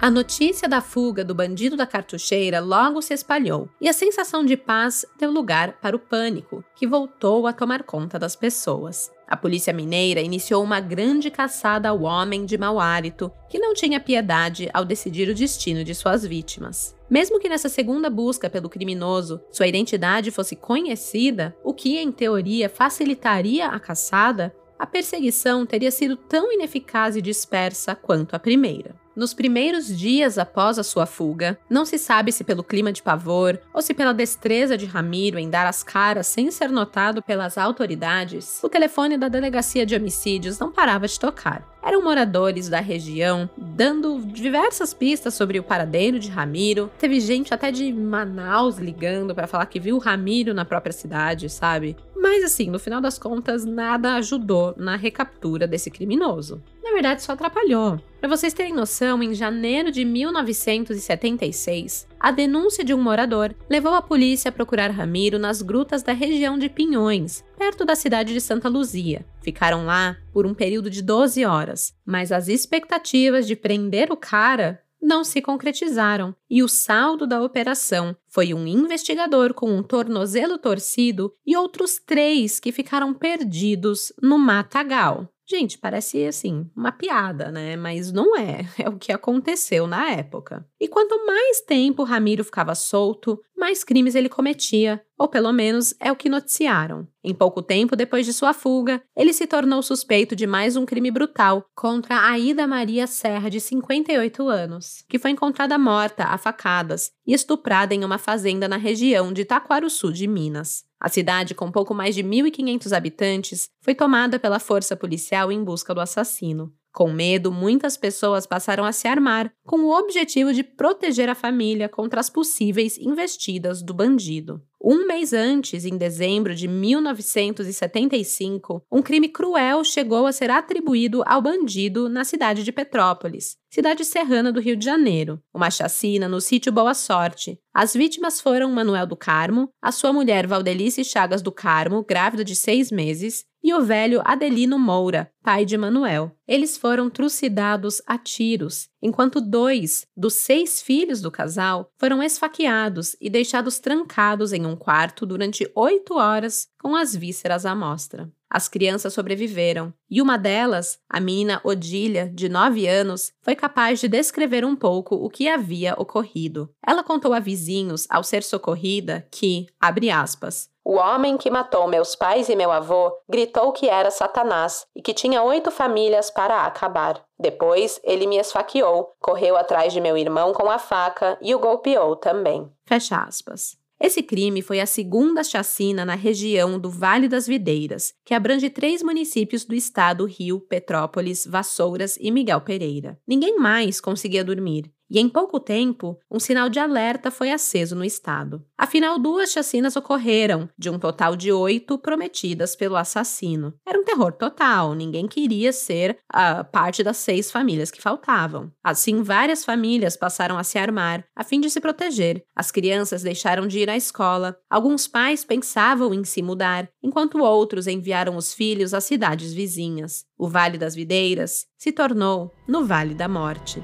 A 0.04 0.12
notícia 0.12 0.68
da 0.68 0.82
fuga 0.82 1.24
do 1.24 1.34
bandido 1.34 1.78
da 1.78 1.88
cartucheira 1.88 2.60
logo 2.60 3.02
se 3.02 3.14
espalhou, 3.14 3.70
e 3.80 3.88
a 3.88 3.94
sensação 3.94 4.44
de 4.44 4.58
paz 4.58 5.06
deu 5.18 5.32
lugar 5.32 5.80
para 5.80 5.96
o 5.96 6.00
pânico, 6.00 6.62
que 6.76 6.86
voltou 6.86 7.48
a 7.48 7.54
tomar 7.54 7.84
conta 7.84 8.20
das 8.20 8.36
pessoas. 8.36 9.10
A 9.26 9.38
polícia 9.38 9.72
mineira 9.72 10.20
iniciou 10.20 10.62
uma 10.62 10.82
grande 10.82 11.32
caçada 11.32 11.88
ao 11.88 12.02
homem 12.02 12.46
de 12.46 12.58
mau 12.58 12.82
hálito, 12.82 13.32
que 13.48 13.58
não 13.58 13.74
tinha 13.74 13.98
piedade 13.98 14.70
ao 14.74 14.84
decidir 14.84 15.30
o 15.30 15.34
destino 15.34 15.86
de 15.86 15.96
suas 15.96 16.26
vítimas. 16.26 16.94
Mesmo 17.10 17.40
que 17.40 17.48
nessa 17.48 17.70
segunda 17.70 18.10
busca 18.10 18.50
pelo 18.50 18.68
criminoso 18.68 19.40
sua 19.54 19.68
identidade 19.68 20.32
fosse 20.32 20.54
conhecida, 20.54 21.56
o 21.64 21.74
que 21.74 21.98
em 21.98 22.12
teoria 22.12 22.68
facilitaria 22.68 23.68
a 23.68 23.80
caçada, 23.80 24.54
a 24.78 24.86
perseguição 24.86 25.66
teria 25.66 25.92
sido 25.92 26.18
tão 26.18 26.52
ineficaz 26.52 27.16
e 27.16 27.22
dispersa 27.22 27.96
quanto 27.96 28.36
a 28.36 28.40
primeira. 28.40 29.02
Nos 29.16 29.32
primeiros 29.32 29.88
dias 29.96 30.40
após 30.40 30.80
a 30.80 30.84
sua 30.84 31.06
fuga, 31.06 31.58
não 31.70 31.86
se 31.86 32.00
sabe 32.00 32.32
se 32.32 32.44
pelo 32.44 32.64
clima 32.64 32.92
de 32.92 33.04
pavor 33.04 33.60
ou 33.72 33.80
se 33.80 33.94
pela 33.94 34.14
destreza 34.14 34.76
de 34.76 34.88
Ramiro 34.88 35.38
em 35.38 35.52
dar 35.52 35.68
as 35.68 35.84
caras 35.84 36.26
sem 36.26 36.50
ser 36.50 36.70
notado 36.70 37.22
pelas 37.22 37.56
autoridades, 37.56 38.60
o 38.64 38.70
telefone 38.70 39.16
da 39.16 39.28
delegacia 39.28 39.86
de 39.86 39.96
homicídios 39.96 40.58
não 40.58 40.72
parava 40.72 41.08
de 41.08 41.20
tocar. 41.20 41.64
Eram 41.84 42.02
moradores 42.02 42.70
da 42.70 42.80
região 42.80 43.48
dando 43.56 44.20
diversas 44.26 44.94
pistas 44.94 45.36
sobre 45.36 45.60
o 45.60 45.64
paradeiro 45.64 46.18
de 46.18 46.30
Ramiro. 46.30 46.90
Teve 46.98 47.20
gente 47.20 47.54
até 47.54 47.72
de 47.72 47.94
Manaus 47.94 48.78
ligando 48.78 49.36
para 49.36 49.48
falar 49.48 49.68
que 49.68 49.80
viu 49.80 50.00
Ramiro 50.00 50.54
na 50.54 50.66
própria 50.66 50.94
cidade, 50.94 51.50
sabe? 51.50 51.96
Mas 52.16 52.44
assim, 52.44 52.70
no 52.70 52.80
final 52.80 53.02
das 53.02 53.20
contas, 53.20 53.66
nada 53.66 54.16
ajudou 54.16 54.74
na 54.78 54.96
recaptura 54.96 55.68
desse 55.68 55.92
criminoso. 55.92 56.64
Na 56.82 56.94
verdade, 56.94 57.22
só 57.22 57.34
atrapalhou. 57.34 58.00
Para 58.24 58.38
vocês 58.38 58.54
terem 58.54 58.72
noção, 58.72 59.22
em 59.22 59.34
janeiro 59.34 59.92
de 59.92 60.06
1976, 60.06 62.08
a 62.18 62.32
denúncia 62.32 62.82
de 62.82 62.94
um 62.94 63.02
morador 63.02 63.54
levou 63.70 63.94
a 63.94 64.02
polícia 64.02 64.48
a 64.48 64.52
procurar 64.54 64.90
Ramiro 64.92 65.38
nas 65.38 65.62
grutas 65.62 66.02
da 66.02 66.14
região 66.14 66.58
de 66.58 66.70
Pinhões, 66.70 67.44
perto 67.58 67.84
da 67.84 67.96
cidade 67.96 68.32
de 68.32 68.40
Santa 68.40 68.70
Luzia. 68.70 69.26
Ficaram 69.42 69.86
lá 69.86 70.16
por 70.32 70.46
um 70.46 70.54
período 70.54 70.90
de 70.90 71.02
12 71.02 71.44
horas, 71.44 71.94
mas 72.06 72.32
as 72.32 72.48
expectativas 72.48 73.46
de 73.46 73.58
prender 73.58 74.10
o 74.10 74.16
cara 74.16 74.82
não 75.02 75.26
se 75.26 75.42
concretizaram, 75.42 76.34
e 76.50 76.64
o 76.64 76.70
saldo 76.70 77.28
da 77.28 77.44
operação 77.44 78.16
foi 78.30 78.54
um 78.54 78.66
investigador 78.66 79.54
com 79.54 79.70
um 79.70 79.84
tornozelo 79.84 80.58
torcido 80.58 81.34
e 81.46 81.58
outros 81.58 82.00
três 82.00 82.58
que 82.58 82.72
ficaram 82.72 83.14
perdidos 83.14 84.14
no 84.22 84.40
matagal. 84.40 85.28
Gente, 85.50 85.78
parece 85.78 86.26
assim, 86.26 86.70
uma 86.76 86.92
piada, 86.92 87.52
né? 87.52 87.76
Mas 87.76 88.12
não 88.12 88.38
é. 88.38 88.66
É 88.84 88.90
o 88.90 88.98
que 88.98 89.12
aconteceu 89.12 89.88
na 89.88 90.10
época. 90.12 90.66
E 90.80 90.88
quanto 90.88 91.26
mais 91.26 91.62
tempo 91.62 92.04
Ramiro 92.04 92.44
ficava 92.44 92.76
solto, 92.76 93.40
mais 93.56 93.82
crimes 93.82 94.14
ele 94.14 94.28
cometia, 94.28 95.02
ou 95.18 95.28
pelo 95.28 95.54
menos 95.54 95.96
é 96.00 96.12
o 96.12 96.16
que 96.18 96.28
noticiaram. 96.28 97.08
Em 97.24 97.34
pouco 97.34 97.62
tempo 97.62 97.96
depois 97.96 98.26
de 98.26 98.34
sua 98.34 98.54
fuga, 98.54 99.02
ele 99.16 99.32
se 99.32 99.48
tornou 99.48 99.82
suspeito 99.82 100.36
de 100.36 100.46
mais 100.46 100.76
um 100.76 100.86
crime 100.86 101.10
brutal 101.10 101.66
contra 101.74 102.30
Aida 102.30 102.68
Maria 102.68 103.08
Serra, 103.08 103.50
de 103.50 103.62
58 103.62 104.50
anos, 104.50 105.06
que 105.08 105.18
foi 105.18 105.32
encontrada 105.32 105.78
morta 105.78 106.26
a 106.26 106.38
facadas 106.38 107.12
e 107.26 107.34
estuprada 107.34 107.96
em 107.96 108.04
uma 108.04 108.18
fazenda 108.18 108.68
na 108.68 108.76
região 108.76 109.32
de 109.32 109.46
Taquaruçu 109.46 110.12
de 110.12 110.28
Minas. 110.28 110.84
A 111.04 111.10
cidade, 111.10 111.54
com 111.54 111.70
pouco 111.70 111.94
mais 111.94 112.16
de 112.16 112.24
1.500 112.24 112.96
habitantes, 112.96 113.70
foi 113.82 113.94
tomada 113.94 114.40
pela 114.40 114.58
força 114.58 114.96
policial 114.96 115.52
em 115.52 115.62
busca 115.62 115.94
do 115.94 116.00
assassino. 116.00 116.74
Com 116.94 117.12
medo, 117.12 117.52
muitas 117.52 117.98
pessoas 117.98 118.46
passaram 118.46 118.86
a 118.86 118.92
se 118.92 119.08
armar, 119.08 119.52
com 119.66 119.78
o 119.78 119.98
objetivo 119.98 120.54
de 120.54 120.62
proteger 120.62 121.28
a 121.28 121.34
família 121.34 121.90
contra 121.90 122.20
as 122.20 122.30
possíveis 122.30 123.00
investidas 123.00 123.82
do 123.82 123.96
bandido. 123.96 124.62
Um 124.80 125.08
mês 125.08 125.34
antes, 125.34 125.86
em 125.86 125.98
dezembro 125.98 126.54
de 126.54 126.68
1975, 126.68 128.84
um 128.92 129.02
crime 129.02 129.28
cruel 129.28 129.84
chegou 129.84 130.28
a 130.28 130.32
ser 130.32 130.52
atribuído 130.52 131.24
ao 131.26 131.42
bandido 131.42 132.08
na 132.08 132.24
cidade 132.24 132.64
de 132.64 132.72
Petrópolis, 132.72 133.58
cidade 133.72 134.06
serrana 134.06 134.52
do 134.52 134.60
Rio 134.60 134.76
de 134.76 134.86
Janeiro, 134.86 135.42
uma 135.52 135.72
chacina 135.72 136.28
no 136.28 136.40
sítio 136.40 136.72
Boa 136.72 136.94
Sorte. 136.94 137.58
As 137.74 137.96
vítimas 137.96 138.40
foram 138.40 138.72
Manuel 138.72 139.08
do 139.08 139.16
Carmo, 139.16 139.68
a 139.82 139.92
sua 139.92 140.14
mulher 140.14 140.46
Valdelice 140.46 141.04
Chagas 141.04 141.42
do 141.42 141.52
Carmo, 141.52 142.04
grávida 142.04 142.44
de 142.44 142.56
seis 142.56 142.92
meses, 142.92 143.46
e 143.64 143.74
o 143.74 143.82
velho 143.82 144.22
Adelino 144.26 144.78
Moura, 144.78 145.32
pai 145.42 145.64
de 145.64 145.78
Manuel. 145.78 146.36
Eles 146.46 146.78
foram 146.78 147.10
trucidados 147.10 148.02
a 148.06 148.18
tiros, 148.18 148.90
enquanto 149.02 149.40
dois 149.40 150.06
dos 150.16 150.34
seis 150.34 150.82
filhos 150.82 151.22
do 151.22 151.32
casal 151.32 151.90
foram 151.98 152.22
esfaqueados 152.22 153.16
e 153.22 153.30
deixados 153.30 153.80
trancados 153.80 154.52
em 154.52 154.66
um 154.66 154.76
quarto 154.76 155.26
durante 155.26 155.70
oito 155.74 156.16
horas 156.16 156.68
com 156.82 156.96
as 156.96 157.16
vísceras 157.16 157.66
à 157.66 157.74
mostra. 157.74 158.30
As 158.54 158.68
crianças 158.68 159.16
sobreviveram, 159.16 159.92
e 160.08 160.22
uma 160.22 160.38
delas, 160.38 161.00
a 161.10 161.20
menina 161.20 161.60
Odília, 161.64 162.32
de 162.32 162.48
9 162.48 162.86
anos, 162.88 163.32
foi 163.42 163.56
capaz 163.56 164.00
de 164.00 164.08
descrever 164.08 164.64
um 164.64 164.76
pouco 164.76 165.16
o 165.16 165.28
que 165.28 165.48
havia 165.48 165.96
ocorrido. 165.98 166.70
Ela 166.86 167.04
contou 167.04 167.34
a 167.34 167.40
vizinhos, 167.40 168.06
ao 168.12 168.24
ser 168.24 168.44
socorrida, 168.44 169.28
que, 169.32 169.66
abre 169.82 170.12
aspas, 170.12 170.70
o 170.86 170.96
homem 170.96 171.38
que 171.38 171.50
matou 171.50 171.88
meus 171.88 172.16
pais 172.16 172.50
e 172.50 172.56
meu 172.56 172.72
avô 172.72 173.12
gritou 173.30 173.72
que 173.72 173.88
era 173.88 174.12
Satanás 174.12 174.86
e 174.96 175.02
que 175.02 175.14
tinha 175.14 175.42
oito 175.42 175.72
famílias 175.72 176.30
para 176.30 176.66
acabar. 176.66 177.24
Depois, 177.40 178.02
ele 178.04 178.28
me 178.28 178.38
esfaqueou, 178.38 179.14
correu 179.20 179.56
atrás 179.56 179.94
de 179.94 180.02
meu 180.02 180.18
irmão 180.18 180.54
com 180.54 180.70
a 180.70 180.78
faca 180.78 181.38
e 181.42 181.56
o 181.56 181.60
golpeou 181.60 182.16
também. 182.16 182.70
Fecha 182.86 183.18
aspas. 183.18 183.78
Esse 184.04 184.22
crime 184.22 184.62
foi 184.62 184.82
a 184.82 184.86
segunda 184.86 185.46
chacina 185.46 186.04
na 186.04 186.16
região 186.16 186.78
do 186.78 186.90
Vale 186.90 187.30
das 187.30 187.48
Videiras, 187.48 188.14
que 188.26 188.34
abrange 188.34 188.70
três 188.70 189.02
municípios 189.02 189.64
do 189.64 189.74
estado 189.74 190.26
Rio, 190.26 190.60
Petrópolis, 190.60 191.48
Vassouras 191.48 192.18
e 192.20 192.30
Miguel 192.30 192.60
Pereira. 192.60 193.18
Ninguém 193.26 193.58
mais 193.58 194.02
conseguia 194.02 194.44
dormir 194.44 194.92
e 195.10 195.20
em 195.20 195.30
pouco 195.30 195.60
tempo, 195.60 196.18
um 196.32 196.40
sinal 196.40 196.70
de 196.70 196.80
alerta 196.80 197.30
foi 197.30 197.52
aceso 197.52 197.96
no 197.96 198.04
estado. 198.04 198.64
Afinal, 198.78 199.20
duas 199.20 199.52
chacinas 199.52 199.96
ocorreram, 199.96 200.70
de 200.78 200.90
um 200.90 200.98
total 200.98 201.36
de 201.36 201.52
oito 201.52 201.98
prometidas 201.98 202.76
pelo 202.76 202.96
assassino. 202.96 203.74
Era 203.86 204.00
um 204.00 204.04
terror 204.04 204.32
total, 204.34 204.94
ninguém 204.94 205.28
queria 205.28 205.72
ser 205.72 206.18
a 206.30 206.64
parte 206.64 207.04
das 207.04 207.18
seis 207.18 207.52
famílias 207.52 207.92
que 207.92 208.02
faltavam. 208.02 208.72
Assim, 208.84 209.22
várias 209.22 209.64
famílias 209.64 210.18
passaram 210.18 210.58
a 210.58 210.64
se 210.64 210.78
armar 210.78 211.24
a 211.36 211.44
fim 211.44 211.60
de 211.60 211.70
se 211.70 211.80
proteger. 211.80 212.44
As 212.56 212.72
crianças 212.72 213.22
deixaram 213.22 213.68
de 213.68 213.80
ir 213.80 213.90
à 213.90 213.96
escola, 213.96 214.58
alguns 214.70 215.08
pais 215.08 215.46
pensavam 215.46 216.14
em 216.14 216.24
se 216.24 216.42
mudar, 216.42 216.90
enquanto 217.02 217.40
outros 217.40 217.88
enviaram 217.88 218.36
os 218.36 218.54
filhos 218.54 218.94
às 218.94 219.04
cidades 219.04 219.54
vizinhas. 219.54 220.26
O 220.38 220.48
Vale 220.48 220.78
das 220.78 220.96
Videiras 220.96 221.66
se 221.78 221.92
tornou 221.92 222.52
no 222.68 222.86
Vale 222.86 223.14
da 223.14 223.28
Morte. 223.28 223.82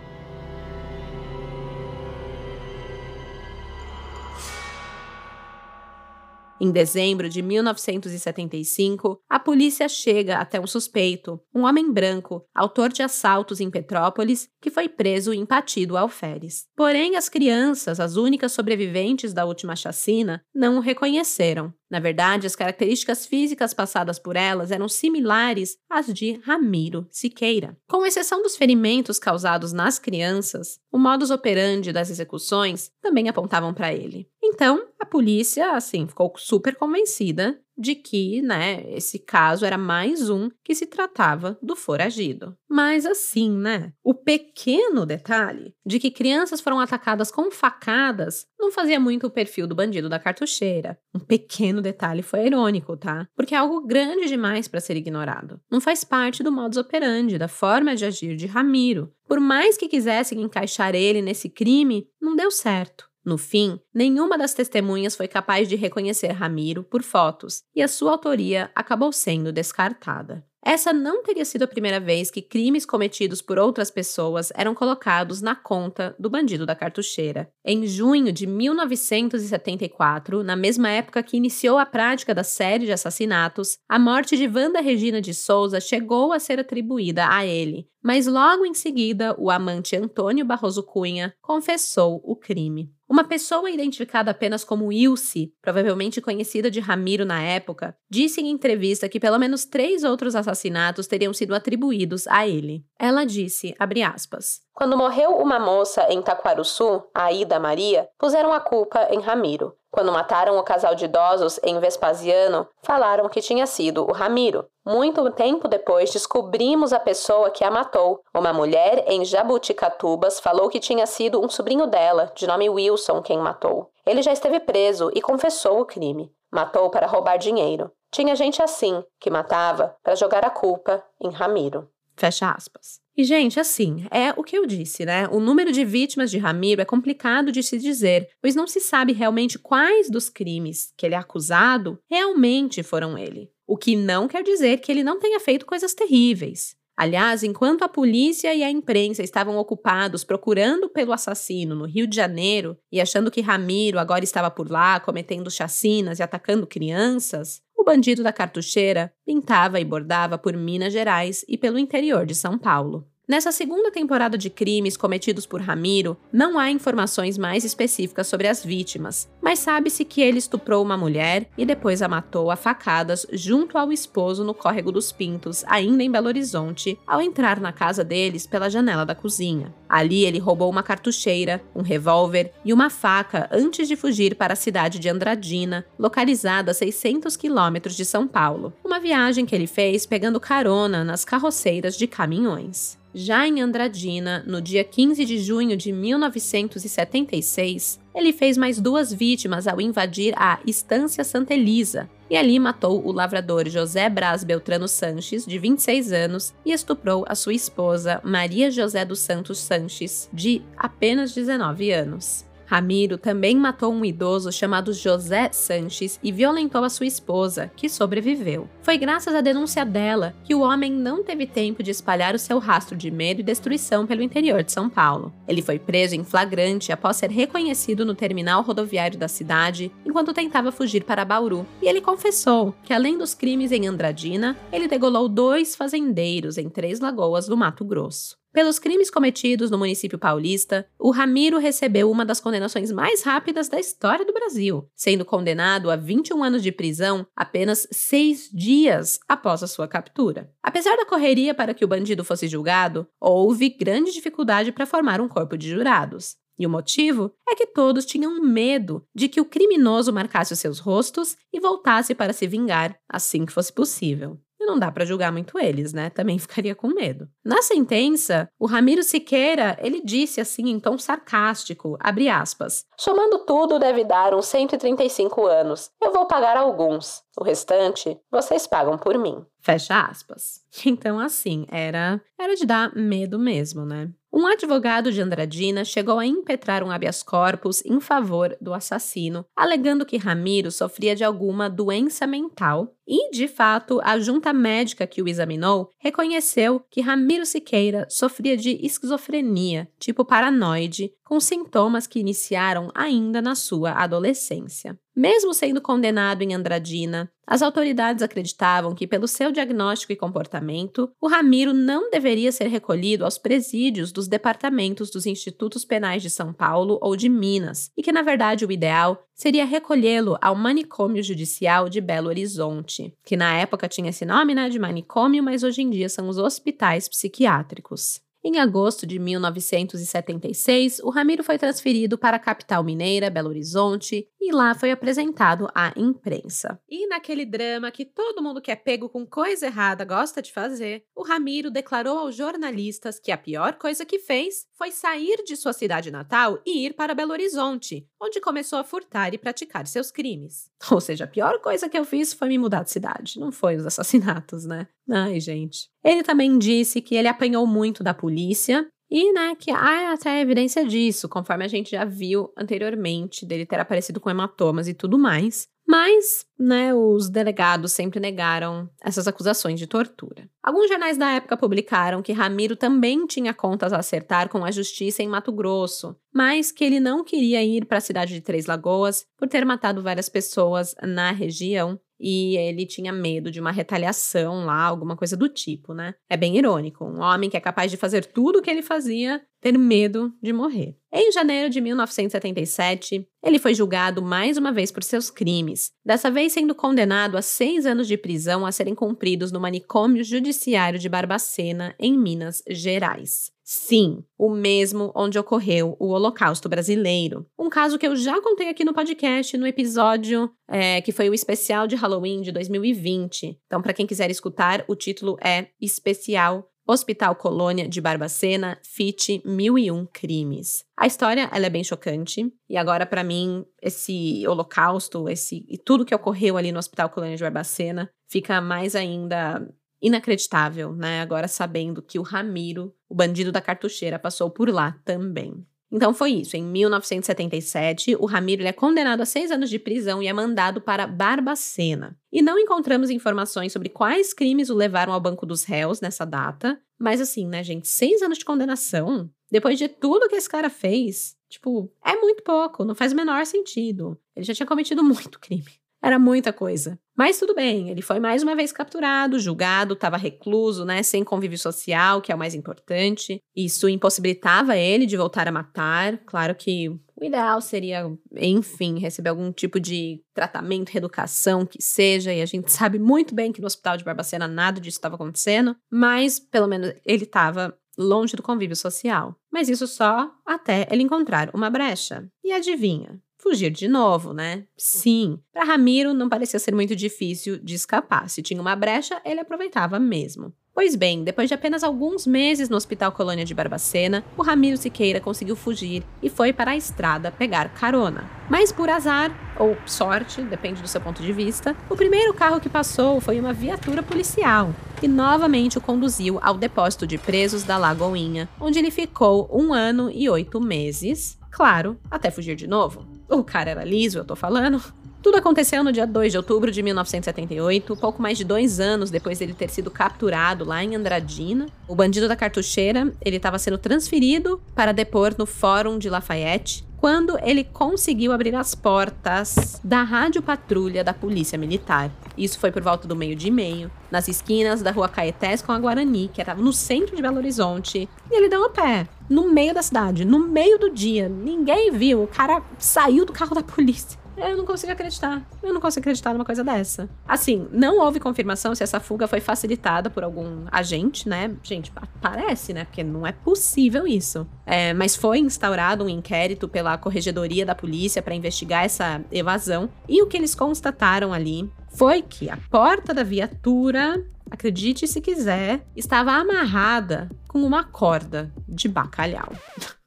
Em 6.62 6.72
dezembro 6.72 7.30
de 7.30 7.42
1975, 7.42 9.22
a 9.30 9.40
polícia 9.40 9.88
chega 9.88 10.38
até 10.38 10.60
um 10.60 10.68
suspeito, 10.68 11.40
um 11.56 11.64
homem 11.64 11.90
branco, 11.90 12.44
autor 12.54 12.90
de 12.90 13.02
assaltos 13.02 13.62
em 13.62 13.72
Petrópolis, 13.72 14.50
que 14.62 14.70
foi 14.70 14.90
preso 14.90 15.34
e 15.34 15.38
empatido 15.38 15.96
ao 15.96 16.10
alferes. 16.10 16.66
Porém, 16.76 17.16
as 17.16 17.30
crianças, 17.30 18.00
as 18.00 18.18
únicas 18.18 18.52
sobreviventes 18.52 19.32
da 19.32 19.46
última 19.46 19.76
chacina, 19.76 20.42
não 20.54 20.78
o 20.78 20.82
reconheceram. 20.82 21.72
Na 21.90 22.00
verdade, 22.00 22.46
as 22.46 22.56
características 22.56 23.26
físicas 23.26 23.74
passadas 23.74 24.20
por 24.20 24.36
elas 24.36 24.72
eram 24.72 24.88
similares 24.88 25.78
às 25.90 26.08
de 26.08 26.40
Ramiro 26.44 27.08
Siqueira. 27.10 27.76
Com 27.88 28.06
exceção 28.06 28.44
dos 28.44 28.56
ferimentos 28.56 29.18
causados 29.18 29.74
nas 29.74 29.98
crianças, 29.98 30.80
o 30.92 31.00
modus 31.00 31.32
operandi 31.32 31.92
das 31.92 32.10
execuções 32.10 32.92
também 33.02 33.28
apontavam 33.28 33.74
para 33.74 33.94
ele. 33.94 34.28
Então, 34.52 34.88
a 35.00 35.06
polícia, 35.06 35.74
assim, 35.74 36.08
ficou 36.08 36.34
super 36.36 36.76
convencida 36.76 37.60
de 37.78 37.96
que, 37.96 38.42
né, 38.42 38.84
esse 38.92 39.18
caso 39.18 39.66
era 39.66 39.78
mais 39.78 40.30
um 40.30 40.50
que 40.66 40.76
se 40.76 40.86
tratava 40.86 41.58
do 41.64 41.78
foragido. 41.78 42.58
Mas 42.70 43.06
assim, 43.06 43.50
né, 43.50 43.94
o 44.04 44.14
pequeno 44.14 45.06
detalhe 45.06 45.74
de 45.86 45.98
que 45.98 46.12
crianças 46.12 46.60
foram 46.60 46.82
atacadas 46.82 47.32
com 47.32 47.50
facadas 47.50 48.46
não 48.60 48.70
fazia 48.70 49.00
muito 49.00 49.28
o 49.28 49.32
perfil 49.32 49.66
do 49.66 49.76
bandido 49.76 50.10
da 50.10 50.20
cartucheira. 50.20 51.00
Um 51.16 51.20
pequeno 51.20 51.82
detalhe 51.82 52.22
foi 52.22 52.48
irônico, 52.48 52.98
tá? 52.98 53.26
Porque 53.34 53.56
é 53.56 53.58
algo 53.58 53.88
grande 53.88 54.28
demais 54.28 54.68
para 54.68 54.82
ser 54.82 54.98
ignorado. 54.98 55.62
Não 55.72 55.80
faz 55.80 56.04
parte 56.04 56.44
do 56.44 56.52
modus 56.52 56.78
operandi, 56.78 57.38
da 57.38 57.48
forma 57.48 57.96
de 57.96 58.04
agir 58.04 58.36
de 58.36 58.46
Ramiro. 58.46 59.14
Por 59.26 59.40
mais 59.40 59.78
que 59.78 59.88
quisessem 59.88 60.42
encaixar 60.42 60.94
ele 60.96 61.22
nesse 61.22 61.48
crime, 61.48 62.10
não 62.20 62.36
deu 62.36 62.52
certo. 62.52 63.09
No 63.26 63.38
fim, 63.38 63.80
nenhuma 63.94 64.38
das 64.38 64.54
testemunhas 64.54 65.16
foi 65.16 65.28
capaz 65.28 65.68
de 65.68 65.76
reconhecer 65.76 66.32
Ramiro 66.32 66.84
por 66.84 67.04
fotos 67.04 67.64
e 67.76 67.82
a 67.82 67.88
sua 67.88 68.12
autoria 68.12 68.72
acabou 68.74 69.12
sendo 69.12 69.52
descartada. 69.52 70.46
Essa 70.64 70.92
não 70.92 71.24
teria 71.24 71.46
sido 71.46 71.64
a 71.64 71.68
primeira 71.68 72.00
vez 72.02 72.30
que 72.30 72.42
crimes 72.42 72.86
cometidos 72.86 73.42
por 73.42 73.58
outras 73.58 73.90
pessoas 73.90 74.52
eram 74.54 74.76
colocados 74.76 75.42
na 75.42 75.56
conta 75.56 76.14
do 76.20 76.30
bandido 76.30 76.66
da 76.66 76.76
cartucheira. 76.76 77.50
Em 77.64 77.88
junho 77.88 78.32
de 78.32 78.46
1974, 78.46 80.44
na 80.44 80.58
mesma 80.58 80.90
época 80.90 81.24
que 81.24 81.38
iniciou 81.38 81.78
a 81.78 81.86
prática 81.86 82.36
da 82.36 82.44
série 82.44 82.86
de 82.86 82.92
assassinatos, 82.92 83.78
a 83.88 83.98
morte 83.98 84.36
de 84.36 84.48
Wanda 84.48 84.82
Regina 84.82 85.22
de 85.22 85.34
Souza 85.34 85.80
chegou 85.80 86.34
a 86.34 86.40
ser 86.40 86.60
atribuída 86.60 87.30
a 87.30 87.46
ele, 87.46 87.88
mas 88.04 88.28
logo 88.28 88.66
em 88.66 88.74
seguida 88.74 89.34
o 89.40 89.50
amante 89.50 89.96
Antônio 89.96 90.44
Barroso 90.44 90.84
Cunha 90.84 91.34
confessou 91.42 92.22
o 92.24 92.36
crime. 92.36 92.92
Uma 93.10 93.24
pessoa 93.24 93.72
identificada 93.72 94.30
apenas 94.30 94.64
como 94.64 94.94
Ilse, 94.94 95.52
provavelmente 95.64 96.22
conhecida 96.22 96.70
de 96.70 96.80
Ramiro 96.80 97.26
na 97.26 97.42
época, 97.42 97.98
disse 98.08 98.40
em 98.40 98.52
entrevista 98.52 99.10
que 99.10 99.20
pelo 99.20 99.40
menos 99.40 99.66
três 99.66 100.04
outros 100.04 100.36
assassinatos 100.36 101.08
teriam 101.08 101.34
sido 101.34 101.56
atribuídos 101.56 102.28
a 102.28 102.48
ele. 102.48 102.86
Ela 103.00 103.26
disse, 103.26 103.74
aspas, 104.14 104.60
Quando 104.76 104.96
morreu 104.96 105.32
uma 105.38 105.60
moça 105.60 106.06
em 106.14 106.22
Taquaruçu, 106.22 107.02
a 107.12 107.34
Ida 107.34 107.60
Maria, 107.60 108.08
puseram 108.16 108.54
a 108.54 108.60
culpa 108.60 109.08
em 109.10 109.20
Ramiro. 109.20 109.74
Quando 109.92 110.12
mataram 110.12 110.58
o 110.58 110.64
casal 110.64 110.94
de 110.94 111.06
idosos 111.06 111.60
em 111.64 111.80
Vespasiano, 111.80 112.68
falaram 112.84 113.28
que 113.28 113.42
tinha 113.42 113.66
sido 113.66 114.08
o 114.08 114.12
Ramiro. 114.12 114.68
Muito 114.86 115.30
tempo 115.32 115.68
depois, 115.68 116.12
descobrimos 116.12 116.94
a 116.94 117.00
pessoa 117.00 117.50
que 117.50 117.64
a 117.64 117.72
matou. 117.72 118.22
Uma 118.34 118.54
mulher 118.54 119.04
em 119.08 119.26
Jabuticatubas 119.26 120.40
falou 120.40 120.70
que 120.70 120.80
tinha 120.80 121.06
sido 121.06 121.44
um 121.44 121.50
sobrinho 121.50 121.88
dela, 121.88 122.32
de 122.36 122.46
nome 122.46 122.70
Wilson, 122.70 123.22
quem 123.22 123.40
matou. 123.40 123.92
Ele 124.06 124.22
já 124.22 124.32
esteve 124.32 124.60
preso 124.60 125.12
e 125.14 125.22
confessou 125.22 125.82
o 125.82 125.86
crime. 125.86 126.32
Matou 126.52 126.90
para 126.90 127.08
roubar 127.08 127.38
dinheiro. 127.38 127.92
Tinha 128.12 128.36
gente 128.36 128.62
assim, 128.62 129.04
que 129.20 129.30
matava 129.30 129.96
para 130.04 130.16
jogar 130.16 130.44
a 130.44 130.50
culpa 130.50 131.04
em 131.22 131.30
Ramiro. 131.30 131.90
Fecha 132.16 132.52
aspas. 132.52 133.00
E, 133.20 133.24
gente, 133.26 133.60
assim, 133.60 134.06
é 134.12 134.32
o 134.38 134.42
que 134.46 134.58
eu 134.58 134.66
disse, 134.66 135.04
né? 135.04 135.28
O 135.28 135.42
número 135.42 135.74
de 135.74 135.84
vítimas 135.84 136.32
de 136.32 136.38
Ramiro 136.38 136.82
é 136.82 136.86
complicado 136.86 137.52
de 137.52 137.62
se 137.62 137.78
dizer, 137.78 138.30
pois 138.42 138.56
não 138.56 138.66
se 138.66 138.80
sabe 138.80 139.12
realmente 139.12 139.60
quais 139.60 140.10
dos 140.10 140.30
crimes 140.30 140.94
que 140.96 141.06
ele 141.06 141.16
é 141.16 141.18
acusado 141.18 142.00
realmente 142.10 142.82
foram 142.82 143.18
ele. 143.18 143.52
O 143.68 143.76
que 143.76 143.94
não 143.94 144.26
quer 144.26 144.42
dizer 144.42 144.80
que 144.80 144.90
ele 144.90 145.04
não 145.04 145.20
tenha 145.20 145.38
feito 145.38 145.66
coisas 145.66 145.94
terríveis. 145.94 146.78
Aliás, 147.00 147.44
enquanto 147.44 147.84
a 147.84 147.88
polícia 147.88 148.54
e 148.54 148.62
a 148.62 148.70
imprensa 148.70 149.24
estavam 149.24 149.56
ocupados 149.56 150.26
procurando 150.26 150.90
pelo 150.90 151.14
assassino 151.14 151.74
no 151.74 151.86
Rio 151.86 152.06
de 152.06 152.14
Janeiro 152.14 152.78
e 152.92 153.00
achando 153.00 153.32
que 153.32 153.40
Ramiro 153.40 153.98
agora 153.98 154.22
estava 154.22 154.52
por 154.52 154.70
lá 154.70 155.00
cometendo 155.00 155.50
chacinas 155.50 156.20
e 156.20 156.24
atacando 156.24 156.68
crianças, 156.68 157.62
o 157.74 157.86
bandido 157.86 158.22
da 158.22 158.34
cartucheira 158.34 159.14
pintava 159.26 159.80
e 159.80 159.86
bordava 159.86 160.38
por 160.38 160.58
Minas 160.58 160.92
Gerais 160.92 161.46
e 161.48 161.58
pelo 161.58 161.80
interior 161.80 162.26
de 162.26 162.36
São 162.36 162.60
Paulo. 162.60 163.08
Nessa 163.30 163.52
segunda 163.52 163.92
temporada 163.92 164.36
de 164.36 164.50
crimes 164.50 164.98
cometidos 164.98 165.46
por 165.46 165.62
Ramiro, 165.62 166.18
não 166.34 166.58
há 166.58 166.72
informações 166.72 167.38
mais 167.38 167.64
específicas 167.64 168.26
sobre 168.26 168.48
as 168.48 168.66
vítimas, 168.66 169.30
mas 169.40 169.60
sabe-se 169.60 170.04
que 170.04 170.20
ele 170.20 170.40
estuprou 170.40 170.84
uma 170.84 170.98
mulher 170.98 171.48
e 171.56 171.64
depois 171.64 172.02
a 172.02 172.08
matou 172.08 172.50
a 172.50 172.56
facadas 172.56 173.28
junto 173.32 173.78
ao 173.78 173.92
esposo 173.92 174.44
no 174.44 174.56
Córrego 174.56 174.92
dos 174.92 175.12
Pintos, 175.12 175.64
ainda 175.68 176.02
em 176.02 176.10
Belo 176.10 176.26
Horizonte, 176.26 176.98
ao 177.06 177.22
entrar 177.22 177.60
na 177.60 177.72
casa 177.72 178.04
deles 178.04 178.48
pela 178.48 178.68
janela 178.68 179.06
da 179.06 179.14
cozinha. 179.14 179.76
Ali 179.88 180.26
ele 180.26 180.40
roubou 180.40 180.68
uma 180.68 180.82
cartucheira, 180.82 181.62
um 181.76 181.84
revólver 181.84 182.52
e 182.66 182.74
uma 182.74 182.90
faca 182.90 183.48
antes 183.52 183.88
de 183.88 183.96
fugir 183.96 184.34
para 184.34 184.54
a 184.54 184.56
cidade 184.56 184.98
de 184.98 185.08
Andradina, 185.08 185.86
localizada 186.00 186.72
a 186.72 186.74
600 186.74 187.38
quilômetros 187.38 187.96
de 187.96 188.06
São 188.06 188.28
Paulo. 188.28 188.74
Uma 188.84 189.00
viagem 189.00 189.46
que 189.46 189.54
ele 189.54 189.68
fez 189.68 190.08
pegando 190.08 190.40
carona 190.40 191.04
nas 191.04 191.24
carroceiras 191.24 191.96
de 191.96 192.08
caminhões. 192.08 192.98
Já 193.14 193.48
em 193.48 193.60
Andradina, 193.60 194.44
no 194.46 194.62
dia 194.62 194.84
15 194.84 195.26
de 195.26 195.40
junho 195.40 195.76
de 195.76 195.92
1976, 195.92 198.00
ele 198.14 198.32
fez 198.32 198.56
mais 198.56 198.80
duas 198.80 199.12
vítimas 199.12 199.68
ao 199.68 199.82
invadir 199.82 200.36
a 200.38 200.60
Estância 200.66 201.24
Santa 201.24 201.56
Elisa 201.56 202.08
e 202.30 202.38
ali 202.38 202.60
matou 202.60 203.04
o 203.04 203.12
lavrador 203.12 203.68
José 203.68 204.08
Braz 204.10 204.44
Beltrano 204.44 204.88
Sanches, 204.88 205.46
de 205.46 205.58
26 205.58 206.12
anos, 206.12 206.54
e 206.64 206.72
estuprou 206.72 207.26
a 207.28 207.34
sua 207.34 207.54
esposa 207.54 208.22
Maria 208.24 208.70
José 208.70 209.04
dos 209.04 209.20
Santos 209.20 209.58
Sanches, 209.58 210.30
de 210.32 210.62
apenas 210.78 211.34
19 211.34 211.92
anos. 211.92 212.46
Ramiro 212.70 213.18
também 213.18 213.58
matou 213.58 213.92
um 213.92 214.06
idoso 214.06 214.52
chamado 214.52 214.94
José 214.94 215.50
Sanches 215.52 216.20
e 216.22 216.32
violentou 216.32 216.84
a 216.84 216.90
sua 216.90 217.08
esposa, 217.08 217.72
que 217.76 217.90
sobreviveu. 217.90 218.70
Foi 218.84 218.96
graças 218.96 219.34
à 219.34 219.42
denúncia 219.42 219.84
dela 219.84 220.36
que 220.44 220.54
o 220.54 220.60
homem 220.60 220.92
não 220.92 221.24
teve 221.24 221.48
tempo 221.48 221.82
de 221.82 221.90
espalhar 221.90 222.36
o 222.36 222.40
seu 222.40 222.60
rastro 222.60 222.96
de 222.96 223.10
medo 223.10 223.42
e 223.42 223.44
destruição 223.44 224.06
pelo 224.06 224.22
interior 224.22 224.62
de 224.62 224.72
São 224.72 224.88
Paulo. 224.88 225.34
Ele 225.48 225.64
foi 225.64 225.80
preso 225.80 226.16
em 226.16 226.24
flagrante 226.24 226.92
após 226.92 227.18
ser 227.18 227.32
reconhecido 227.32 228.06
no 228.06 228.14
terminal 228.14 228.62
rodoviário 228.62 229.18
da 229.18 229.28
cidade 229.28 229.92
enquanto 230.06 230.32
tentava 230.32 230.72
fugir 230.72 231.04
para 231.04 231.26
Bauru. 231.26 231.66
E 231.82 231.88
ele 231.88 232.02
confessou 232.02 232.76
que, 232.84 232.94
além 232.94 233.18
dos 233.18 233.34
crimes 233.34 233.72
em 233.72 233.88
Andradina, 233.88 234.56
ele 234.72 234.88
degolou 234.88 235.28
dois 235.28 235.76
fazendeiros 235.76 236.60
em 236.60 236.70
Três 236.70 237.00
Lagoas 237.00 237.48
do 237.48 237.58
Mato 237.58 237.84
Grosso. 237.84 238.39
Pelos 238.52 238.80
crimes 238.80 239.12
cometidos 239.12 239.70
no 239.70 239.78
município 239.78 240.18
paulista, 240.18 240.88
o 240.98 241.12
Ramiro 241.12 241.60
recebeu 241.60 242.10
uma 242.10 242.26
das 242.26 242.40
condenações 242.40 242.92
mais 242.92 243.22
rápidas 243.22 243.70
da 243.70 243.80
história 243.80 244.26
do 244.26 244.34
Brasil, 244.34 244.90
sendo 244.96 245.24
condenado 245.24 245.92
a 245.92 245.96
21 245.96 246.44
anos 246.44 246.64
de 246.64 246.72
prisão 246.72 247.28
apenas 247.36 247.88
seis 247.92 248.50
dias 248.52 249.20
após 249.28 249.62
a 249.62 249.68
sua 249.68 249.88
captura. 249.88 250.52
Apesar 250.64 250.96
da 250.98 251.06
correria 251.06 251.54
para 251.54 251.76
que 251.76 251.86
o 251.86 251.88
bandido 251.88 252.24
fosse 252.24 252.48
julgado, 252.48 253.08
houve 253.22 253.70
grande 253.70 254.12
dificuldade 254.12 254.72
para 254.72 254.88
formar 254.88 255.22
um 255.22 255.28
corpo 255.28 255.56
de 255.56 255.70
jurados. 255.70 256.36
E 256.58 256.66
o 256.66 256.70
motivo 256.70 257.32
é 257.48 257.56
que 257.56 257.68
todos 257.68 258.06
tinham 258.06 258.42
medo 258.42 259.06
de 259.16 259.30
que 259.30 259.40
o 259.40 259.46
criminoso 259.46 260.12
marcasse 260.12 260.52
os 260.52 260.60
seus 260.60 260.80
rostos 260.80 261.38
e 261.54 261.60
voltasse 261.60 262.16
para 262.16 262.34
se 262.34 262.48
vingar 262.48 262.98
assim 263.08 263.46
que 263.46 263.54
fosse 263.54 263.72
possível. 263.72 264.38
E 264.60 264.66
não 264.66 264.78
dá 264.78 264.92
para 264.92 265.06
julgar 265.06 265.32
muito 265.32 265.58
eles, 265.58 265.94
né? 265.94 266.10
Também 266.10 266.38
ficaria 266.38 266.76
com 266.76 266.88
medo. 266.90 267.30
Na 267.46 267.62
sentença, 267.62 268.50
o 268.60 268.66
Ramiro 268.66 269.02
Siqueira, 269.04 269.78
ele 269.82 270.02
disse 270.04 270.42
assim 270.42 270.70
em 270.70 270.80
tom 270.80 270.98
sarcástico, 270.98 271.98
abre 272.00 272.28
aspas: 272.28 272.86
"Somando 272.98 273.46
tudo 273.46 273.80
deve 273.80 274.04
dar 274.04 274.34
uns 274.34 274.48
135 274.48 275.46
anos. 275.46 275.90
Eu 276.02 276.12
vou 276.12 276.26
pagar 276.26 276.58
alguns. 276.58 277.24
O 277.40 277.44
restante 277.44 278.20
vocês 278.30 278.68
pagam 278.68 278.98
por 278.98 279.18
mim." 279.18 279.46
Fecha 279.62 280.02
aspas. 280.02 280.60
Então 280.86 281.20
assim, 281.20 281.66
era 281.70 282.22
era 282.38 282.56
de 282.56 282.66
dar 282.66 282.96
medo 282.96 283.38
mesmo, 283.40 283.86
né? 283.86 284.10
Um 284.32 284.46
advogado 284.46 285.12
de 285.12 285.22
Andradina 285.22 285.84
chegou 285.84 286.20
a 286.20 286.26
impetrar 286.26 286.84
um 286.84 286.92
habeas 286.92 287.24
corpus 287.24 287.84
em 287.84 288.00
favor 288.00 288.56
do 288.62 288.76
assassino, 288.76 289.44
alegando 289.56 290.06
que 290.06 290.18
Ramiro 290.18 290.72
sofria 290.72 291.16
de 291.16 291.24
alguma 291.24 291.68
doença 291.68 292.28
mental 292.28 292.96
e, 293.08 293.32
de 293.32 293.48
fato, 293.48 294.00
a 294.04 294.20
junta 294.20 294.54
médica 294.54 295.08
que 295.08 295.22
o 295.22 295.28
examinou 295.28 295.90
reconheceu 295.98 296.80
que 296.92 297.02
Ramiro 297.02 297.44
Siqueira 297.44 298.06
sofria 298.08 298.56
de 298.56 298.78
esquizofrenia, 298.86 299.90
tipo 300.00 300.24
paranoide, 300.24 301.12
com 301.24 301.40
sintomas 301.40 302.06
que 302.06 302.20
iniciaram 302.20 302.90
ainda 302.94 303.42
na 303.42 303.56
sua 303.56 303.94
adolescência. 303.94 304.98
Mesmo 305.20 305.54
sendo 305.54 305.82
condenado 305.82 306.44
em 306.44 306.54
Andradina, 306.54 307.30
as 307.46 307.62
autoridades 307.62 308.24
acreditavam 308.24 308.96
que, 308.96 309.06
pelo 309.06 309.28
seu 309.28 309.52
diagnóstico 309.52 310.14
e 310.14 310.16
comportamento, 310.16 311.12
o 311.20 311.28
Ramiro 311.28 311.74
não 311.74 312.10
deveria 312.10 312.54
ser 312.54 312.68
recolhido 312.68 313.26
aos 313.26 313.38
presídios 313.38 314.14
dos 314.14 314.30
departamentos 314.30 315.12
dos 315.12 315.26
Institutos 315.26 315.84
Penais 315.84 316.22
de 316.22 316.30
São 316.30 316.54
Paulo 316.54 316.98
ou 317.02 317.18
de 317.18 317.28
Minas, 317.28 317.92
e 317.98 318.02
que, 318.02 318.14
na 318.14 318.22
verdade, 318.22 318.66
o 318.66 318.72
ideal 318.72 319.22
seria 319.36 319.66
recolhê-lo 319.66 320.38
ao 320.42 320.56
Manicômio 320.56 321.22
Judicial 321.22 321.90
de 321.90 322.00
Belo 322.00 322.30
Horizonte, 322.30 323.14
que 323.26 323.36
na 323.36 323.54
época 323.58 323.90
tinha 323.90 324.12
esse 324.12 324.26
nome 324.26 324.56
né, 324.56 324.70
de 324.70 324.80
manicômio, 324.80 325.44
mas 325.44 325.64
hoje 325.64 325.82
em 325.82 325.90
dia 325.90 326.08
são 326.08 326.30
os 326.30 326.38
hospitais 326.38 327.10
psiquiátricos. 327.10 328.22
Em 328.42 328.58
agosto 328.58 329.06
de 329.06 329.20
1976, 329.20 331.00
o 331.00 331.10
Ramiro 331.10 331.44
foi 331.44 331.58
transferido 331.58 332.18
para 332.18 332.38
a 332.38 332.40
capital 332.40 332.82
mineira, 332.82 333.30
Belo 333.30 333.50
Horizonte, 333.50 334.30
e 334.40 334.54
lá 334.54 334.74
foi 334.74 334.92
apresentado 334.92 335.68
à 335.76 335.92
imprensa. 335.98 336.80
E 336.88 337.06
naquele 337.08 337.46
drama 337.46 337.92
que 337.92 338.06
todo 338.06 338.42
mundo 338.42 338.62
que 338.62 338.72
é 338.72 338.78
pego 338.78 339.10
com 339.10 339.28
coisa 339.28 339.66
errada 339.66 340.06
gosta 340.06 340.42
de 340.42 340.54
fazer, 340.54 341.04
o 341.14 341.22
Ramiro 341.22 341.70
declarou 341.70 342.18
aos 342.18 342.34
jornalistas 342.34 343.20
que 343.20 343.30
a 343.30 343.38
pior 343.38 343.74
coisa 343.74 344.06
que 344.06 344.20
fez 344.20 344.66
foi 344.78 344.90
sair 344.90 345.44
de 345.46 345.58
sua 345.58 345.74
cidade 345.74 346.10
natal 346.10 346.62
e 346.66 346.86
ir 346.86 346.94
para 346.94 347.14
Belo 347.14 347.34
Horizonte, 347.34 348.08
onde 348.22 348.40
começou 348.40 348.80
a 348.80 348.86
furtar 348.86 349.34
e 349.34 349.38
praticar 349.38 349.86
seus 349.86 350.12
crimes. 350.12 350.72
Ou 350.90 351.02
seja, 351.02 351.26
a 351.26 351.28
pior 351.28 351.60
coisa 351.60 351.90
que 351.90 351.98
eu 351.98 352.06
fiz 352.06 352.34
foi 352.34 352.48
me 352.48 352.58
mudar 352.58 352.84
de 352.84 352.92
cidade, 352.92 353.38
não 353.38 353.52
foi 353.52 353.76
os 353.76 353.86
assassinatos, 353.86 354.64
né? 354.64 354.88
Ai, 355.12 355.40
gente. 355.40 355.90
Ele 356.04 356.24
também 356.24 356.58
disse 356.58 357.02
que 357.02 357.16
ele 357.16 357.28
apanhou 357.28 357.66
muito 357.66 358.04
da 358.04 358.14
polícia 358.14 358.88
e, 359.10 359.34
né, 359.34 359.56
que 359.56 359.72
há 359.72 360.14
até 360.14 360.40
evidência 360.40 360.86
disso, 360.86 361.28
conforme 361.28 361.66
a 361.66 361.68
gente 361.68 361.92
já 361.92 362.06
viu 362.06 362.54
anteriormente, 362.56 363.46
dele 363.46 363.66
ter 363.66 363.80
aparecido 363.80 364.20
com 364.20 364.30
hematomas 364.30 364.88
e 364.88 364.94
tudo 364.94 365.18
mais. 365.18 365.68
Mas, 365.88 366.46
né, 366.60 366.94
os 366.94 367.32
delegados 367.32 367.92
sempre 367.94 368.20
negaram 368.20 368.88
essas 369.02 369.28
acusações 369.28 369.80
de 369.80 369.88
tortura. 369.88 370.48
Alguns 370.62 370.88
jornais 370.88 371.18
da 371.18 371.32
época 371.32 371.58
publicaram 371.58 372.22
que 372.22 372.32
Ramiro 372.32 372.76
também 372.76 373.26
tinha 373.26 373.56
contas 373.56 373.92
a 373.92 373.98
acertar 373.98 374.50
com 374.50 374.64
a 374.64 374.70
justiça 374.70 375.24
em 375.24 375.28
Mato 375.28 375.52
Grosso, 375.52 376.16
mas 376.32 376.72
que 376.72 376.84
ele 376.84 377.00
não 377.00 377.24
queria 377.24 377.64
ir 377.64 377.86
para 377.86 377.98
a 377.98 378.02
cidade 378.02 378.36
de 378.36 378.42
Três 378.42 378.68
Lagoas 378.68 379.26
por 379.36 379.48
ter 379.48 379.66
matado 379.66 380.04
várias 380.04 380.30
pessoas 380.30 380.94
na 381.02 381.32
região 381.32 382.00
e 382.20 382.58
ele 382.58 382.86
tinha 382.86 383.14
medo 383.14 383.50
de 383.50 383.60
uma 383.60 383.72
retaliação 383.72 384.66
lá, 384.66 384.84
alguma 384.84 385.16
coisa 385.16 385.38
do 385.38 385.48
tipo, 385.48 385.94
né? 385.94 386.14
É 386.30 386.36
bem 386.36 386.58
irônico. 386.58 387.06
Um 387.06 387.22
homem 387.22 387.50
que 387.50 387.58
é 387.58 387.62
capaz 387.62 387.90
de 387.90 387.98
fazer 387.98 388.26
tudo 388.26 388.60
o 388.60 388.62
que 388.62 388.70
ele 388.70 388.82
fazia 388.82 389.42
ter 389.62 389.78
medo 389.78 390.34
de 390.42 390.54
morrer. 390.54 390.96
Em 391.12 391.32
janeiro 391.32 391.70
de 391.70 391.82
1977, 391.82 393.28
ele 393.44 393.58
foi 393.58 393.74
julgado 393.74 394.22
mais 394.22 394.58
uma 394.58 394.72
vez 394.72 394.92
por 394.92 395.04
seus 395.04 395.32
crimes, 395.32 395.92
dessa 396.06 396.30
vez 396.30 396.54
sendo 396.54 396.76
condenado 396.76 397.36
a 397.36 397.42
seis 397.42 397.86
anos 397.86 398.08
de 398.08 398.16
prisão 398.16 398.66
a 398.66 398.72
serem 398.72 398.94
cumpridos 398.94 399.52
no 399.52 399.60
manicômio 399.60 400.24
judiciário 400.24 401.00
de 401.00 401.10
Barbacena, 401.10 401.96
em 402.00 402.18
Minas 402.18 402.62
Gerais. 402.70 403.52
Sim, 403.64 404.24
o 404.36 404.50
mesmo 404.50 405.12
onde 405.16 405.38
ocorreu 405.38 405.96
o 406.00 406.08
Holocausto 406.08 406.68
Brasileiro. 406.68 407.46
Um 407.58 407.70
caso 407.70 408.00
que 408.00 408.08
eu 408.08 408.16
já 408.16 408.42
contei 408.42 408.68
aqui 408.68 408.84
no 408.84 408.96
podcast, 408.96 409.56
no 409.58 409.68
episódio 409.68 410.52
é, 410.68 411.02
que 411.02 411.12
foi 411.12 411.30
o 411.30 411.34
especial 411.34 411.88
de 411.88 411.96
Halloween 411.96 412.42
de 412.42 412.52
2020. 412.52 413.60
Então, 413.66 413.82
para 413.82 413.94
quem 413.94 414.08
quiser 414.08 414.30
escutar, 414.30 414.84
o 414.88 414.96
título 414.96 415.38
é 415.44 415.68
Especial 415.82 416.69
Hospital 416.92 417.36
Colônia 417.36 417.88
de 417.88 418.02
Barbacena, 418.02 418.80
FIT 418.84 419.44
1001 419.46 420.08
Crimes. 420.08 420.84
A 420.98 421.06
história 421.06 421.48
ela 421.54 421.68
é 421.68 421.70
bem 421.70 421.84
chocante 421.84 422.52
e 422.68 422.76
agora 422.76 423.06
para 423.06 423.24
mim 423.24 423.64
esse 423.80 424.44
holocausto, 424.48 425.30
esse 425.30 425.64
e 425.70 425.78
tudo 425.78 426.04
que 426.04 426.16
ocorreu 426.16 426.58
ali 426.58 426.72
no 426.72 426.80
Hospital 426.80 427.12
Colônia 427.12 427.38
de 427.38 427.44
Barbacena 427.44 428.10
fica 428.28 428.60
mais 428.60 428.96
ainda 428.96 429.72
inacreditável, 430.02 430.92
né? 430.94 431.22
Agora 431.22 431.48
sabendo 431.48 432.02
que 432.02 432.18
o 432.18 432.24
Ramiro, 432.24 432.92
o 433.08 433.14
bandido 433.14 433.52
da 433.52 433.62
cartucheira, 433.62 434.18
passou 434.18 434.50
por 434.50 434.68
lá 434.68 435.00
também. 435.06 435.64
Então 435.92 436.14
foi 436.14 436.32
isso. 436.32 436.56
Em 436.56 436.64
1977, 436.64 438.16
o 438.20 438.26
Ramiro 438.26 438.64
é 438.64 438.72
condenado 438.72 439.22
a 439.22 439.26
seis 439.26 439.52
anos 439.52 439.70
de 439.70 439.80
prisão 439.80 440.22
e 440.22 440.28
é 440.28 440.34
mandado 440.34 440.80
para 440.80 441.08
Barbacena. 441.08 442.18
E 442.32 442.42
não 442.42 442.60
encontramos 442.60 443.10
informações 443.10 443.74
sobre 443.74 443.90
quais 443.90 444.34
crimes 444.34 444.70
o 444.70 444.76
levaram 444.76 445.14
ao 445.14 445.20
banco 445.20 445.46
dos 445.46 445.64
réus 445.64 446.00
nessa 446.00 446.26
data. 446.26 446.80
Mas 446.98 447.20
assim, 447.20 447.48
né, 447.48 447.64
gente? 447.64 447.88
Seis 447.88 448.22
anos 448.22 448.38
de 448.38 448.46
condenação? 448.46 449.30
Depois 449.52 449.80
de 449.80 449.88
tudo 449.88 450.30
que 450.30 450.36
esse 450.36 450.50
cara 450.50 450.70
fez, 450.70 451.36
tipo, 451.50 451.92
é 452.06 452.16
muito 452.16 452.44
pouco, 452.44 452.86
não 452.86 452.94
faz 452.94 453.14
o 453.14 453.16
menor 453.16 453.46
sentido. 453.46 454.20
Ele 454.36 454.46
já 454.46 454.54
tinha 454.54 454.68
cometido 454.68 455.02
muito 455.04 455.40
crime. 455.40 455.80
Era 456.02 456.20
muita 456.20 456.54
coisa. 456.54 457.00
Mas 457.20 457.38
tudo 457.38 457.54
bem, 457.54 457.90
ele 457.90 458.02
foi 458.02 458.18
mais 458.18 458.44
uma 458.44 458.56
vez 458.56 458.72
capturado, 458.72 459.38
julgado, 459.40 459.94
estava 459.94 460.16
recluso, 460.16 460.86
né, 460.86 461.04
sem 461.04 461.22
convívio 461.22 461.58
social, 461.58 462.22
que 462.22 462.32
é 462.32 462.36
o 462.36 462.38
mais 462.38 462.56
importante. 462.56 463.42
Isso 463.54 463.90
impossibilitava 463.90 464.78
ele 464.78 465.06
de 465.06 465.18
voltar 465.18 465.46
a 465.46 465.52
matar. 465.52 466.18
Claro 466.20 466.56
que 466.56 466.88
o 466.88 467.26
ideal 467.26 467.60
seria, 467.60 468.10
enfim, 468.38 469.00
receber 469.00 469.32
algum 469.32 469.52
tipo 469.52 469.82
de 469.82 470.24
tratamento, 470.34 470.92
reeducação, 470.92 471.66
que 471.66 471.84
seja, 471.84 472.34
e 472.34 472.42
a 472.42 472.46
gente 472.46 472.72
sabe 472.72 472.98
muito 472.98 473.36
bem 473.36 473.52
que 473.52 473.60
no 473.60 473.68
hospital 473.68 473.98
de 473.98 474.06
Barbacena 474.06 474.48
nada 474.48 474.80
disso 474.80 474.98
estava 474.98 475.16
acontecendo, 475.16 475.76
mas 475.92 476.40
pelo 476.40 476.70
menos 476.70 476.94
ele 477.06 477.26
estava 477.26 477.78
longe 477.98 478.34
do 478.38 478.42
convívio 478.42 478.78
social. 478.78 479.36
Mas 479.52 479.68
isso 479.68 479.88
só 479.88 480.32
até 480.46 480.88
ele 480.90 481.04
encontrar 481.04 481.52
uma 481.54 481.70
brecha. 481.70 482.26
E 482.46 482.54
adivinha? 482.54 483.22
Fugir 483.40 483.72
de 483.72 483.88
novo, 483.88 484.34
né? 484.34 484.66
Sim, 484.78 485.40
para 485.52 485.64
Ramiro 485.64 486.14
não 486.14 486.30
parecia 486.30 486.60
ser 486.60 486.76
muito 486.76 486.96
difícil 486.96 487.58
de 487.58 487.74
escapar. 487.74 488.30
Se 488.30 488.42
tinha 488.42 488.62
uma 488.62 488.76
brecha, 488.76 489.20
ele 489.26 489.40
aproveitava 489.40 490.00
mesmo. 490.00 490.54
Pois 490.74 490.96
bem, 490.96 491.24
depois 491.26 491.50
de 491.50 491.54
apenas 491.54 491.84
alguns 491.84 492.26
meses 492.26 492.70
no 492.70 492.78
Hospital 492.78 493.12
Colônia 493.12 493.44
de 493.44 493.54
Barbacena, 493.54 494.24
o 494.38 494.44
Ramiro 494.44 494.78
Siqueira 494.78 495.20
conseguiu 495.20 495.56
fugir 495.56 496.06
e 496.24 496.30
foi 496.30 496.54
para 496.54 496.72
a 496.72 496.78
estrada 496.78 497.32
pegar 497.32 497.74
carona. 497.74 498.30
Mas 498.50 498.72
por 498.72 498.90
azar, 498.90 499.30
ou 499.60 499.76
sorte, 499.86 500.42
depende 500.42 500.82
do 500.82 500.88
seu 500.88 501.02
ponto 501.02 501.22
de 501.22 501.34
vista, 501.34 501.76
o 501.90 501.98
primeiro 501.98 502.34
carro 502.34 502.62
que 502.62 502.70
passou 502.70 503.20
foi 503.20 503.40
uma 503.40 503.52
viatura 503.52 504.02
policial 504.02 504.74
e 505.02 505.08
novamente 505.08 505.78
o 505.78 505.82
conduziu 505.82 506.40
ao 506.42 506.58
depósito 506.58 507.06
de 507.06 507.18
presos 507.18 507.64
da 507.64 507.78
Lagoinha, 507.78 508.48
onde 508.60 508.80
ele 508.80 508.92
ficou 508.92 509.50
um 509.52 509.74
ano 509.74 510.10
e 510.10 510.30
oito 510.30 510.62
meses, 510.62 511.38
claro, 511.52 512.00
até 512.10 512.32
fugir 512.32 512.56
de 512.56 512.68
novo. 512.68 513.06
O 513.30 513.44
cara 513.44 513.70
era 513.70 513.84
liso, 513.84 514.18
eu 514.18 514.26
tô 514.26 514.36
falando. 514.36 514.82
Tudo 515.22 515.38
aconteceu 515.38 515.84
no 515.84 515.92
dia 515.92 516.08
2 516.08 516.32
de 516.32 516.38
outubro 516.38 516.72
de 516.72 516.82
1978, 516.82 517.96
pouco 517.98 518.22
mais 518.22 518.38
de 518.38 518.46
dois 518.46 518.80
anos 518.80 519.12
depois 519.12 519.38
dele 519.38 519.54
ter 519.54 519.70
sido 519.70 519.92
capturado 519.92 520.64
lá 520.64 520.82
em 520.82 520.96
Andradina. 520.96 521.66
O 521.88 521.94
bandido 521.94 522.28
da 522.28 522.38
cartucheira, 522.38 523.14
ele 523.24 523.36
estava 523.36 523.60
sendo 523.60 523.78
transferido 523.78 524.62
para 524.74 524.94
depor 524.94 525.36
no 525.38 525.46
Fórum 525.46 526.00
de 526.00 526.10
Lafayette, 526.10 526.88
quando 526.98 527.38
ele 527.44 527.66
conseguiu 527.66 528.32
abrir 528.32 528.56
as 528.56 528.74
portas 528.74 529.80
da 529.84 530.04
rádio 530.04 530.42
patrulha 530.42 531.04
da 531.04 531.14
Polícia 531.14 531.58
Militar. 531.58 532.10
Isso 532.40 532.58
foi 532.58 532.72
por 532.72 532.82
volta 532.82 533.06
do 533.06 533.18
meio-dia 533.18 533.50
e 533.50 533.52
meio, 533.52 533.92
nas 534.10 534.30
esquinas 534.30 534.82
da 534.82 534.92
rua 534.92 535.10
Caetés 535.10 535.62
com 535.62 535.74
a 535.74 535.78
Guarani, 535.78 536.30
que 536.34 536.42
estava 536.42 536.62
no 536.62 536.72
centro 536.72 537.14
de 537.16 537.22
Belo 537.22 537.36
Horizonte. 537.36 538.08
E 538.32 538.36
ele 538.36 538.48
deu 538.48 538.64
a 538.64 538.70
pé, 538.70 539.10
no 539.30 539.52
meio 539.52 539.74
da 539.74 539.82
cidade, 539.82 540.24
no 540.24 540.40
meio 540.40 540.80
do 540.80 540.90
dia. 540.90 541.28
Ninguém 541.28 541.92
viu, 541.92 542.24
o 542.24 542.28
cara 542.28 542.64
saiu 542.78 543.26
do 543.26 543.34
carro 543.34 543.54
da 543.54 543.62
polícia. 543.62 544.18
Eu 544.38 544.56
não 544.56 544.66
consigo 544.66 544.92
acreditar. 544.92 545.46
Eu 545.62 545.74
não 545.74 545.82
consigo 545.82 546.02
acreditar 546.02 546.32
numa 546.32 546.46
coisa 546.46 546.64
dessa. 546.64 547.10
Assim, 547.28 547.68
não 547.72 548.00
houve 548.00 548.22
confirmação 548.22 548.74
se 548.74 548.82
essa 548.82 549.00
fuga 549.00 549.28
foi 549.28 549.42
facilitada 549.42 550.10
por 550.10 550.24
algum 550.24 550.66
agente, 550.72 551.28
né? 551.28 551.52
Gente, 551.62 551.92
parece, 552.22 552.74
né? 552.74 552.86
Porque 552.86 553.04
não 553.04 553.28
é 553.28 553.34
possível 553.34 554.08
isso. 554.08 554.48
É, 554.66 554.94
mas 554.94 555.16
foi 555.16 555.40
instaurado 555.40 556.06
um 556.06 556.10
inquérito 556.10 556.70
pela 556.70 556.98
Corregedoria 556.98 557.66
da 557.66 557.76
Polícia 557.76 558.22
para 558.22 558.34
investigar 558.34 558.86
essa 558.86 559.22
evasão. 559.30 559.90
E 560.08 560.22
o 560.22 560.28
que 560.28 560.38
eles 560.38 560.56
constataram 560.56 561.34
ali 561.34 561.70
foi 561.90 562.22
que 562.22 562.50
a 562.50 562.58
porta 562.70 563.14
da 563.14 563.24
viatura 563.24 564.26
acredite 564.50 565.08
se 565.08 565.22
quiser, 565.22 565.86
estava 565.96 566.32
amarrada 566.32 567.30
com 567.48 567.62
uma 567.62 567.84
corda 567.84 568.54
de 568.68 568.88
bacalhau. 568.88 569.52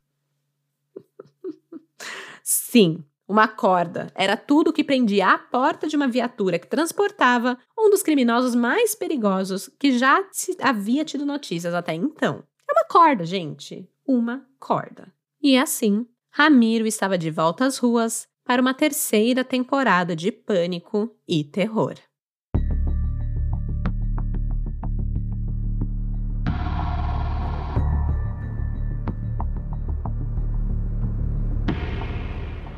Sim, 2.42 3.04
uma 3.26 3.48
corda 3.48 4.12
era 4.14 4.36
tudo 4.36 4.72
que 4.72 4.84
prendia 4.84 5.28
à 5.28 5.38
porta 5.38 5.86
de 5.86 5.96
uma 5.96 6.08
viatura 6.08 6.58
que 6.58 6.66
transportava 6.66 7.56
um 7.78 7.88
dos 7.88 8.02
criminosos 8.02 8.54
mais 8.54 8.94
perigosos 8.94 9.70
que 9.78 9.96
já 9.96 10.22
havia 10.60 11.04
tido 11.04 11.24
notícias 11.24 11.72
até 11.72 11.94
então. 11.94 12.42
É 12.68 12.72
uma 12.72 12.84
corda, 12.84 13.24
gente. 13.24 13.88
Uma 14.06 14.44
corda. 14.58 15.12
E 15.40 15.56
assim, 15.56 16.06
Ramiro 16.30 16.86
estava 16.86 17.16
de 17.16 17.30
volta 17.30 17.64
às 17.64 17.78
ruas 17.78 18.28
para 18.44 18.60
uma 18.60 18.74
terceira 18.74 19.44
temporada 19.44 20.16
de 20.16 20.32
pânico 20.32 21.14
e 21.26 21.44
terror. 21.44 21.94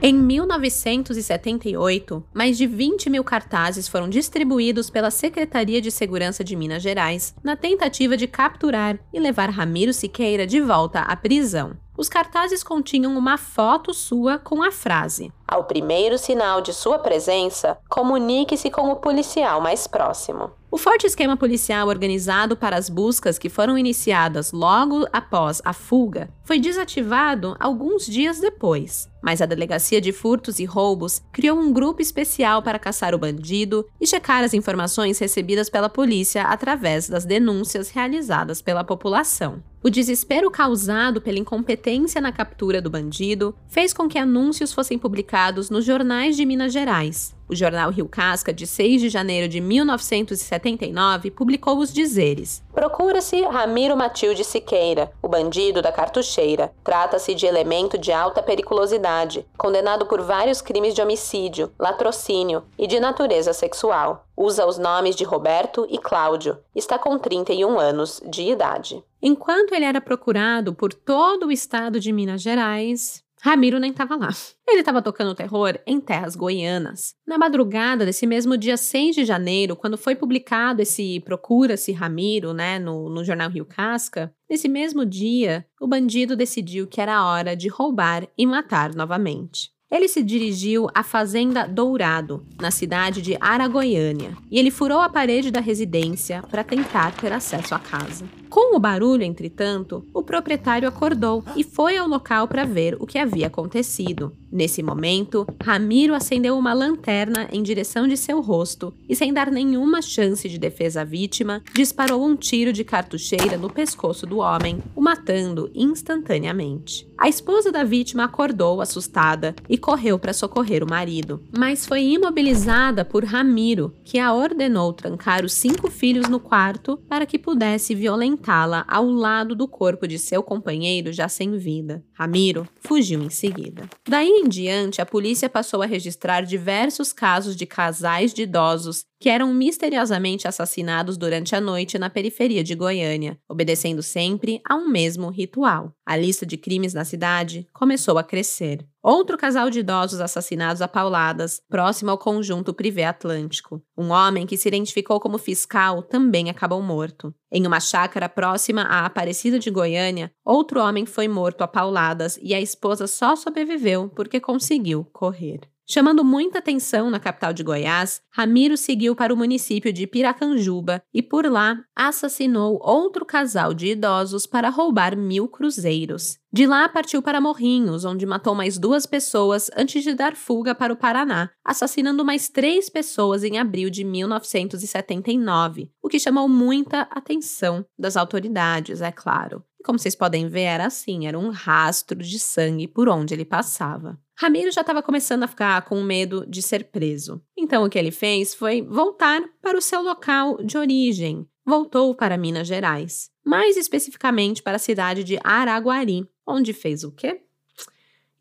Em 0.07 0.13
1978, 0.13 2.23
mais 2.35 2.59
de 2.59 2.67
20 2.67 3.09
mil 3.09 3.25
cartazes 3.25 3.89
foram 3.89 4.07
distribuídos 4.07 4.91
pela 4.91 5.11
Secretaria 5.11 5.81
de 5.81 5.91
Segurança 5.91 6.45
de 6.45 6.55
Minas 6.55 6.83
Gerais 6.83 7.35
na 7.43 7.57
tentativa 7.57 8.15
de 8.15 8.27
capturar 8.27 8.99
e 9.15 9.19
levar 9.19 9.49
Ramiro 9.49 9.95
Siqueira 9.95 10.47
de 10.47 10.61
volta 10.61 11.01
à 11.01 11.17
prisão. 11.17 11.75
Os 11.97 12.11
cartazes 12.11 12.63
continham 12.63 13.17
uma 13.17 13.39
foto 13.39 13.95
sua 13.95 14.39
com 14.39 14.63
a 14.63 14.71
frase: 14.71 15.33
Ao 15.55 15.63
primeiro 15.63 16.19
sinal 16.19 16.61
de 16.61 16.73
sua 16.73 16.99
presença, 16.99 17.79
comunique-se 17.89 18.73
com 18.73 18.91
o 18.91 18.97
policial 18.97 19.61
mais 19.61 19.87
próximo. 19.87 20.51
O 20.69 20.77
forte 20.77 21.07
esquema 21.07 21.37
policial 21.37 21.87
organizado 21.87 22.57
para 22.57 22.77
as 22.77 22.89
buscas 22.89 23.39
que 23.39 23.49
foram 23.49 23.79
iniciadas 23.79 24.51
logo 24.51 25.07
após 25.13 25.63
a 25.65 25.73
fuga 25.73 26.29
foi 26.43 26.59
desativado 26.59 27.55
alguns 27.61 28.05
dias 28.05 28.41
depois, 28.41 29.09
mas 29.23 29.41
a 29.41 29.47
Delegacia 29.47 30.01
de 30.01 30.11
Furtos 30.11 30.59
e 30.59 30.65
Roubos 30.65 31.23
criou 31.33 31.57
um 31.57 31.73
grupo 31.73 32.03
especial 32.03 32.61
para 32.61 32.81
caçar 32.81 33.15
o 33.15 33.19
bandido 33.19 33.87
e 34.01 34.07
checar 34.09 34.43
as 34.43 34.53
informações 34.53 35.21
recebidas 35.21 35.71
pela 35.71 35.89
polícia 35.89 36.43
através 36.43 37.09
das 37.09 37.25
denúncias 37.25 37.91
realizadas 37.91 38.61
pela 38.61 38.83
população. 38.83 39.63
O 39.81 39.91
desespero 39.91 40.51
causado 40.51 41.21
pela 41.21 41.39
incompetência 41.39 42.19
na 42.19 42.33
captura 42.33 42.81
do 42.81 42.89
bandido 42.89 43.55
fez 43.69 43.93
com 43.93 44.09
que 44.09 44.19
anúncios 44.19 44.73
fossem 44.73 44.99
publicados 44.99 45.44
nos 45.53 45.85
jornais 45.85 46.37
de 46.37 46.47
Minas 46.47 46.73
Gerais. 46.73 47.35
O 47.47 47.55
jornal 47.55 47.91
Rio 47.91 48.09
Casca, 48.09 48.55
de 48.55 48.67
6 48.67 49.03
de 49.03 49.09
janeiro 49.11 49.47
de 49.49 49.61
1979, 49.61 51.31
publicou 51.31 51.79
os 51.79 51.93
dizeres: 51.93 52.63
Procura-se 52.73 53.43
Ramiro 53.43 53.97
Matilde 53.97 54.43
Siqueira, 54.43 55.13
o 55.23 55.29
bandido 55.29 55.83
da 55.83 55.93
cartucheira. 55.93 56.73
Trata-se 56.83 57.35
de 57.35 57.45
elemento 57.45 57.99
de 57.99 58.13
alta 58.13 58.43
periculosidade, 58.43 59.47
condenado 59.59 60.07
por 60.07 60.23
vários 60.23 60.63
crimes 60.63 60.95
de 60.95 61.03
homicídio, 61.03 61.71
latrocínio 61.79 62.65
e 62.79 62.87
de 62.87 62.99
natureza 62.99 63.53
sexual. 63.53 64.27
Usa 64.37 64.67
os 64.67 64.79
nomes 64.79 65.15
de 65.15 65.25
Roberto 65.25 65.87
e 65.91 65.99
Cláudio. 65.99 66.59
Está 66.75 66.99
com 66.99 67.19
31 67.19 67.79
anos 67.79 68.23
de 68.27 68.43
idade. 68.43 69.05
Enquanto 69.23 69.75
ele 69.75 69.85
era 69.85 70.01
procurado 70.01 70.75
por 70.75 70.93
todo 70.93 71.47
o 71.47 71.53
estado 71.53 72.01
de 72.01 72.13
Minas 72.13 72.43
Gerais, 72.43 73.24
Ramiro 73.45 73.79
nem 73.79 73.91
estava 73.91 74.17
lá. 74.17 74.31
Ele 74.67 74.81
estava 74.81 75.03
tocando 75.03 75.35
terror 75.35 75.79
em 75.87 76.01
terras 76.01 76.35
goianas. 76.35 77.15
Na 77.27 77.37
madrugada 77.37 78.07
desse 78.07 78.27
mesmo 78.27 78.57
dia 78.57 78.79
6 78.79 79.15
de 79.15 79.23
janeiro, 79.27 79.77
quando 79.77 79.99
foi 79.99 80.17
publicado 80.17 80.81
esse 80.81 81.21
Procura-se 81.21 81.93
Ramiro, 81.93 82.55
né, 82.55 82.79
no, 82.79 83.11
no 83.11 83.23
jornal 83.23 83.51
Rio 83.51 83.67
Casca, 83.67 84.35
nesse 84.49 84.67
mesmo 84.67 85.05
dia, 85.05 85.67
o 85.79 85.87
bandido 85.87 86.35
decidiu 86.35 86.87
que 86.87 87.03
era 87.03 87.23
hora 87.23 87.55
de 87.55 87.69
roubar 87.69 88.27
e 88.39 88.47
matar 88.47 88.95
novamente. 88.95 89.74
Ele 89.95 90.09
se 90.09 90.25
dirigiu 90.25 90.89
à 90.93 91.05
Fazenda 91.05 91.69
Dourado, 91.69 92.45
na 92.61 92.73
cidade 92.73 93.23
de 93.23 93.37
Aragoiânia, 93.41 94.37
e 94.51 94.59
ele 94.59 94.73
furou 94.73 94.99
a 94.99 95.09
parede 95.09 95.53
da 95.53 95.61
residência 95.61 96.43
para 96.51 96.65
tentar 96.65 97.13
ter 97.13 97.33
acesso 97.33 97.77
à 97.77 97.79
casa. 97.79 98.25
Com 98.51 98.77
o 98.77 98.81
barulho, 98.81 99.23
entretanto, 99.23 100.05
o 100.13 100.23
proprietário 100.23 100.89
acordou 100.89 101.45
e 101.57 101.63
foi 101.63 101.97
ao 101.97 102.09
local 102.09 102.49
para 102.49 102.65
ver 102.65 102.97
o 103.01 103.07
que 103.07 103.19
havia 103.19 103.47
acontecido. 103.47 104.33
Nesse 104.51 104.81
momento, 104.81 105.45
Ramiro 105.61 106.15
acendeu 106.15 106.57
uma 106.57 106.73
lanterna 106.73 107.49
em 107.53 107.63
direção 107.63 108.07
de 108.07 108.17
seu 108.17 108.41
rosto 108.41 108.95
e, 109.09 109.17
sem 109.17 109.33
dar 109.33 109.51
nenhuma 109.51 110.01
chance 110.01 110.49
de 110.49 110.59
defesa 110.59 111.01
à 111.01 111.05
vítima, 111.05 111.63
disparou 111.73 112.25
um 112.25 112.37
tiro 112.37 112.73
de 112.73 112.85
cartucheira 112.85 113.57
no 113.57 113.69
pescoço 113.69 114.25
do 114.25 114.39
homem, 114.39 114.79
o 114.95 115.01
matando 115.01 115.69
instantaneamente. 115.75 117.09
A 117.25 117.29
esposa 117.29 117.73
da 117.73 117.83
vítima 117.83 118.25
acordou 118.25 118.83
assustada 118.83 119.57
e 119.67 119.79
correu 119.79 120.19
para 120.19 120.35
socorrer 120.35 120.85
o 120.85 120.87
marido, 120.87 121.43
mas 121.57 121.87
foi 121.87 122.03
imobilizada 122.03 123.03
por 123.03 123.25
Ramiro, 123.25 123.95
que 124.05 124.19
a 124.19 124.35
ordenou 124.35 124.93
trancar 124.93 125.43
os 125.43 125.55
cinco 125.55 125.91
filhos 125.91 126.29
no 126.29 126.39
quarto 126.39 126.99
para 127.09 127.25
que 127.25 127.39
pudesse 127.39 127.95
violentar 127.95 128.45
sentá-la 128.45 128.85
ao 128.87 129.07
lado 129.07 129.55
do 129.55 129.67
corpo 129.67 130.07
de 130.07 130.19
seu 130.19 130.43
companheiro 130.43 131.13
já 131.13 131.29
sem 131.29 131.57
vida. 131.57 132.05
Ramiro 132.13 132.69
fugiu 132.81 133.23
em 133.23 133.31
seguida. 133.31 133.89
Daí 134.07 134.29
em 134.29 134.49
diante, 134.49 135.01
a 135.01 135.07
polícia 135.07 135.49
passou 135.49 135.83
a 135.83 135.87
registrar 135.87 136.43
diversos 136.43 137.13
casos 137.13 137.57
de 137.57 137.65
casais 137.65 138.35
de 138.35 138.43
idosos 138.43 139.05
que 139.25 139.31
eram 139.31 139.55
misteriosamente 139.55 140.47
assassinados 140.47 141.17
durante 141.17 141.57
a 141.57 141.61
noite 141.61 141.99
na 141.99 142.11
periferia 142.11 142.63
de 142.63 142.75
Goiânia, 142.75 143.39
obedecendo 143.49 144.03
sempre 144.03 144.61
a 144.69 144.75
um 144.75 144.87
mesmo 144.87 145.31
ritual. 145.31 145.95
A 146.05 146.15
lista 146.15 146.45
de 146.45 146.59
crimes 146.59 146.93
na 146.93 147.07
cidade 147.07 147.67
começou 147.73 148.19
a 148.19 148.23
crescer. 148.23 148.87
Outro 149.03 149.39
casal 149.39 149.71
de 149.71 149.79
idosos 149.79 150.21
assassinados 150.21 150.83
a 150.83 150.89
pauladas, 150.89 151.59
próximo 151.71 152.11
ao 152.11 152.19
conjunto 152.19 152.75
Privé 152.75 153.07
Atlântico. 153.07 153.83
Um 153.97 154.11
homem 154.11 154.45
que 154.45 154.59
se 154.59 154.69
identificou 154.69 155.19
como 155.19 155.39
fiscal 155.39 156.03
também 156.03 156.51
acabou 156.51 156.83
morto. 156.83 157.35
Em 157.51 157.67
uma 157.67 157.81
chácara 157.81 158.29
próxima 158.29 158.83
à 158.83 159.07
Aparecida 159.07 159.59
de 159.59 159.71
Goiânia, 159.71 160.31
outro 160.45 160.83
homem 160.83 161.07
foi 161.07 161.29
morto 161.29 161.63
a 161.63 161.67
pauladas 161.67 162.39
e 162.43 162.53
a 162.53 162.61
esposa 162.61 163.07
só 163.07 163.35
sobreviveu 163.37 164.11
porque 164.11 164.39
conseguiu 164.39 165.03
correr. 165.15 165.61
Chamando 165.87 166.25
muita 166.25 166.61
atenção 166.61 167.11
na 167.11 167.21
capital 167.21 167.53
de 167.53 167.63
Goiás, 167.63 168.23
Ramiro 168.31 168.75
seguiu 168.75 169.15
para 169.15 169.35
o 169.35 169.37
município 169.37 169.93
de 169.93 170.07
Piracanjuba 170.07 171.03
e 171.13 171.23
por 171.23 171.45
lá 171.45 171.79
assassinou 171.95 172.81
outro 172.83 173.27
casal 173.27 173.75
de 173.75 173.89
idosos 173.89 174.47
para 174.47 174.71
roubar 174.71 175.15
mil 175.15 175.47
cruzeiros. 175.47 176.39
De 176.51 176.67
lá 176.67 176.89
partiu 176.89 177.21
para 177.21 177.41
Morrinhos, 177.41 178.07
onde 178.07 178.25
matou 178.25 178.55
mais 178.55 178.79
duas 178.79 179.05
pessoas 179.05 179.71
antes 179.77 180.03
de 180.03 180.15
dar 180.15 180.35
fuga 180.35 180.75
para 180.75 180.93
o 180.93 180.97
Paraná, 180.97 181.51
assassinando 181.63 182.25
mais 182.25 182.49
três 182.49 182.89
pessoas 182.89 183.45
em 183.45 183.59
abril 183.59 183.91
de 183.91 184.05
1979, 184.05 185.91
o 186.03 186.09
que 186.09 186.19
chamou 186.19 186.49
muita 186.49 187.03
atenção 187.11 187.85
das 187.99 188.17
autoridades, 188.17 189.03
é 189.03 189.13
claro. 189.13 189.63
Como 189.85 189.99
vocês 189.99 190.17
podem 190.17 190.49
ver, 190.49 190.63
era 190.63 190.87
assim: 190.87 191.27
era 191.27 191.39
um 191.39 191.51
rastro 191.51 192.19
de 192.21 192.39
sangue 192.39 192.89
por 192.89 193.07
onde 193.07 193.35
ele 193.35 193.45
passava. 193.45 194.19
Ramiro 194.37 194.71
já 194.73 194.81
estava 194.81 195.03
começando 195.03 195.45
a 195.45 195.49
ficar 195.49 195.83
com 195.83 196.03
medo 196.03 196.45
de 196.47 196.61
ser 196.61 196.91
preso. 196.91 197.41
Então 197.57 197.85
o 197.85 197.91
que 197.91 197.99
ele 197.99 198.11
fez 198.11 198.55
foi 198.55 198.83
voltar 198.83 199.41
para 199.63 199.79
o 199.79 199.83
seu 199.83 200.03
local 200.03 200.57
de 200.63 200.77
origem. 200.77 201.47
Voltou 201.65 202.15
para 202.15 202.37
Minas 202.37 202.67
Gerais, 202.67 203.31
mais 203.45 203.77
especificamente 203.77 204.63
para 204.63 204.77
a 204.77 204.81
cidade 204.81 205.25
de 205.25 205.39
Araguari, 205.43 206.29
onde 206.47 206.73
fez 206.73 207.05
o 207.05 207.13
quê? 207.13 207.44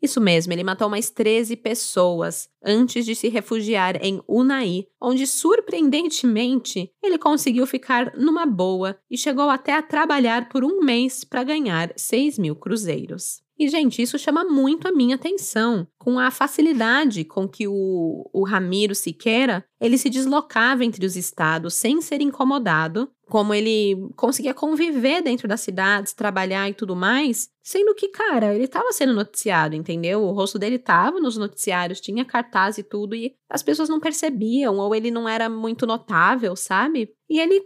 Isso 0.04 0.20
mesmo, 0.20 0.52
ele 0.52 0.62
matou 0.62 0.90
mais 0.90 1.08
13 1.08 1.56
pessoas 1.56 2.50
antes 2.62 3.06
de 3.06 3.14
se 3.14 3.30
refugiar 3.30 3.96
em 4.04 4.20
Unai, 4.28 4.86
onde 5.00 5.26
surpreendentemente 5.26 6.92
ele 7.02 7.16
conseguiu 7.16 7.66
ficar 7.66 8.12
numa 8.14 8.44
boa 8.44 8.98
e 9.10 9.16
chegou 9.16 9.48
até 9.48 9.72
a 9.72 9.80
trabalhar 9.80 10.50
por 10.50 10.62
um 10.62 10.82
mês 10.82 11.24
para 11.24 11.42
ganhar 11.42 11.90
6 11.96 12.38
mil 12.38 12.54
cruzeiros. 12.54 13.42
E, 13.58 13.66
gente, 13.66 14.02
isso 14.02 14.18
chama 14.18 14.44
muito 14.44 14.86
a 14.86 14.92
minha 14.92 15.14
atenção, 15.14 15.86
com 15.96 16.18
a 16.18 16.30
facilidade 16.30 17.24
com 17.24 17.48
que 17.48 17.66
o, 17.66 18.28
o 18.30 18.44
Ramiro 18.44 18.94
Siqueira 18.94 19.64
ele 19.80 19.96
se 19.96 20.10
deslocava 20.10 20.84
entre 20.84 21.06
os 21.06 21.16
estados 21.16 21.72
sem 21.74 22.02
ser 22.02 22.20
incomodado, 22.20 23.10
como 23.28 23.54
ele 23.54 24.08
conseguia 24.16 24.52
conviver 24.52 25.22
dentro 25.22 25.48
das 25.48 25.60
cidades, 25.60 26.12
trabalhar 26.12 26.68
e 26.68 26.74
tudo 26.74 26.94
mais, 26.94 27.48
sendo 27.62 27.94
que, 27.94 28.08
cara, 28.08 28.54
ele 28.54 28.64
estava 28.64 28.92
sendo 28.92 29.14
noticiado, 29.14 29.74
entendeu? 29.74 30.22
O 30.22 30.32
rosto 30.32 30.58
dele 30.58 30.76
estava 30.76 31.18
nos 31.18 31.36
noticiários, 31.36 32.00
tinha 32.00 32.24
cartaz 32.24 32.78
e 32.78 32.82
tudo, 32.82 33.14
e 33.14 33.34
as 33.48 33.62
pessoas 33.62 33.88
não 33.88 34.00
percebiam, 34.00 34.76
ou 34.76 34.94
ele 34.94 35.10
não 35.10 35.28
era 35.28 35.48
muito 35.48 35.86
notável, 35.86 36.54
sabe? 36.54 37.10
E 37.28 37.40
ele 37.40 37.62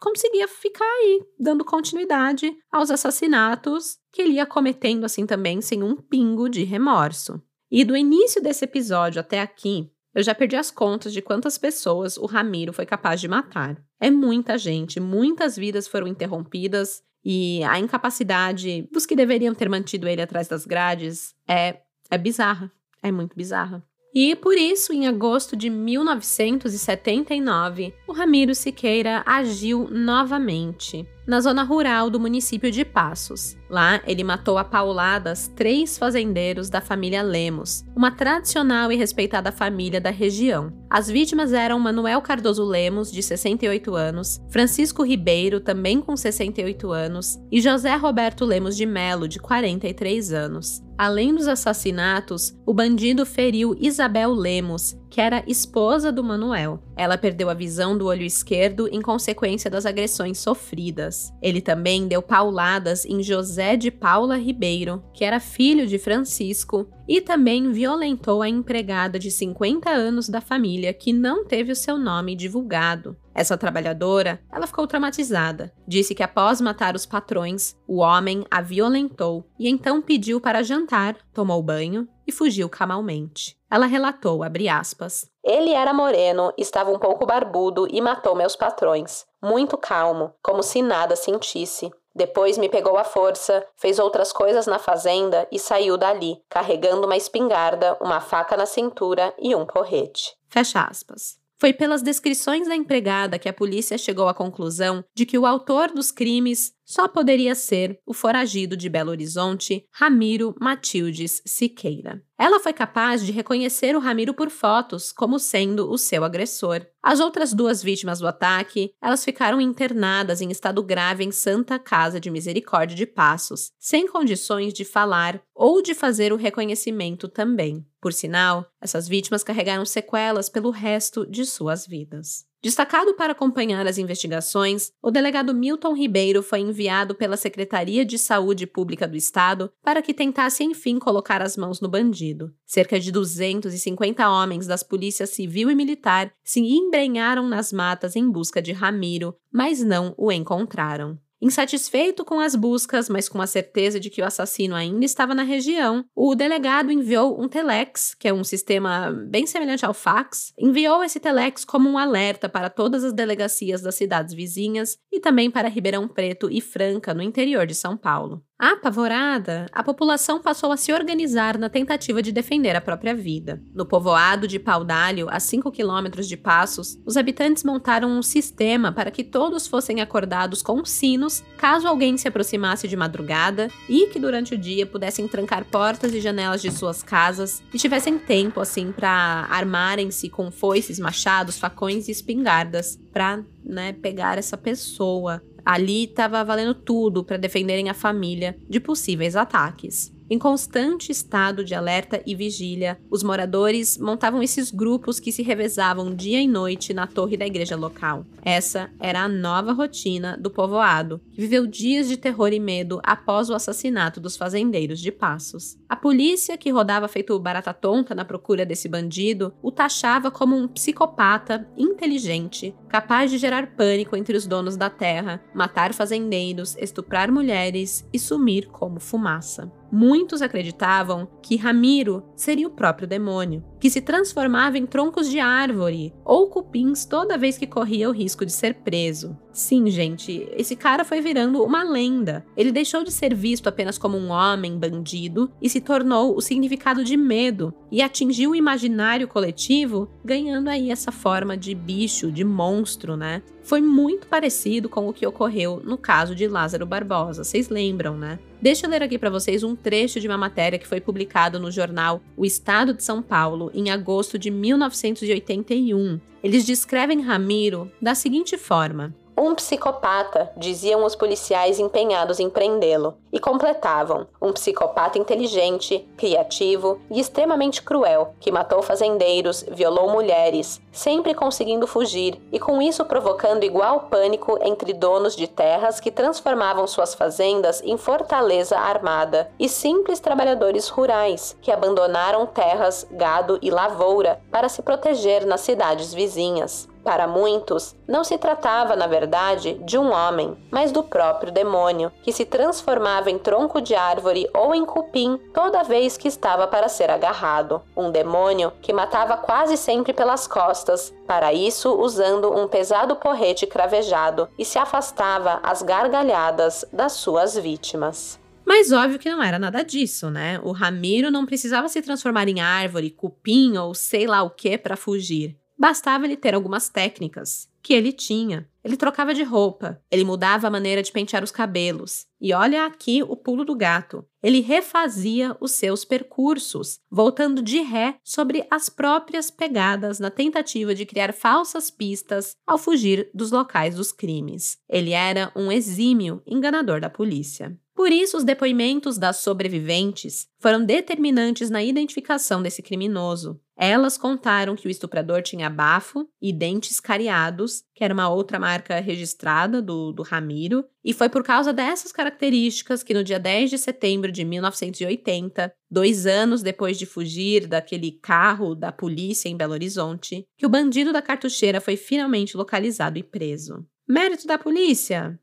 conseguia 0.00 0.48
ficar 0.48 0.84
aí, 0.84 1.22
dando 1.38 1.64
continuidade 1.64 2.52
aos 2.70 2.90
assassinatos 2.90 3.98
que 4.12 4.22
ele 4.22 4.34
ia 4.34 4.46
cometendo 4.46 5.04
assim 5.04 5.24
também, 5.24 5.60
sem 5.60 5.82
um 5.82 5.94
pingo 5.96 6.48
de 6.48 6.64
remorso. 6.64 7.40
E 7.70 7.84
do 7.84 7.96
início 7.96 8.42
desse 8.42 8.64
episódio 8.64 9.20
até 9.20 9.40
aqui, 9.40 9.90
eu 10.16 10.22
já 10.22 10.34
perdi 10.34 10.56
as 10.56 10.70
contas 10.70 11.12
de 11.12 11.20
quantas 11.20 11.58
pessoas 11.58 12.16
o 12.16 12.24
Ramiro 12.24 12.72
foi 12.72 12.86
capaz 12.86 13.20
de 13.20 13.28
matar. 13.28 13.76
É 14.00 14.10
muita 14.10 14.56
gente, 14.56 14.98
muitas 14.98 15.56
vidas 15.56 15.86
foram 15.86 16.06
interrompidas 16.06 17.02
e 17.22 17.62
a 17.64 17.78
incapacidade 17.78 18.88
dos 18.90 19.04
que 19.04 19.14
deveriam 19.14 19.54
ter 19.54 19.68
mantido 19.68 20.08
ele 20.08 20.22
atrás 20.22 20.48
das 20.48 20.64
grades 20.64 21.34
é, 21.46 21.80
é 22.10 22.16
bizarra. 22.16 22.72
É 23.02 23.12
muito 23.12 23.36
bizarra. 23.36 23.84
E 24.14 24.34
por 24.34 24.56
isso, 24.56 24.94
em 24.94 25.06
agosto 25.06 25.54
de 25.54 25.68
1979, 25.68 27.92
o 28.08 28.12
Ramiro 28.12 28.54
Siqueira 28.54 29.22
agiu 29.26 29.86
novamente 29.90 31.06
na 31.26 31.40
zona 31.40 31.62
rural 31.62 32.08
do 32.08 32.20
município 32.20 32.70
de 32.70 32.84
Passos. 32.84 33.56
Lá, 33.68 34.00
ele 34.06 34.22
matou 34.22 34.58
a 34.58 34.64
pauladas 34.64 35.48
três 35.56 35.98
fazendeiros 35.98 36.70
da 36.70 36.80
família 36.80 37.22
Lemos, 37.22 37.84
uma 37.96 38.12
tradicional 38.12 38.92
e 38.92 38.96
respeitada 38.96 39.50
família 39.50 40.00
da 40.00 40.10
região. 40.10 40.72
As 40.88 41.08
vítimas 41.08 41.52
eram 41.52 41.80
Manuel 41.80 42.22
Cardoso 42.22 42.64
Lemos, 42.64 43.10
de 43.10 43.22
68 43.22 43.94
anos, 43.94 44.40
Francisco 44.48 45.02
Ribeiro, 45.02 45.58
também 45.60 46.00
com 46.00 46.16
68 46.16 46.92
anos, 46.92 47.38
e 47.50 47.60
José 47.60 47.96
Roberto 47.96 48.44
Lemos 48.44 48.76
de 48.76 48.86
Melo, 48.86 49.26
de 49.26 49.40
43 49.40 50.32
anos. 50.32 50.86
Além 50.98 51.34
dos 51.34 51.46
assassinatos, 51.46 52.56
o 52.64 52.72
bandido 52.72 53.26
feriu 53.26 53.76
Isabel 53.78 54.32
Lemos, 54.32 54.96
que 55.10 55.20
era 55.20 55.44
esposa 55.46 56.10
do 56.10 56.24
Manuel. 56.24 56.82
Ela 56.96 57.18
perdeu 57.18 57.50
a 57.50 57.54
visão 57.54 57.98
do 57.98 58.06
olho 58.06 58.22
esquerdo 58.22 58.88
em 58.90 59.02
consequência 59.02 59.70
das 59.70 59.84
agressões 59.84 60.38
sofridas. 60.38 61.15
Ele 61.40 61.60
também 61.60 62.06
deu 62.08 62.22
pauladas 62.22 63.04
em 63.04 63.22
José 63.22 63.76
de 63.76 63.90
Paula 63.90 64.36
Ribeiro, 64.36 65.02
que 65.12 65.24
era 65.24 65.40
filho 65.40 65.86
de 65.86 65.98
Francisco, 65.98 66.88
e 67.08 67.20
também 67.20 67.70
violentou 67.70 68.42
a 68.42 68.48
empregada 68.48 69.18
de 69.18 69.30
50 69.30 69.90
anos 69.90 70.28
da 70.28 70.40
família 70.40 70.92
que 70.92 71.12
não 71.12 71.44
teve 71.44 71.72
o 71.72 71.76
seu 71.76 71.98
nome 71.98 72.34
divulgado. 72.34 73.16
Essa 73.34 73.56
trabalhadora, 73.56 74.40
ela 74.50 74.66
ficou 74.66 74.86
traumatizada. 74.86 75.72
Disse 75.86 76.14
que 76.14 76.22
após 76.22 76.60
matar 76.60 76.94
os 76.94 77.04
patrões, 77.04 77.76
o 77.86 77.98
homem 77.98 78.44
a 78.50 78.62
violentou 78.62 79.46
e 79.58 79.68
então 79.68 80.00
pediu 80.00 80.40
para 80.40 80.62
jantar, 80.62 81.16
tomou 81.34 81.62
banho 81.62 82.08
e 82.26 82.32
fugiu 82.32 82.68
camalmente. 82.68 83.56
Ela 83.70 83.86
relatou, 83.86 84.40
aspas, 84.70 85.30
Ele 85.44 85.70
era 85.70 85.92
moreno, 85.92 86.52
estava 86.56 86.90
um 86.90 86.98
pouco 86.98 87.26
barbudo 87.26 87.86
e 87.90 88.00
matou 88.00 88.34
meus 88.34 88.56
patrões. 88.56 89.26
Muito 89.42 89.76
calmo, 89.76 90.32
como 90.42 90.62
se 90.62 90.80
nada 90.82 91.14
sentisse. 91.14 91.90
Depois 92.16 92.56
me 92.56 92.66
pegou 92.66 92.96
à 92.96 93.04
força, 93.04 93.62
fez 93.76 93.98
outras 93.98 94.32
coisas 94.32 94.66
na 94.66 94.78
fazenda 94.78 95.46
e 95.52 95.58
saiu 95.58 95.98
dali, 95.98 96.42
carregando 96.48 97.06
uma 97.06 97.14
espingarda, 97.16 97.94
uma 98.00 98.22
faca 98.22 98.56
na 98.56 98.64
cintura 98.64 99.34
e 99.38 99.54
um 99.54 99.66
porrete. 99.66 100.34
Fecha 100.48 100.80
aspas. 100.80 101.38
Foi 101.58 101.74
pelas 101.74 102.02
descrições 102.02 102.68
da 102.68 102.74
empregada 102.74 103.38
que 103.38 103.50
a 103.50 103.52
polícia 103.52 103.98
chegou 103.98 104.28
à 104.28 104.34
conclusão 104.34 105.04
de 105.14 105.26
que 105.26 105.38
o 105.38 105.44
autor 105.44 105.90
dos 105.90 106.10
crimes 106.10 106.72
só 106.86 107.08
poderia 107.08 107.54
ser 107.56 108.00
o 108.06 108.14
foragido 108.14 108.76
de 108.76 108.88
Belo 108.88 109.10
Horizonte, 109.10 109.84
Ramiro 109.92 110.54
Matildes 110.60 111.42
Siqueira. 111.44 112.22
Ela 112.38 112.60
foi 112.60 112.72
capaz 112.72 113.24
de 113.24 113.32
reconhecer 113.32 113.96
o 113.96 113.98
Ramiro 113.98 114.32
por 114.32 114.50
fotos 114.50 115.10
como 115.10 115.38
sendo 115.38 115.90
o 115.90 115.98
seu 115.98 116.22
agressor. 116.22 116.86
As 117.02 117.18
outras 117.18 117.52
duas 117.52 117.82
vítimas 117.82 118.20
do 118.20 118.28
ataque, 118.28 118.92
elas 119.02 119.24
ficaram 119.24 119.60
internadas 119.60 120.40
em 120.40 120.50
estado 120.50 120.82
grave 120.82 121.24
em 121.24 121.32
Santa 121.32 121.78
Casa 121.78 122.20
de 122.20 122.30
Misericórdia 122.30 122.96
de 122.96 123.06
Passos, 123.06 123.70
sem 123.78 124.06
condições 124.06 124.72
de 124.72 124.84
falar 124.84 125.42
ou 125.54 125.82
de 125.82 125.94
fazer 125.94 126.32
o 126.32 126.36
reconhecimento 126.36 127.26
também. 127.26 127.84
Por 128.00 128.12
sinal, 128.12 128.66
essas 128.80 129.08
vítimas 129.08 129.42
carregaram 129.42 129.84
sequelas 129.84 130.48
pelo 130.48 130.70
resto 130.70 131.26
de 131.26 131.44
suas 131.46 131.86
vidas. 131.86 132.44
Destacado 132.66 133.14
para 133.14 133.30
acompanhar 133.30 133.86
as 133.86 133.96
investigações, 133.96 134.90
o 135.00 135.08
delegado 135.08 135.54
Milton 135.54 135.94
Ribeiro 135.94 136.42
foi 136.42 136.58
enviado 136.58 137.14
pela 137.14 137.36
Secretaria 137.36 138.04
de 138.04 138.18
Saúde 138.18 138.66
Pública 138.66 139.06
do 139.06 139.16
Estado 139.16 139.70
para 139.84 140.02
que 140.02 140.12
tentasse 140.12 140.64
enfim 140.64 140.98
colocar 140.98 141.40
as 141.40 141.56
mãos 141.56 141.80
no 141.80 141.88
bandido. 141.88 142.52
Cerca 142.66 142.98
de 142.98 143.12
250 143.12 144.28
homens 144.28 144.66
das 144.66 144.82
polícias 144.82 145.30
civil 145.30 145.70
e 145.70 145.76
militar 145.76 146.32
se 146.42 146.58
embrenharam 146.58 147.48
nas 147.48 147.72
matas 147.72 148.16
em 148.16 148.28
busca 148.28 148.60
de 148.60 148.72
Ramiro, 148.72 149.36
mas 149.52 149.80
não 149.84 150.12
o 150.18 150.32
encontraram. 150.32 151.16
Insatisfeito 151.40 152.24
com 152.24 152.40
as 152.40 152.54
buscas, 152.54 153.08
mas 153.08 153.28
com 153.28 153.40
a 153.42 153.46
certeza 153.46 154.00
de 154.00 154.08
que 154.08 154.22
o 154.22 154.24
assassino 154.24 154.74
ainda 154.74 155.04
estava 155.04 155.34
na 155.34 155.42
região, 155.42 156.04
o 156.14 156.34
delegado 156.34 156.90
enviou 156.90 157.40
um 157.40 157.48
telex, 157.48 158.14
que 158.14 158.26
é 158.26 158.32
um 158.32 158.42
sistema 158.42 159.12
bem 159.28 159.46
semelhante 159.46 159.84
ao 159.84 159.92
fax, 159.92 160.52
enviou 160.58 161.04
esse 161.04 161.20
telex 161.20 161.64
como 161.64 161.88
um 161.88 161.98
alerta 161.98 162.48
para 162.48 162.70
todas 162.70 163.04
as 163.04 163.12
delegacias 163.12 163.82
das 163.82 163.94
cidades 163.94 164.34
vizinhas 164.34 164.98
e 165.12 165.20
também 165.20 165.50
para 165.50 165.68
Ribeirão 165.68 166.08
Preto 166.08 166.48
e 166.50 166.60
Franca, 166.60 167.12
no 167.12 167.22
interior 167.22 167.66
de 167.66 167.74
São 167.74 167.96
Paulo. 167.96 168.42
Apavorada, 168.58 169.66
a 169.70 169.82
população 169.82 170.40
passou 170.40 170.72
a 170.72 170.78
se 170.78 170.90
organizar 170.90 171.58
na 171.58 171.68
tentativa 171.68 172.22
de 172.22 172.32
defender 172.32 172.74
a 172.74 172.80
própria 172.80 173.14
vida. 173.14 173.62
No 173.74 173.84
povoado 173.84 174.48
de 174.48 174.58
Paudalho, 174.58 175.26
a 175.28 175.38
5 175.38 175.70
quilômetros 175.70 176.26
de 176.26 176.38
Passos, 176.38 176.98
os 177.04 177.18
habitantes 177.18 177.62
montaram 177.62 178.08
um 178.08 178.22
sistema 178.22 178.90
para 178.90 179.10
que 179.10 179.22
todos 179.22 179.66
fossem 179.66 180.00
acordados 180.00 180.62
com 180.62 180.82
sinos 180.86 181.44
caso 181.58 181.86
alguém 181.86 182.16
se 182.16 182.28
aproximasse 182.28 182.88
de 182.88 182.96
madrugada 182.96 183.70
e 183.90 184.06
que 184.06 184.18
durante 184.18 184.54
o 184.54 184.58
dia 184.58 184.86
pudessem 184.86 185.28
trancar 185.28 185.66
portas 185.66 186.14
e 186.14 186.20
janelas 186.20 186.62
de 186.62 186.70
suas 186.70 187.02
casas 187.02 187.62
e 187.74 187.76
tivessem 187.76 188.18
tempo 188.18 188.58
assim 188.58 188.90
para 188.90 189.46
armarem-se 189.50 190.30
com 190.30 190.50
foices, 190.50 190.98
machados, 190.98 191.58
facões 191.58 192.08
e 192.08 192.10
espingardas 192.10 192.98
para 193.12 193.44
né, 193.62 193.92
pegar 193.92 194.38
essa 194.38 194.56
pessoa 194.56 195.42
Ali 195.66 196.04
estava 196.04 196.44
valendo 196.44 196.74
tudo 196.74 197.24
para 197.24 197.36
defenderem 197.36 197.90
a 197.90 197.94
família 197.94 198.56
de 198.68 198.78
possíveis 198.78 199.34
ataques. 199.34 200.15
Em 200.28 200.40
constante 200.40 201.12
estado 201.12 201.64
de 201.64 201.72
alerta 201.72 202.20
e 202.26 202.34
vigília, 202.34 202.98
os 203.08 203.22
moradores 203.22 203.96
montavam 203.96 204.42
esses 204.42 204.72
grupos 204.72 205.20
que 205.20 205.30
se 205.30 205.40
revezavam 205.40 206.12
dia 206.12 206.40
e 206.40 206.48
noite 206.48 206.92
na 206.92 207.06
torre 207.06 207.36
da 207.36 207.46
igreja 207.46 207.76
local. 207.76 208.26
Essa 208.44 208.90
era 208.98 209.22
a 209.22 209.28
nova 209.28 209.72
rotina 209.72 210.36
do 210.36 210.50
povoado, 210.50 211.20
que 211.30 211.40
viveu 211.40 211.64
dias 211.64 212.08
de 212.08 212.16
terror 212.16 212.52
e 212.52 212.58
medo 212.58 213.00
após 213.04 213.48
o 213.48 213.54
assassinato 213.54 214.20
dos 214.20 214.36
fazendeiros 214.36 214.98
de 214.98 215.12
Passos. 215.12 215.78
A 215.88 215.94
polícia, 215.94 216.58
que 216.58 216.70
rodava 216.70 217.06
feito 217.06 217.38
barata 217.38 217.72
tonta 217.72 218.12
na 218.12 218.24
procura 218.24 218.66
desse 218.66 218.88
bandido, 218.88 219.54
o 219.62 219.70
taxava 219.70 220.28
como 220.28 220.56
um 220.56 220.66
psicopata 220.66 221.68
inteligente, 221.76 222.74
capaz 222.88 223.30
de 223.30 223.38
gerar 223.38 223.76
pânico 223.76 224.16
entre 224.16 224.36
os 224.36 224.44
donos 224.44 224.76
da 224.76 224.90
terra, 224.90 225.40
matar 225.54 225.94
fazendeiros, 225.94 226.76
estuprar 226.78 227.30
mulheres 227.30 228.04
e 228.12 228.18
sumir 228.18 228.66
como 228.66 228.98
fumaça. 228.98 229.70
Muitos 229.90 230.42
acreditavam 230.42 231.28
que 231.42 231.56
Ramiro 231.56 232.24
seria 232.34 232.66
o 232.66 232.70
próprio 232.70 233.06
demônio, 233.06 233.64
que 233.78 233.90
se 233.90 234.00
transformava 234.00 234.78
em 234.78 234.86
troncos 234.86 235.30
de 235.30 235.38
árvore 235.38 236.12
ou 236.24 236.48
cupins 236.48 237.04
toda 237.04 237.38
vez 237.38 237.56
que 237.56 237.66
corria 237.66 238.08
o 238.08 238.12
risco 238.12 238.44
de 238.44 238.52
ser 238.52 238.74
preso. 238.74 239.36
Sim, 239.52 239.88
gente, 239.88 240.46
esse 240.52 240.76
cara 240.76 241.02
foi 241.02 241.20
virando 241.22 241.62
uma 241.62 241.82
lenda. 241.82 242.44
Ele 242.54 242.70
deixou 242.70 243.02
de 243.02 243.10
ser 243.10 243.34
visto 243.34 243.68
apenas 243.68 243.96
como 243.96 244.18
um 244.18 244.28
homem 244.28 244.78
bandido 244.78 245.50
e 245.62 245.70
se 245.70 245.80
tornou 245.80 246.36
o 246.36 246.42
significado 246.42 247.02
de 247.02 247.16
medo 247.16 247.72
e 247.90 248.02
atingiu 248.02 248.50
o 248.50 248.54
imaginário 248.54 249.26
coletivo, 249.26 250.10
ganhando 250.22 250.68
aí 250.68 250.90
essa 250.90 251.10
forma 251.10 251.56
de 251.56 251.74
bicho, 251.74 252.30
de 252.30 252.44
monstro, 252.44 253.16
né? 253.16 253.42
Foi 253.62 253.80
muito 253.80 254.26
parecido 254.26 254.88
com 254.88 255.08
o 255.08 255.12
que 255.12 255.26
ocorreu 255.26 255.80
no 255.82 255.96
caso 255.96 256.34
de 256.34 256.46
Lázaro 256.46 256.86
Barbosa, 256.86 257.42
vocês 257.42 257.68
lembram, 257.68 258.16
né? 258.16 258.38
Deixa 258.66 258.84
eu 258.84 258.90
ler 258.90 259.00
aqui 259.00 259.16
para 259.16 259.30
vocês 259.30 259.62
um 259.62 259.76
trecho 259.76 260.18
de 260.18 260.26
uma 260.26 260.36
matéria 260.36 260.76
que 260.76 260.88
foi 260.88 261.00
publicado 261.00 261.60
no 261.60 261.70
jornal 261.70 262.20
O 262.36 262.44
Estado 262.44 262.92
de 262.92 263.04
São 263.04 263.22
Paulo 263.22 263.70
em 263.72 263.90
agosto 263.90 264.36
de 264.36 264.50
1981. 264.50 266.18
Eles 266.42 266.66
descrevem 266.66 267.22
Ramiro 267.22 267.88
da 268.02 268.12
seguinte 268.12 268.58
forma: 268.58 269.14
um 269.36 269.54
psicopata, 269.54 270.50
diziam 270.56 271.04
os 271.04 271.14
policiais 271.14 271.78
empenhados 271.78 272.40
em 272.40 272.48
prendê-lo, 272.48 273.14
e 273.32 273.38
completavam: 273.38 274.26
um 274.40 274.52
psicopata 274.52 275.18
inteligente, 275.18 276.08
criativo 276.16 276.98
e 277.10 277.20
extremamente 277.20 277.82
cruel, 277.82 278.34
que 278.40 278.50
matou 278.50 278.82
fazendeiros, 278.82 279.64
violou 279.70 280.10
mulheres, 280.10 280.80
sempre 280.90 281.34
conseguindo 281.34 281.86
fugir 281.86 282.40
e 282.50 282.58
com 282.58 282.80
isso 282.80 283.04
provocando 283.04 283.64
igual 283.64 284.08
pânico 284.10 284.58
entre 284.62 284.94
donos 284.94 285.36
de 285.36 285.46
terras 285.46 286.00
que 286.00 286.10
transformavam 286.10 286.86
suas 286.86 287.14
fazendas 287.14 287.82
em 287.82 287.98
fortaleza 287.98 288.78
armada 288.78 289.50
e 289.58 289.68
simples 289.68 290.18
trabalhadores 290.18 290.88
rurais 290.88 291.56
que 291.60 291.70
abandonaram 291.70 292.46
terras, 292.46 293.06
gado 293.10 293.58
e 293.60 293.70
lavoura 293.70 294.40
para 294.50 294.68
se 294.68 294.82
proteger 294.82 295.44
nas 295.44 295.60
cidades 295.60 296.14
vizinhas. 296.14 296.88
Para 297.06 297.28
muitos, 297.28 297.94
não 298.08 298.24
se 298.24 298.36
tratava, 298.36 298.96
na 298.96 299.06
verdade, 299.06 299.74
de 299.84 299.96
um 299.96 300.10
homem, 300.10 300.58
mas 300.72 300.90
do 300.90 301.04
próprio 301.04 301.52
demônio, 301.52 302.10
que 302.20 302.32
se 302.32 302.44
transformava 302.44 303.30
em 303.30 303.38
tronco 303.38 303.80
de 303.80 303.94
árvore 303.94 304.50
ou 304.52 304.74
em 304.74 304.84
cupim 304.84 305.38
toda 305.54 305.84
vez 305.84 306.16
que 306.16 306.26
estava 306.26 306.66
para 306.66 306.88
ser 306.88 307.08
agarrado. 307.08 307.80
Um 307.96 308.10
demônio 308.10 308.72
que 308.82 308.92
matava 308.92 309.36
quase 309.36 309.76
sempre 309.76 310.12
pelas 310.12 310.48
costas, 310.48 311.14
para 311.28 311.52
isso 311.52 311.94
usando 311.94 312.52
um 312.52 312.66
pesado 312.66 313.14
porrete 313.14 313.68
cravejado, 313.68 314.48
e 314.58 314.64
se 314.64 314.76
afastava 314.76 315.60
às 315.62 315.82
gargalhadas 315.82 316.84
das 316.92 317.12
suas 317.12 317.54
vítimas. 317.54 318.40
Mas 318.64 318.90
óbvio 318.90 319.20
que 319.20 319.30
não 319.30 319.40
era 319.40 319.60
nada 319.60 319.84
disso, 319.84 320.28
né? 320.28 320.60
O 320.64 320.72
Ramiro 320.72 321.30
não 321.30 321.46
precisava 321.46 321.88
se 321.88 322.02
transformar 322.02 322.48
em 322.48 322.60
árvore, 322.60 323.10
cupim 323.10 323.76
ou 323.78 323.94
sei 323.94 324.26
lá 324.26 324.42
o 324.42 324.50
que 324.50 324.76
para 324.76 324.96
fugir. 324.96 325.56
Bastava 325.78 326.24
ele 326.24 326.36
ter 326.36 326.54
algumas 326.54 326.88
técnicas, 326.88 327.68
que 327.82 327.92
ele 327.92 328.12
tinha. 328.12 328.68
Ele 328.82 328.96
trocava 328.96 329.34
de 329.34 329.42
roupa, 329.42 330.02
ele 330.10 330.24
mudava 330.24 330.66
a 330.66 330.70
maneira 330.70 331.02
de 331.02 331.12
pentear 331.12 331.44
os 331.44 331.52
cabelos. 331.52 332.26
E 332.40 332.52
olha 332.52 332.86
aqui 332.86 333.22
o 333.22 333.36
pulo 333.36 333.64
do 333.64 333.76
gato. 333.76 334.24
Ele 334.42 334.60
refazia 334.60 335.56
os 335.60 335.72
seus 335.72 336.04
percursos, 336.04 336.98
voltando 337.10 337.62
de 337.62 337.80
ré 337.82 338.16
sobre 338.24 338.66
as 338.70 338.88
próprias 338.88 339.50
pegadas 339.50 340.18
na 340.18 340.30
tentativa 340.30 340.94
de 340.94 341.06
criar 341.06 341.32
falsas 341.32 341.90
pistas 341.90 342.56
ao 342.66 342.78
fugir 342.78 343.30
dos 343.34 343.50
locais 343.50 343.94
dos 343.94 344.10
crimes. 344.10 344.78
Ele 344.88 345.12
era 345.12 345.52
um 345.54 345.70
exímio 345.70 346.42
enganador 346.46 347.00
da 347.00 347.10
polícia. 347.10 347.76
Por 347.96 348.12
isso, 348.12 348.36
os 348.36 348.44
depoimentos 348.44 349.16
das 349.16 349.38
sobreviventes 349.38 350.46
foram 350.60 350.84
determinantes 350.84 351.70
na 351.70 351.82
identificação 351.82 352.62
desse 352.62 352.82
criminoso. 352.82 353.58
Elas 353.74 354.18
contaram 354.18 354.76
que 354.76 354.86
o 354.86 354.90
estuprador 354.90 355.40
tinha 355.40 355.70
bafo 355.70 356.28
e 356.40 356.52
dentes 356.52 357.00
cariados, 357.00 357.82
que 357.94 358.04
era 358.04 358.12
uma 358.12 358.28
outra 358.28 358.58
marca 358.58 359.00
registrada 359.00 359.80
do, 359.80 360.12
do 360.12 360.22
Ramiro, 360.22 360.84
e 361.02 361.14
foi 361.14 361.30
por 361.30 361.42
causa 361.42 361.72
dessas 361.72 362.12
características 362.12 363.02
que 363.02 363.14
no 363.14 363.24
dia 363.24 363.38
10 363.38 363.70
de 363.70 363.78
setembro 363.78 364.30
de 364.30 364.44
1980, 364.44 365.72
dois 365.90 366.26
anos 366.26 366.62
depois 366.62 366.98
de 366.98 367.06
fugir 367.06 367.66
daquele 367.66 368.12
carro 368.12 368.74
da 368.74 368.92
polícia 368.92 369.48
em 369.48 369.56
Belo 369.56 369.72
Horizonte, 369.72 370.46
que 370.58 370.66
o 370.66 370.70
bandido 370.70 371.14
da 371.14 371.22
cartucheira 371.22 371.80
foi 371.80 371.96
finalmente 371.96 372.58
localizado 372.58 373.18
e 373.18 373.22
preso. 373.22 373.86
Mérito 374.06 374.46
da 374.46 374.58
polícia? 374.58 375.40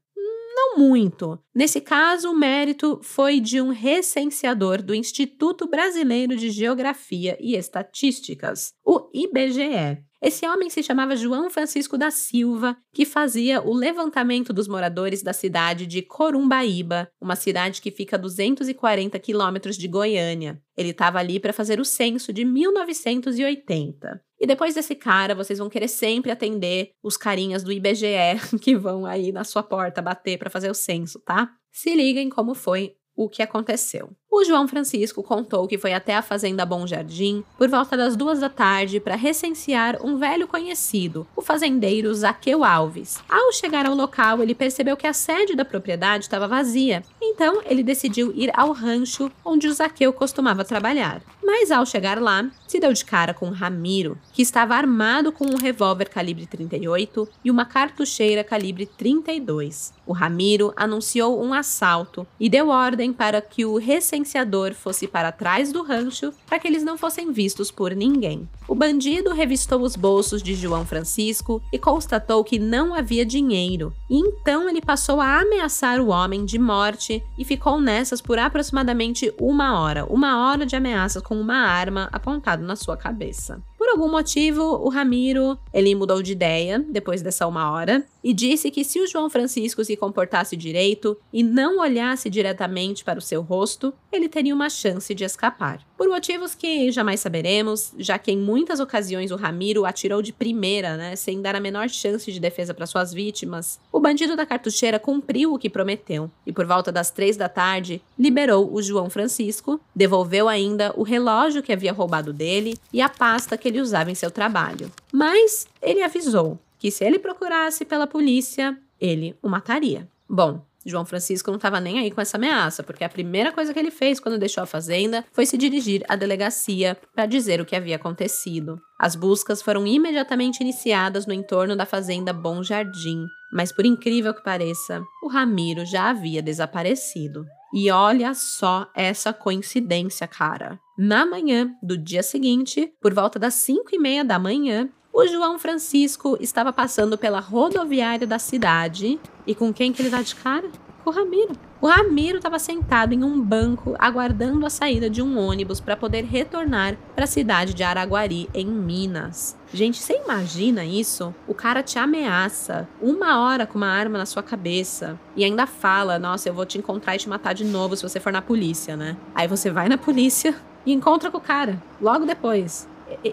Não 0.56 0.78
muito. 0.78 1.40
Nesse 1.54 1.82
caso, 1.82 2.30
o 2.30 2.38
mérito 2.38 3.00
foi 3.02 3.40
de 3.40 3.60
um 3.60 3.70
recenseador 3.70 4.84
do 4.84 4.94
Instituto 4.94 5.68
Brasileiro 5.68 6.36
de 6.36 6.52
Geografia 6.52 7.38
e 7.40 7.56
Estatísticas, 7.56 8.74
o 8.86 9.10
IBGE. 9.14 10.04
Esse 10.24 10.48
homem 10.48 10.70
se 10.70 10.82
chamava 10.82 11.18
João 11.18 11.50
Francisco 11.50 11.98
da 11.98 12.10
Silva, 12.10 12.78
que 12.94 13.04
fazia 13.04 13.62
o 13.62 13.74
levantamento 13.74 14.54
dos 14.54 14.70
moradores 14.70 15.22
da 15.22 15.34
cidade 15.34 15.86
de 15.86 16.02
Corumbaíba, 16.02 17.10
uma 17.20 17.36
cidade 17.36 17.82
que 17.82 17.92
fica 17.92 18.16
a 18.16 18.20
240 18.20 19.20
quilômetros 19.20 19.76
de 19.76 19.86
Goiânia. 19.86 20.62
Ele 20.78 20.92
estava 20.92 21.20
ali 21.20 21.42
para 21.42 21.52
fazer 21.52 21.78
o 21.78 21.84
censo 21.84 22.32
de 22.32 22.46
1980. 22.46 24.22
E 24.44 24.46
depois 24.46 24.76
desse 24.76 24.94
cara, 24.94 25.34
vocês 25.34 25.58
vão 25.58 25.70
querer 25.70 25.88
sempre 25.88 26.30
atender 26.30 26.92
os 27.02 27.16
carinhas 27.16 27.64
do 27.64 27.72
IBGE 27.72 28.36
que 28.62 28.76
vão 28.76 29.06
aí 29.06 29.32
na 29.32 29.46
sua 29.46 29.64
porta 29.64 30.02
bater 30.02 30.38
para 30.38 30.50
fazer 30.50 30.70
o 30.70 30.74
censo, 30.74 31.18
tá? 31.22 31.50
Se 31.72 31.96
liguem 31.96 32.28
como 32.28 32.54
foi 32.54 32.94
o 33.16 33.30
que 33.30 33.42
aconteceu. 33.42 34.14
O 34.36 34.44
João 34.44 34.68
Francisco 34.68 35.22
contou 35.22 35.68
que 35.68 35.78
foi 35.78 35.94
até 35.94 36.16
a 36.16 36.22
fazenda 36.24 36.66
Bom 36.66 36.88
Jardim 36.88 37.44
por 37.56 37.70
volta 37.70 37.96
das 37.96 38.16
duas 38.16 38.40
da 38.40 38.50
tarde 38.50 39.00
para 39.00 39.16
recensear 39.16 40.04
um 40.04 40.18
velho 40.18 40.48
conhecido, 40.48 41.28
o 41.36 41.42
fazendeiro 41.44 42.12
Zaqueu 42.12 42.64
Alves. 42.64 43.22
Ao 43.30 43.54
chegar 43.54 43.86
ao 43.86 43.94
local, 43.94 44.42
ele 44.42 44.56
percebeu 44.56 44.98
que 44.98 45.06
a 45.06 45.14
sede 45.14 45.56
da 45.56 45.64
propriedade 45.64 46.24
estava 46.24 46.48
vazia, 46.48 47.04
então 47.22 47.62
ele 47.64 47.84
decidiu 47.84 48.34
ir 48.36 48.52
ao 48.56 48.72
rancho 48.72 49.32
onde 49.46 49.68
o 49.68 49.74
Zaqueu 49.74 50.12
costumava 50.12 50.66
trabalhar. 50.66 51.22
Mas 51.44 51.70
ao 51.70 51.86
chegar 51.86 52.20
lá, 52.20 52.50
se 52.68 52.80
deu 52.80 52.92
de 52.92 53.06
cara 53.06 53.36
com 53.36 53.50
Ramiro, 53.50 54.18
que 54.32 54.42
estava 54.42 54.74
armado 54.74 55.32
com 55.32 55.46
um 55.46 55.58
revólver 55.58 56.10
calibre 56.10 56.48
38 56.48 57.30
e 57.46 57.52
uma 57.52 57.66
cartucheira 57.66 58.44
calibre 58.44 58.88
32. 58.88 59.94
O 60.08 60.12
Ramiro 60.12 60.74
anunciou 60.76 61.40
um 61.40 61.54
assalto 61.54 62.26
e 62.40 62.50
deu 62.50 62.70
ordem 62.70 63.14
para 63.14 63.40
que 63.42 63.64
o 63.64 63.78
recenseador 64.24 64.74
fosse 64.74 65.08
para 65.08 65.32
trás 65.32 65.72
do 65.72 65.84
rancho 65.84 66.34
para 66.48 66.58
que 66.58 66.68
eles 66.68 66.84
não 66.84 66.98
fossem 66.98 67.32
vistos 67.32 67.70
por 67.70 67.94
ninguém. 67.94 68.48
O 68.68 68.74
bandido 68.74 69.34
revistou 69.34 69.82
os 69.82 69.96
bolsos 69.96 70.42
de 70.42 70.56
João 70.56 70.86
Francisco 70.86 71.62
e 71.72 71.78
constatou 71.78 72.44
que 72.44 72.58
não 72.58 72.96
havia 72.96 73.26
dinheiro, 73.26 73.94
e 74.10 74.18
então 74.18 74.70
ele 74.70 74.82
passou 74.82 75.20
a 75.20 75.42
ameaçar 75.42 76.00
o 76.00 76.08
homem 76.08 76.46
de 76.46 76.58
morte 76.58 77.22
e 77.38 77.44
ficou 77.44 77.80
nessas 77.80 78.22
por 78.22 78.40
aproximadamente 78.40 79.34
uma 79.40 79.80
hora 79.80 80.06
uma 80.06 80.48
hora 80.48 80.66
de 80.66 80.76
ameaças 80.76 81.22
com 81.22 81.40
uma 81.40 81.58
arma 81.58 82.08
apontada 82.12 82.64
na 82.64 82.76
sua 82.76 82.96
cabeça. 82.96 83.62
Por 83.84 83.90
algum 83.90 84.10
motivo, 84.10 84.64
o 84.64 84.88
Ramiro, 84.88 85.60
ele 85.74 85.94
mudou 85.94 86.24
de 86.24 86.32
ideia 86.32 86.80
depois 86.80 87.22
dessa 87.22 87.46
uma 87.46 87.70
hora 87.70 88.06
e 88.24 88.34
disse 88.34 88.72
que 88.72 88.82
se 88.82 88.98
o 88.98 89.06
João 89.06 89.30
Francisco 89.30 89.84
se 89.84 89.98
comportasse 89.98 90.56
direito 90.56 91.18
e 91.34 91.44
não 91.44 91.80
olhasse 91.80 92.30
diretamente 92.30 93.04
para 93.04 93.20
o 93.20 93.22
seu 93.22 93.42
rosto, 93.42 93.94
ele 94.10 94.30
teria 94.30 94.56
uma 94.56 94.70
chance 94.70 95.14
de 95.14 95.26
escapar. 95.26 95.86
Por 95.98 96.10
motivos 96.10 96.56
que 96.56 96.92
jamais 96.92 97.20
saberemos, 97.20 97.94
já 97.98 98.18
que 98.18 98.32
em 98.32 98.38
muitas 98.38 98.80
ocasiões 98.80 99.32
o 99.32 99.36
Ramiro 99.36 99.86
atirou 99.86 100.22
de 100.22 100.34
primeira, 100.34 100.98
né, 100.98 101.16
sem 101.16 101.42
dar 101.42 101.56
a 101.56 101.60
menor 101.60 101.90
chance 101.90 102.32
de 102.32 102.40
defesa 102.40 102.74
para 102.74 102.86
suas 102.86 103.14
vítimas, 103.14 103.80
o 103.92 104.00
bandido 104.00 104.36
da 104.36 104.46
cartucheira 104.46 105.00
cumpriu 105.00 105.54
o 105.54 105.60
que 105.60 105.70
prometeu 105.70 106.30
e, 106.46 106.52
por 106.52 106.66
volta 106.66 106.92
das 106.92 107.12
três 107.12 107.38
da 107.38 107.48
tarde, 107.48 108.02
liberou 108.18 108.74
o 108.74 108.82
João 108.82 109.10
Francisco, 109.10 109.80
devolveu 109.96 110.50
ainda 110.50 110.94
o 110.98 111.04
relógio 111.04 111.64
que 111.64 111.72
havia 111.72 111.94
roubado 111.94 112.34
dele 112.34 112.76
e 112.92 113.02
a 113.02 113.10
pasta 113.10 113.58
que 113.58 113.68
ele 113.68 113.80
usava 113.82 114.12
em 114.12 114.16
seu 114.16 114.32
trabalho. 114.32 114.92
Mas 115.12 115.68
ele 115.82 116.02
avisou 116.02 116.60
que 116.80 116.92
se 116.92 117.06
ele 117.06 117.20
procurasse 117.20 117.86
pela 117.86 118.06
polícia, 118.06 118.78
ele 119.00 119.36
o 119.42 119.48
mataria. 119.48 120.08
Bom, 120.28 120.62
João 120.86 121.06
Francisco 121.06 121.50
não 121.50 121.58
estava 121.58 121.80
nem 121.80 122.00
aí 122.00 122.12
com 122.12 122.22
essa 122.22 122.38
ameaça, 122.38 122.84
porque 122.84 123.04
a 123.04 123.10
primeira 123.10 123.52
coisa 123.52 123.74
que 123.74 123.80
ele 123.80 123.92
fez 123.92 124.20
quando 124.20 124.38
deixou 124.38 124.64
a 124.64 124.68
fazenda 124.68 125.26
foi 125.32 125.46
se 125.46 125.58
dirigir 125.58 126.04
à 126.08 126.16
delegacia 126.16 126.98
para 127.14 127.26
dizer 127.26 127.62
o 127.62 127.66
que 127.66 127.76
havia 127.76 127.96
acontecido. 127.96 128.80
As 129.00 129.16
buscas 129.16 129.62
foram 129.62 129.86
imediatamente 129.86 130.62
iniciadas 130.62 131.26
no 131.26 131.34
entorno 131.34 131.76
da 131.76 131.86
fazenda 131.86 132.32
Bom 132.32 132.64
Jardim, 132.64 133.26
mas 133.52 133.72
por 133.72 133.86
incrível 133.86 134.34
que 134.34 134.44
pareça, 134.44 135.02
o 135.24 135.28
Ramiro 135.28 135.86
já 135.86 136.10
havia 136.10 136.42
desaparecido. 136.42 137.46
E 137.74 137.90
olha 137.90 138.34
só 138.36 138.88
essa 138.96 139.34
coincidência, 139.34 140.28
cara. 140.28 140.80
Na 140.96 141.26
manhã 141.26 141.74
do 141.82 141.98
dia 141.98 142.22
seguinte, 142.22 142.94
por 143.02 143.14
volta 143.14 143.40
das 143.40 143.56
5 143.56 143.90
e 143.92 143.98
meia 143.98 144.24
da 144.24 144.38
manhã, 144.38 144.88
o 145.14 145.28
João 145.28 145.60
Francisco 145.60 146.36
estava 146.42 146.74
passando 146.74 147.16
pela 147.20 147.40
rodoviária 147.40 148.26
da 148.26 148.40
cidade 148.40 149.20
e 149.46 149.54
com 149.54 149.72
quem 149.72 149.94
que 149.94 150.02
ele 150.02 150.10
dá 150.10 150.24
de 150.24 150.34
cara? 150.34 150.68
Com 151.04 151.12
o 151.12 151.14
Ramiro. 151.14 151.54
O 151.80 151.88
Ramiro 151.88 152.38
estava 152.38 152.58
sentado 152.58 153.14
em 153.14 153.24
um 153.24 153.40
banco 153.40 153.94
aguardando 154.00 154.66
a 154.66 154.70
saída 154.70 155.10
de 155.10 155.22
um 155.22 155.38
ônibus 155.38 155.80
para 155.80 155.98
poder 155.98 156.24
retornar 156.24 156.98
para 157.14 157.26
a 157.26 157.28
cidade 157.28 157.74
de 157.74 157.84
Araguari, 157.84 158.50
em 158.54 158.66
Minas. 158.66 159.56
Gente, 159.72 160.02
você 160.02 160.14
imagina 160.24 160.84
isso? 160.84 161.36
O 161.46 161.54
cara 161.54 161.84
te 161.84 162.00
ameaça 162.00 162.88
uma 163.02 163.40
hora 163.42 163.68
com 163.68 163.78
uma 163.78 163.90
arma 163.90 164.18
na 164.18 164.26
sua 164.26 164.42
cabeça 164.42 165.20
e 165.36 165.44
ainda 165.44 165.68
fala: 165.68 166.18
Nossa, 166.18 166.48
eu 166.48 166.54
vou 166.54 166.66
te 166.66 166.78
encontrar 166.78 167.16
e 167.16 167.20
te 167.20 167.30
matar 167.30 167.54
de 167.54 167.66
novo 167.66 167.98
se 167.98 168.02
você 168.02 168.20
for 168.20 168.32
na 168.32 168.42
polícia, 168.42 168.96
né? 168.96 169.18
Aí 169.36 169.48
você 169.48 169.70
vai 169.70 169.90
na 169.90 169.98
polícia 169.98 170.56
e 170.86 170.94
encontra 170.94 171.30
com 171.30 171.38
o 171.38 171.42
cara 171.42 171.84
logo 172.02 172.26
depois. 172.26 172.88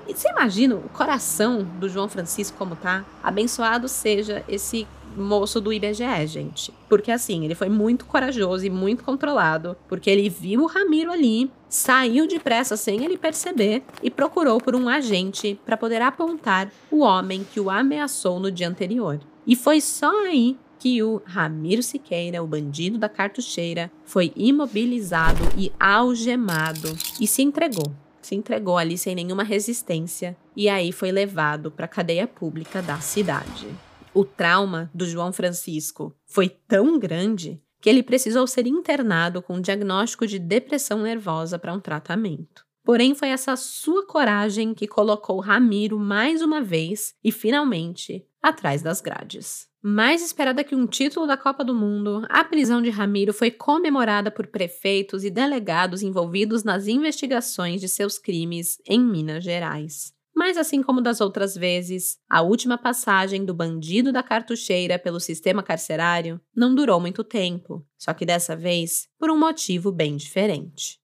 Você 0.09 0.29
imagina 0.29 0.75
o 0.75 0.89
coração 0.91 1.63
do 1.79 1.89
João 1.89 2.09
Francisco 2.09 2.57
como 2.59 2.77
tá? 2.77 3.05
Abençoado 3.23 3.89
seja 3.89 4.45
esse 4.49 4.87
moço 5.17 5.61
do 5.61 5.73
IBGE, 5.73 6.27
gente. 6.27 6.73
Porque 6.89 7.11
assim, 7.11 7.45
ele 7.45 7.55
foi 7.55 7.69
muito 7.69 8.05
corajoso 8.05 8.65
e 8.65 8.71
muito 8.71 9.05
controlado, 9.05 9.77
porque 9.89 10.11
ele 10.11 10.29
viu 10.29 10.63
o 10.63 10.67
Ramiro 10.67 11.11
ali, 11.11 11.51
saiu 11.69 12.27
depressa 12.27 12.77
sem 12.77 13.05
ele 13.05 13.17
perceber 13.17 13.83
e 14.03 14.11
procurou 14.11 14.61
por 14.61 14.75
um 14.75 14.89
agente 14.89 15.59
para 15.65 15.77
poder 15.77 16.03
apontar 16.03 16.71
o 16.91 17.01
homem 17.01 17.47
que 17.53 17.61
o 17.61 17.71
ameaçou 17.71 18.39
no 18.41 18.51
dia 18.51 18.69
anterior. 18.69 19.21
E 19.47 19.57
foi 19.57 19.81
só 19.81 20.11
aí 20.27 20.57
que 20.79 21.03
o 21.03 21.21
Ramiro 21.27 21.83
Siqueira, 21.83 22.43
o 22.43 22.47
bandido 22.47 22.97
da 22.97 23.09
cartucheira, 23.09 23.91
foi 24.05 24.33
imobilizado 24.35 25.43
e 25.57 25.71
algemado 25.79 26.97
e 27.21 27.27
se 27.27 27.43
entregou 27.43 27.93
se 28.31 28.37
entregou 28.37 28.79
ali 28.79 28.97
sem 28.97 29.13
nenhuma 29.13 29.43
resistência 29.43 30.37
e 30.55 30.69
aí 30.69 30.93
foi 30.93 31.11
levado 31.11 31.69
para 31.69 31.87
a 31.87 31.89
cadeia 31.89 32.29
pública 32.29 32.81
da 32.81 33.01
cidade. 33.01 33.67
O 34.15 34.25
trauma 34.25 34.89
do 34.95 35.05
João 35.05 35.33
Francisco 35.33 36.15
foi 36.27 36.49
tão 36.49 36.97
grande 36.97 37.61
que 37.81 37.91
ele 37.91 38.05
precisou 38.05 38.47
ser 38.47 38.69
internado 38.69 39.43
com 39.43 39.55
um 39.55 39.61
diagnóstico 39.61 40.29
de 40.29 40.39
depressão 40.39 41.03
nervosa 41.03 41.59
para 41.59 41.73
um 41.73 41.81
tratamento. 41.81 42.65
Porém, 42.85 43.17
foi 43.17 43.31
essa 43.31 43.57
sua 43.57 44.07
coragem 44.07 44.75
que 44.75 44.87
colocou 44.87 45.41
Ramiro 45.41 45.99
mais 45.99 46.41
uma 46.41 46.61
vez 46.61 47.15
e 47.25 47.33
finalmente 47.33 48.25
atrás 48.41 48.81
das 48.81 49.01
grades. 49.01 49.70
Mais 49.83 50.23
esperada 50.23 50.63
que 50.63 50.75
um 50.75 50.87
título 50.87 51.27
da 51.27 51.39
Copa 51.39 51.65
do 51.65 51.75
Mundo, 51.75 52.27
a 52.29 52.45
prisão 52.45 52.83
de 52.83 52.91
Ramiro 52.91 53.33
foi 53.33 53.51
comemorada 53.51 54.31
por 54.31 54.47
prefeitos 54.47 55.25
e 55.25 55.31
delegados 55.31 56.03
envolvidos 56.03 56.63
nas 56.63 56.87
investigações 56.87 57.81
de 57.81 57.89
seus 57.89 58.19
crimes 58.19 58.79
em 58.87 59.01
Minas 59.01 59.43
Gerais. 59.43 60.13
Mas, 60.37 60.59
assim 60.59 60.83
como 60.83 61.01
das 61.01 61.23
outras 61.23 61.55
vezes, 61.55 62.19
a 62.29 62.43
última 62.43 62.77
passagem 62.77 63.43
do 63.43 63.55
bandido 63.55 64.13
da 64.13 64.23
cartucheira 64.23 64.99
pelo 64.99 65.19
sistema 65.19 65.63
carcerário 65.63 66.39
não 66.55 66.75
durou 66.75 67.01
muito 67.01 67.25
tempo, 67.25 67.83
só 67.97 68.13
que 68.13 68.27
dessa 68.27 68.55
vez 68.55 69.09
por 69.19 69.31
um 69.31 69.39
motivo 69.39 69.91
bem 69.91 70.15
diferente. 70.15 71.00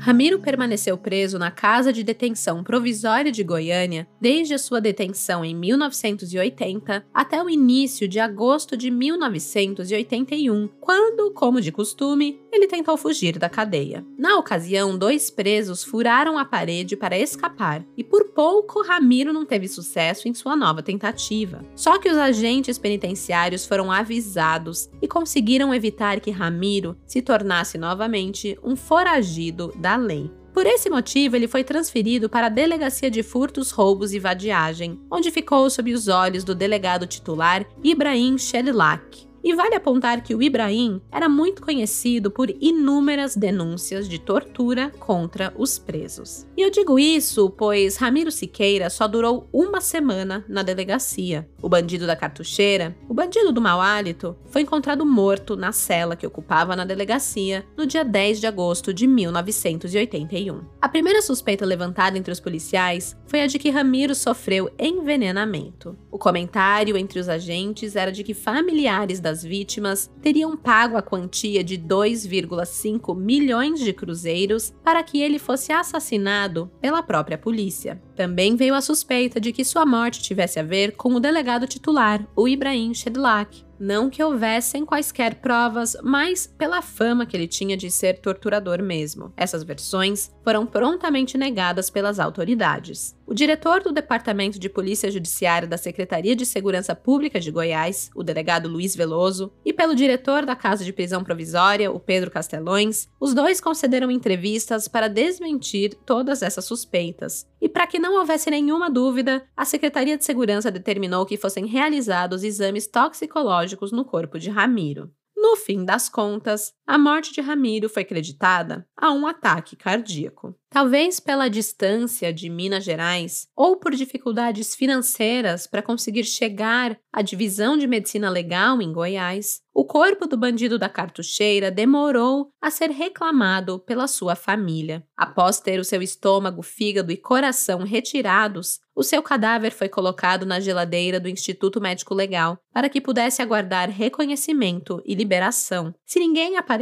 Ramiro 0.00 0.38
permaneceu 0.38 0.96
preso 0.96 1.38
na 1.38 1.50
casa 1.50 1.92
de 1.92 2.02
detenção 2.02 2.64
provisória 2.64 3.30
de 3.30 3.44
Goiânia 3.44 4.08
desde 4.18 4.54
a 4.54 4.58
sua 4.58 4.80
detenção 4.80 5.44
em 5.44 5.54
1980 5.54 7.04
até 7.12 7.42
o 7.42 7.50
início 7.50 8.08
de 8.08 8.18
agosto 8.18 8.78
de 8.78 8.90
1981, 8.90 10.68
quando, 10.80 11.30
como 11.34 11.60
de 11.60 11.70
costume, 11.70 12.40
ele 12.52 12.66
tentou 12.66 12.96
fugir 12.96 13.38
da 13.38 13.48
cadeia. 13.48 14.04
Na 14.18 14.36
ocasião, 14.38 14.96
dois 14.96 15.30
presos 15.30 15.84
furaram 15.84 16.38
a 16.38 16.44
parede 16.44 16.96
para 16.96 17.18
escapar 17.18 17.84
e 17.96 18.02
por 18.02 18.24
pouco 18.30 18.82
Ramiro 18.82 19.32
não 19.32 19.44
teve 19.44 19.68
sucesso 19.68 20.28
em 20.28 20.34
sua 20.34 20.56
nova 20.56 20.82
tentativa. 20.82 21.64
Só 21.74 21.98
que 21.98 22.08
os 22.08 22.16
agentes 22.16 22.78
penitenciários 22.78 23.66
foram 23.66 23.90
avisados 23.90 24.90
e 25.00 25.08
conseguiram 25.08 25.74
evitar 25.74 26.20
que 26.20 26.30
Ramiro 26.30 26.96
se 27.06 27.22
tornasse 27.22 27.78
novamente 27.78 28.58
um 28.62 28.76
foragido 28.76 29.72
da 29.76 29.96
lei. 29.96 30.30
Por 30.52 30.66
esse 30.66 30.90
motivo, 30.90 31.36
ele 31.36 31.46
foi 31.46 31.62
transferido 31.62 32.28
para 32.28 32.46
a 32.46 32.50
Delegacia 32.50 33.10
de 33.10 33.22
Furtos, 33.22 33.70
Roubos 33.70 34.12
e 34.12 34.18
Vadiagem, 34.18 35.00
onde 35.10 35.30
ficou 35.30 35.70
sob 35.70 35.92
os 35.92 36.08
olhos 36.08 36.42
do 36.42 36.54
delegado 36.54 37.06
titular 37.06 37.64
Ibrahim 37.84 38.36
Shellak. 38.36 39.29
E 39.42 39.54
vale 39.54 39.74
apontar 39.74 40.22
que 40.22 40.34
o 40.34 40.42
Ibrahim 40.42 41.00
era 41.10 41.28
muito 41.28 41.62
conhecido 41.62 42.30
por 42.30 42.50
inúmeras 42.60 43.34
denúncias 43.36 44.08
de 44.08 44.18
tortura 44.18 44.90
contra 44.98 45.52
os 45.56 45.78
presos. 45.78 46.46
E 46.56 46.62
eu 46.62 46.70
digo 46.70 46.98
isso 46.98 47.50
pois 47.50 47.96
Ramiro 47.96 48.30
Siqueira 48.30 48.90
só 48.90 49.08
durou 49.08 49.48
uma 49.52 49.80
semana 49.80 50.44
na 50.48 50.62
delegacia. 50.62 51.48
O 51.62 51.68
bandido 51.68 52.06
da 52.06 52.16
cartucheira, 52.16 52.96
o 53.08 53.14
bandido 53.14 53.52
do 53.52 53.60
mau 53.60 53.80
hálito, 53.80 54.36
foi 54.46 54.62
encontrado 54.62 55.06
morto 55.06 55.56
na 55.56 55.72
cela 55.72 56.16
que 56.16 56.26
ocupava 56.26 56.76
na 56.76 56.84
delegacia 56.84 57.64
no 57.76 57.86
dia 57.86 58.04
10 58.04 58.40
de 58.40 58.46
agosto 58.46 58.92
de 58.92 59.06
1981. 59.06 60.60
A 60.80 60.88
primeira 60.88 61.22
suspeita 61.22 61.64
levantada 61.64 62.18
entre 62.18 62.32
os 62.32 62.40
policiais 62.40 63.16
foi 63.26 63.40
a 63.40 63.46
de 63.46 63.58
que 63.58 63.70
Ramiro 63.70 64.14
sofreu 64.14 64.70
envenenamento. 64.78 65.96
O 66.10 66.18
comentário 66.18 66.96
entre 66.96 67.18
os 67.18 67.28
agentes 67.28 67.96
era 67.96 68.12
de 68.12 68.22
que 68.22 68.34
familiares 68.34 69.20
da 69.20 69.29
das 69.30 69.44
vítimas 69.44 70.10
teriam 70.20 70.56
pago 70.56 70.96
a 70.96 71.02
quantia 71.02 71.62
de 71.62 71.78
2,5 71.78 73.16
milhões 73.16 73.78
de 73.78 73.92
cruzeiros 73.92 74.74
para 74.82 75.02
que 75.04 75.20
ele 75.22 75.38
fosse 75.38 75.72
assassinado 75.72 76.68
pela 76.80 77.02
própria 77.02 77.38
polícia. 77.38 78.02
Também 78.16 78.56
veio 78.56 78.74
a 78.74 78.80
suspeita 78.80 79.40
de 79.40 79.52
que 79.52 79.64
sua 79.64 79.86
morte 79.86 80.20
tivesse 80.20 80.58
a 80.58 80.64
ver 80.64 80.96
com 80.96 81.14
o 81.14 81.20
delegado 81.20 81.66
titular, 81.66 82.26
o 82.34 82.48
Ibrahim 82.48 82.92
Shedlak, 82.92 83.64
não 83.80 84.10
que 84.10 84.22
houvessem 84.22 84.84
quaisquer 84.84 85.36
provas, 85.36 85.96
mas 86.02 86.46
pela 86.46 86.82
fama 86.82 87.24
que 87.24 87.34
ele 87.34 87.48
tinha 87.48 87.78
de 87.78 87.90
ser 87.90 88.20
torturador 88.20 88.82
mesmo. 88.82 89.32
Essas 89.38 89.64
versões 89.64 90.30
foram 90.44 90.66
prontamente 90.66 91.38
negadas 91.38 91.88
pelas 91.88 92.20
autoridades. 92.20 93.18
O 93.26 93.32
diretor 93.32 93.82
do 93.82 93.92
Departamento 93.92 94.58
de 94.58 94.68
Polícia 94.68 95.10
Judiciária 95.10 95.66
da 95.66 95.78
Secretaria 95.78 96.36
de 96.36 96.44
Segurança 96.44 96.94
Pública 96.94 97.40
de 97.40 97.50
Goiás, 97.50 98.10
o 98.14 98.22
delegado 98.22 98.68
Luiz 98.68 98.94
Veloso, 98.94 99.52
e 99.64 99.72
pelo 99.72 99.94
diretor 99.94 100.44
da 100.44 100.56
Casa 100.56 100.84
de 100.84 100.92
Prisão 100.92 101.24
Provisória, 101.24 101.90
o 101.90 101.98
Pedro 101.98 102.30
Castelões, 102.30 103.08
os 103.18 103.32
dois 103.32 103.60
concederam 103.60 104.10
entrevistas 104.10 104.88
para 104.88 105.08
desmentir 105.08 105.94
todas 106.04 106.42
essas 106.42 106.66
suspeitas. 106.66 107.48
E 107.62 107.68
para 107.68 107.86
que 107.86 107.98
não 107.98 108.18
houvesse 108.18 108.50
nenhuma 108.50 108.90
dúvida, 108.90 109.44
a 109.56 109.64
Secretaria 109.64 110.18
de 110.18 110.24
Segurança 110.24 110.70
determinou 110.70 111.24
que 111.24 111.36
fossem 111.36 111.66
realizados 111.66 112.42
exames 112.42 112.86
toxicológicos 112.86 113.69
no 113.92 114.04
corpo 114.04 114.38
de 114.38 114.50
Ramiro. 114.50 115.10
No 115.36 115.56
fim 115.56 115.84
das 115.84 116.08
contas, 116.08 116.74
a 116.90 116.98
morte 116.98 117.32
de 117.32 117.40
Ramiro 117.40 117.88
foi 117.88 118.04
creditada 118.04 118.84
a 118.96 119.12
um 119.12 119.24
ataque 119.24 119.76
cardíaco. 119.76 120.56
Talvez 120.68 121.20
pela 121.20 121.48
distância 121.48 122.32
de 122.32 122.48
Minas 122.48 122.84
Gerais 122.84 123.46
ou 123.56 123.76
por 123.76 123.94
dificuldades 123.94 124.74
financeiras 124.74 125.68
para 125.68 125.82
conseguir 125.82 126.24
chegar 126.24 126.98
à 127.12 127.22
divisão 127.22 127.76
de 127.76 127.86
medicina 127.86 128.28
legal 128.28 128.80
em 128.82 128.92
Goiás, 128.92 129.60
o 129.74 129.84
corpo 129.84 130.26
do 130.26 130.36
bandido 130.36 130.78
da 130.78 130.88
cartucheira 130.88 131.70
demorou 131.70 132.50
a 132.60 132.70
ser 132.70 132.90
reclamado 132.90 133.80
pela 133.80 134.06
sua 134.06 134.36
família. 134.36 135.04
Após 135.16 135.58
ter 135.58 135.80
o 135.80 135.84
seu 135.84 136.02
estômago, 136.02 136.62
fígado 136.62 137.10
e 137.10 137.16
coração 137.16 137.80
retirados, 137.80 138.78
o 138.94 139.02
seu 139.02 139.22
cadáver 139.22 139.72
foi 139.72 139.88
colocado 139.88 140.44
na 140.44 140.60
geladeira 140.60 141.18
do 141.18 141.28
Instituto 141.28 141.80
Médico 141.80 142.14
Legal 142.14 142.58
para 142.72 142.88
que 142.88 143.00
pudesse 143.00 143.40
aguardar 143.40 143.90
reconhecimento 143.90 145.02
e 145.04 145.14
liberação. 145.14 145.94
Se 146.04 146.18
ninguém 146.20 146.56
aparecesse, 146.56 146.79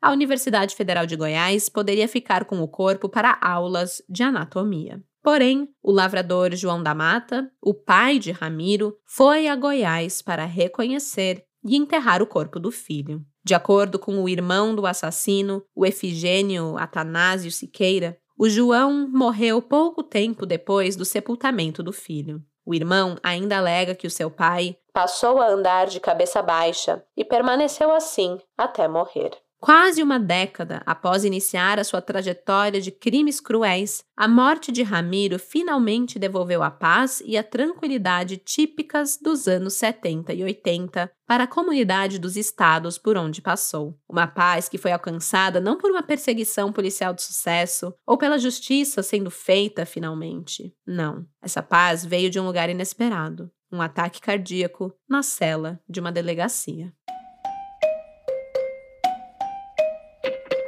a 0.00 0.12
Universidade 0.12 0.74
Federal 0.74 1.06
de 1.06 1.16
Goiás 1.16 1.68
poderia 1.68 2.08
ficar 2.08 2.44
com 2.44 2.60
o 2.60 2.68
corpo 2.68 3.08
para 3.08 3.38
aulas 3.40 4.02
de 4.08 4.22
anatomia. 4.22 5.02
Porém, 5.22 5.68
o 5.82 5.90
lavrador 5.90 6.54
João 6.54 6.82
da 6.82 6.94
Mata, 6.94 7.50
o 7.60 7.74
pai 7.74 8.18
de 8.18 8.30
Ramiro, 8.30 8.96
foi 9.04 9.48
a 9.48 9.56
Goiás 9.56 10.22
para 10.22 10.44
reconhecer 10.44 11.44
e 11.64 11.76
enterrar 11.76 12.22
o 12.22 12.26
corpo 12.26 12.60
do 12.60 12.70
filho. 12.70 13.24
De 13.44 13.54
acordo 13.54 13.98
com 13.98 14.22
o 14.22 14.28
irmão 14.28 14.74
do 14.74 14.86
assassino, 14.86 15.64
o 15.74 15.84
Efigênio 15.84 16.76
Atanásio 16.78 17.50
Siqueira, 17.50 18.16
O 18.38 18.50
João 18.50 19.08
morreu 19.08 19.62
pouco 19.62 20.02
tempo 20.02 20.44
depois 20.44 20.94
do 20.94 21.06
sepultamento 21.06 21.82
do 21.82 21.90
filho. 21.90 22.42
O 22.66 22.74
irmão 22.74 23.16
ainda 23.22 23.56
alega 23.56 23.94
que 23.94 24.06
o 24.06 24.10
seu 24.10 24.30
pai 24.30 24.76
passou 24.96 25.42
a 25.42 25.48
andar 25.48 25.88
de 25.88 26.00
cabeça 26.00 26.40
baixa 26.40 27.04
e 27.14 27.22
permaneceu 27.22 27.92
assim 27.92 28.38
até 28.56 28.88
morrer. 28.88 29.30
Quase 29.60 30.02
uma 30.02 30.18
década 30.18 30.82
após 30.86 31.22
iniciar 31.22 31.78
a 31.78 31.84
sua 31.84 32.00
trajetória 32.00 32.80
de 32.80 32.90
crimes 32.90 33.38
cruéis, 33.38 34.02
a 34.16 34.26
morte 34.26 34.72
de 34.72 34.82
Ramiro 34.82 35.38
finalmente 35.38 36.18
devolveu 36.18 36.62
a 36.62 36.70
paz 36.70 37.22
e 37.26 37.36
a 37.36 37.42
tranquilidade 37.42 38.38
típicas 38.38 39.18
dos 39.20 39.46
anos 39.46 39.74
70 39.74 40.32
e 40.32 40.42
80 40.42 41.10
para 41.26 41.44
a 41.44 41.48
comunidade 41.48 42.18
dos 42.18 42.34
estados 42.34 42.96
por 42.96 43.18
onde 43.18 43.42
passou. 43.42 43.98
Uma 44.08 44.26
paz 44.26 44.66
que 44.66 44.78
foi 44.78 44.92
alcançada 44.92 45.60
não 45.60 45.76
por 45.76 45.90
uma 45.90 46.02
perseguição 46.02 46.72
policial 46.72 47.12
de 47.12 47.22
sucesso 47.22 47.92
ou 48.06 48.16
pela 48.16 48.38
justiça 48.38 49.02
sendo 49.02 49.30
feita 49.30 49.84
finalmente. 49.84 50.74
Não. 50.86 51.26
Essa 51.42 51.62
paz 51.62 52.02
veio 52.02 52.30
de 52.30 52.40
um 52.40 52.46
lugar 52.46 52.70
inesperado 52.70 53.50
um 53.76 53.82
ataque 53.82 54.20
cardíaco 54.20 54.92
na 55.08 55.22
cela 55.22 55.78
de 55.88 56.00
uma 56.00 56.10
delegacia. 56.10 56.92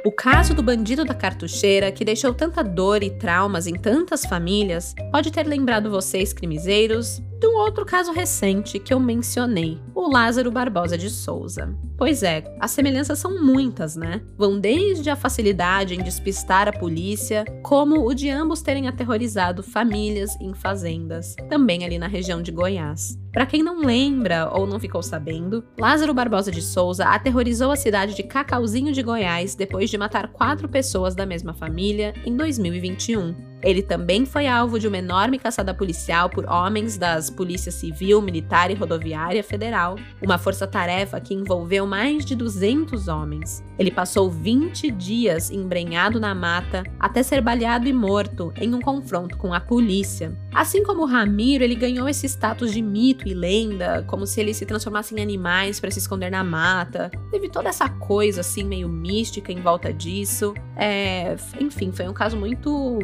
O 0.05 0.11
caso 0.11 0.53
do 0.53 0.63
bandido 0.63 1.03
da 1.03 1.13
cartucheira, 1.13 1.91
que 1.91 2.05
deixou 2.05 2.33
tanta 2.33 2.63
dor 2.63 3.03
e 3.03 3.09
traumas 3.09 3.67
em 3.67 3.73
tantas 3.73 4.25
famílias, 4.25 4.95
pode 5.11 5.29
ter 5.29 5.45
lembrado 5.45 5.89
vocês, 5.89 6.31
crimizeiros, 6.31 7.21
de 7.39 7.47
um 7.47 7.55
outro 7.55 7.85
caso 7.85 8.11
recente 8.11 8.79
que 8.79 8.93
eu 8.93 8.99
mencionei, 8.99 9.79
o 9.95 10.11
Lázaro 10.11 10.51
Barbosa 10.51 10.97
de 10.97 11.09
Souza. 11.09 11.73
Pois 11.97 12.21
é, 12.21 12.43
as 12.59 12.71
semelhanças 12.71 13.17
são 13.17 13.41
muitas, 13.41 13.95
né? 13.95 14.21
Vão 14.37 14.59
desde 14.59 15.09
a 15.09 15.15
facilidade 15.15 15.95
em 15.95 16.03
despistar 16.03 16.67
a 16.67 16.73
polícia, 16.73 17.45
como 17.63 18.05
o 18.05 18.13
de 18.13 18.29
ambos 18.29 18.61
terem 18.61 18.87
aterrorizado 18.87 19.63
famílias 19.63 20.35
em 20.41 20.53
fazendas, 20.53 21.35
também 21.49 21.85
ali 21.85 21.97
na 21.97 22.07
região 22.07 22.41
de 22.41 22.51
Goiás. 22.51 23.17
Para 23.31 23.45
quem 23.45 23.63
não 23.63 23.81
lembra 23.81 24.49
ou 24.51 24.65
não 24.65 24.79
ficou 24.79 25.03
sabendo, 25.03 25.63
Lázaro 25.79 26.13
Barbosa 26.13 26.51
de 26.51 26.61
Souza 26.61 27.05
aterrorizou 27.05 27.71
a 27.71 27.75
cidade 27.75 28.15
de 28.15 28.23
Cacauzinho 28.23 28.91
de 28.91 29.03
Goiás 29.03 29.55
depois 29.55 29.89
de 29.89 29.97
matar 29.97 30.29
quatro 30.29 30.67
pessoas 30.67 31.15
da 31.15 31.25
mesma 31.25 31.53
família 31.53 32.13
em 32.25 32.35
2021. 32.35 33.49
Ele 33.61 33.81
também 33.81 34.25
foi 34.25 34.47
alvo 34.47 34.79
de 34.79 34.87
uma 34.87 34.97
enorme 34.97 35.37
caçada 35.37 35.73
policial 35.73 36.29
por 36.29 36.45
homens 36.45 36.97
das 36.97 37.29
Polícia 37.29 37.71
Civil, 37.71 38.21
Militar 38.21 38.71
e 38.71 38.73
Rodoviária 38.73 39.43
Federal, 39.43 39.97
uma 40.21 40.37
força-tarefa 40.37 41.19
que 41.19 41.33
envolveu 41.33 41.85
mais 41.85 42.25
de 42.25 42.35
200 42.35 43.07
homens. 43.07 43.63
Ele 43.77 43.91
passou 43.91 44.29
20 44.29 44.91
dias 44.91 45.49
embrenhado 45.49 46.19
na 46.19 46.33
mata 46.35 46.83
até 46.99 47.23
ser 47.23 47.41
baleado 47.41 47.87
e 47.87 47.93
morto 47.93 48.53
em 48.57 48.73
um 48.73 48.79
confronto 48.79 49.37
com 49.37 49.53
a 49.53 49.59
polícia. 49.59 50.37
Assim 50.53 50.83
como 50.83 51.05
Ramiro, 51.05 51.63
ele 51.63 51.75
ganhou 51.75 52.07
esse 52.07 52.27
status 52.27 52.73
de 52.73 52.81
mito 52.81 53.27
e 53.27 53.33
lenda, 53.33 54.03
como 54.07 54.25
se 54.25 54.39
ele 54.39 54.53
se 54.53 54.65
transformasse 54.65 55.15
em 55.15 55.21
animais 55.21 55.79
para 55.79 55.91
se 55.91 55.99
esconder 55.99 56.29
na 56.29 56.43
mata. 56.43 57.09
Teve 57.31 57.49
toda 57.49 57.69
essa 57.69 57.87
coisa 57.87 58.41
assim 58.41 58.63
meio 58.63 58.89
mística 58.89 59.51
em 59.51 59.61
volta 59.61 59.93
disso. 59.93 60.53
É, 60.75 61.35
enfim, 61.59 61.91
foi 61.91 62.07
um 62.07 62.13
caso 62.13 62.37
muito 62.37 62.99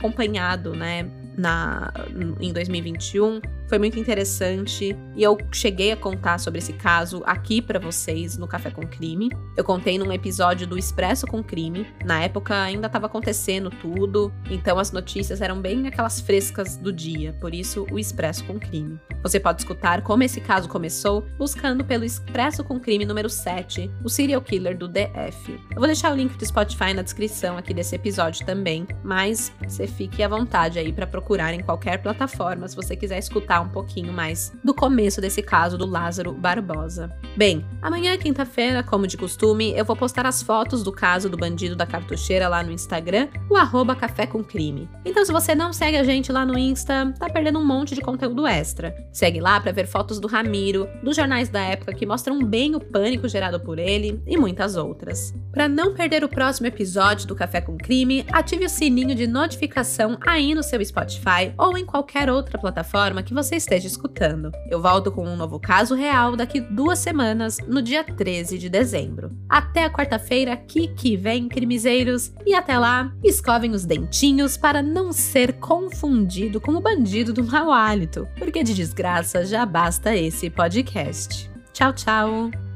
acompanhado, 0.00 0.74
né, 0.74 1.06
na, 1.36 1.92
em 2.40 2.52
2021 2.52 3.40
foi 3.70 3.78
muito 3.78 4.00
interessante 4.00 4.96
e 5.14 5.22
eu 5.22 5.38
cheguei 5.52 5.92
a 5.92 5.96
contar 5.96 6.38
sobre 6.38 6.58
esse 6.58 6.72
caso 6.72 7.22
aqui 7.24 7.62
para 7.62 7.78
vocês 7.78 8.36
no 8.36 8.48
Café 8.48 8.68
com 8.68 8.84
Crime. 8.84 9.30
Eu 9.56 9.62
contei 9.62 9.96
num 9.96 10.12
episódio 10.12 10.66
do 10.66 10.76
Expresso 10.76 11.24
com 11.24 11.40
Crime. 11.40 11.86
Na 12.04 12.20
época 12.20 12.60
ainda 12.60 12.88
estava 12.88 13.06
acontecendo 13.06 13.70
tudo, 13.70 14.32
então 14.50 14.76
as 14.76 14.90
notícias 14.90 15.40
eram 15.40 15.60
bem 15.60 15.86
aquelas 15.86 16.20
frescas 16.20 16.76
do 16.76 16.92
dia, 16.92 17.32
por 17.34 17.54
isso 17.54 17.86
o 17.92 17.98
Expresso 17.98 18.44
com 18.44 18.58
Crime. 18.58 18.98
Você 19.22 19.38
pode 19.38 19.60
escutar 19.60 20.02
como 20.02 20.24
esse 20.24 20.40
caso 20.40 20.68
começou 20.68 21.24
buscando 21.38 21.84
pelo 21.84 22.04
Expresso 22.04 22.64
com 22.64 22.80
Crime 22.80 23.04
número 23.04 23.30
7, 23.30 23.88
o 24.02 24.08
serial 24.08 24.42
killer 24.42 24.76
do 24.76 24.88
DF. 24.88 25.52
Eu 25.70 25.76
vou 25.76 25.86
deixar 25.86 26.12
o 26.12 26.16
link 26.16 26.36
do 26.36 26.44
Spotify 26.44 26.92
na 26.92 27.02
descrição 27.02 27.56
aqui 27.56 27.72
desse 27.72 27.94
episódio 27.94 28.44
também, 28.44 28.84
mas 29.04 29.52
você 29.62 29.86
fique 29.86 30.24
à 30.24 30.28
vontade 30.28 30.76
aí 30.76 30.92
para 30.92 31.06
procurar 31.06 31.54
em 31.54 31.60
qualquer 31.60 31.98
plataforma 31.98 32.66
se 32.66 32.74
você 32.74 32.96
quiser 32.96 33.18
escutar 33.18 33.59
um 33.62 33.68
pouquinho 33.68 34.12
mais 34.12 34.52
do 34.62 34.74
começo 34.74 35.20
desse 35.20 35.42
caso 35.42 35.76
do 35.76 35.86
Lázaro 35.86 36.32
Barbosa. 36.32 37.10
Bem, 37.36 37.64
amanhã, 37.80 38.16
quinta-feira, 38.16 38.82
como 38.82 39.06
de 39.06 39.16
costume, 39.16 39.72
eu 39.76 39.84
vou 39.84 39.96
postar 39.96 40.26
as 40.26 40.42
fotos 40.42 40.82
do 40.82 40.92
caso 40.92 41.28
do 41.28 41.36
bandido 41.36 41.76
da 41.76 41.86
cartucheira 41.86 42.48
lá 42.48 42.62
no 42.62 42.72
Instagram, 42.72 43.28
o 43.48 43.56
arroba 43.56 43.94
Café 43.94 44.26
com 44.26 44.42
Crime. 44.42 44.88
Então, 45.04 45.24
se 45.24 45.32
você 45.32 45.54
não 45.54 45.72
segue 45.72 45.96
a 45.96 46.04
gente 46.04 46.32
lá 46.32 46.44
no 46.44 46.58
Insta, 46.58 47.14
tá 47.18 47.28
perdendo 47.28 47.58
um 47.58 47.66
monte 47.66 47.94
de 47.94 48.00
conteúdo 48.00 48.46
extra. 48.46 48.94
Segue 49.12 49.40
lá 49.40 49.60
para 49.60 49.72
ver 49.72 49.86
fotos 49.86 50.20
do 50.20 50.28
Ramiro, 50.28 50.88
dos 51.02 51.16
jornais 51.16 51.48
da 51.48 51.60
época 51.60 51.94
que 51.94 52.06
mostram 52.06 52.44
bem 52.44 52.74
o 52.74 52.80
pânico 52.80 53.28
gerado 53.28 53.60
por 53.60 53.78
ele 53.78 54.22
e 54.26 54.36
muitas 54.36 54.76
outras. 54.76 55.32
Para 55.52 55.68
não 55.68 55.94
perder 55.94 56.24
o 56.24 56.28
próximo 56.28 56.66
episódio 56.66 57.26
do 57.26 57.34
Café 57.34 57.60
com 57.60 57.76
Crime, 57.76 58.24
ative 58.32 58.64
o 58.64 58.70
sininho 58.70 59.14
de 59.14 59.26
notificação 59.26 60.18
aí 60.26 60.54
no 60.54 60.62
seu 60.62 60.84
Spotify 60.84 61.52
ou 61.56 61.76
em 61.76 61.84
qualquer 61.84 62.30
outra 62.30 62.58
plataforma 62.58 63.22
que 63.22 63.34
você 63.34 63.49
você 63.50 63.56
esteja 63.56 63.88
escutando. 63.88 64.52
Eu 64.70 64.80
volto 64.80 65.10
com 65.10 65.26
um 65.26 65.36
novo 65.36 65.58
caso 65.58 65.94
real 65.94 66.36
daqui 66.36 66.60
duas 66.60 67.00
semanas, 67.00 67.58
no 67.66 67.82
dia 67.82 68.04
13 68.04 68.56
de 68.56 68.68
dezembro. 68.68 69.32
Até 69.48 69.84
a 69.84 69.90
quarta-feira, 69.90 70.56
que 70.56 70.86
que 70.86 71.16
vem, 71.16 71.48
crimizeiros, 71.48 72.32
e 72.46 72.54
até 72.54 72.78
lá, 72.78 73.12
escovem 73.24 73.72
os 73.72 73.84
dentinhos 73.84 74.56
para 74.56 74.82
não 74.82 75.12
ser 75.12 75.54
confundido 75.54 76.60
com 76.60 76.72
o 76.72 76.80
bandido 76.80 77.32
do 77.32 77.42
mau 77.42 77.72
hálito, 77.72 78.28
porque 78.38 78.62
de 78.62 78.72
desgraça 78.72 79.44
já 79.44 79.66
basta 79.66 80.14
esse 80.14 80.48
podcast. 80.48 81.50
Tchau, 81.72 81.92
tchau! 81.92 82.69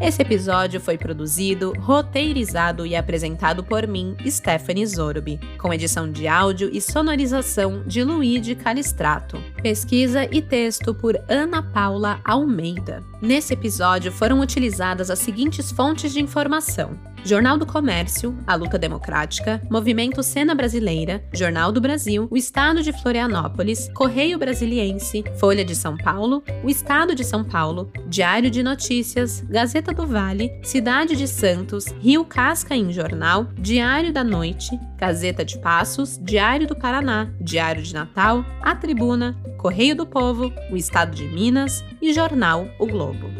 Esse 0.00 0.20
episódio 0.20 0.80
foi 0.80 0.98
produzido, 0.98 1.72
roteirizado 1.78 2.84
e 2.84 2.96
apresentado 2.96 3.62
por 3.62 3.86
mim, 3.86 4.16
Stephanie 4.28 4.86
Zorbi, 4.86 5.38
com 5.56 5.72
edição 5.72 6.10
de 6.10 6.26
áudio 6.26 6.68
e 6.72 6.80
sonorização 6.80 7.82
de 7.86 8.02
Luigi 8.02 8.54
Calistrato. 8.54 9.40
Pesquisa 9.62 10.28
e 10.30 10.42
texto 10.42 10.92
por 10.92 11.16
Ana 11.28 11.62
Paula 11.62 12.20
Almeida. 12.24 13.02
Nesse 13.22 13.54
episódio 13.54 14.10
foram 14.10 14.40
utilizadas 14.40 15.10
as 15.10 15.20
seguintes 15.20 15.70
fontes 15.70 16.12
de 16.12 16.20
informação: 16.20 16.98
Jornal 17.24 17.56
do 17.56 17.64
Comércio, 17.64 18.36
A 18.46 18.54
Luta 18.54 18.78
Democrática, 18.78 19.62
Movimento 19.70 20.22
Cena 20.22 20.54
Brasileira, 20.54 21.24
Jornal 21.32 21.72
do 21.72 21.80
Brasil, 21.80 22.28
O 22.30 22.36
Estado 22.36 22.82
de 22.82 22.92
Florianópolis, 22.92 23.88
Correio 23.94 24.38
Brasiliense, 24.38 25.24
Folha 25.40 25.64
de 25.64 25.74
São 25.74 25.96
Paulo, 25.96 26.44
O 26.62 26.68
Estado 26.68 27.14
de 27.14 27.24
São 27.24 27.42
Paulo, 27.42 27.90
Diário 28.06 28.50
de 28.50 28.62
Notícias, 28.62 29.40
Gazeta 29.48 29.94
do 29.94 30.06
Vale, 30.06 30.50
Cidade 30.62 31.16
de 31.16 31.26
Santos, 31.26 31.86
Rio 31.98 32.26
Casca 32.26 32.76
em 32.76 32.92
Jornal, 32.92 33.48
Diário 33.58 34.12
da 34.12 34.22
Noite, 34.22 34.78
Gazeta 34.98 35.46
de 35.46 35.58
Passos, 35.58 36.18
Diário 36.22 36.66
do 36.66 36.76
Paraná, 36.76 37.30
Diário 37.40 37.82
de 37.82 37.94
Natal, 37.94 38.44
A 38.60 38.76
Tribuna, 38.76 39.34
Correio 39.56 39.96
do 39.96 40.04
Povo, 40.04 40.52
O 40.70 40.76
Estado 40.76 41.14
de 41.14 41.24
Minas 41.24 41.82
e 42.02 42.12
Jornal 42.12 42.68
O 42.78 42.86
Globo. 42.86 43.30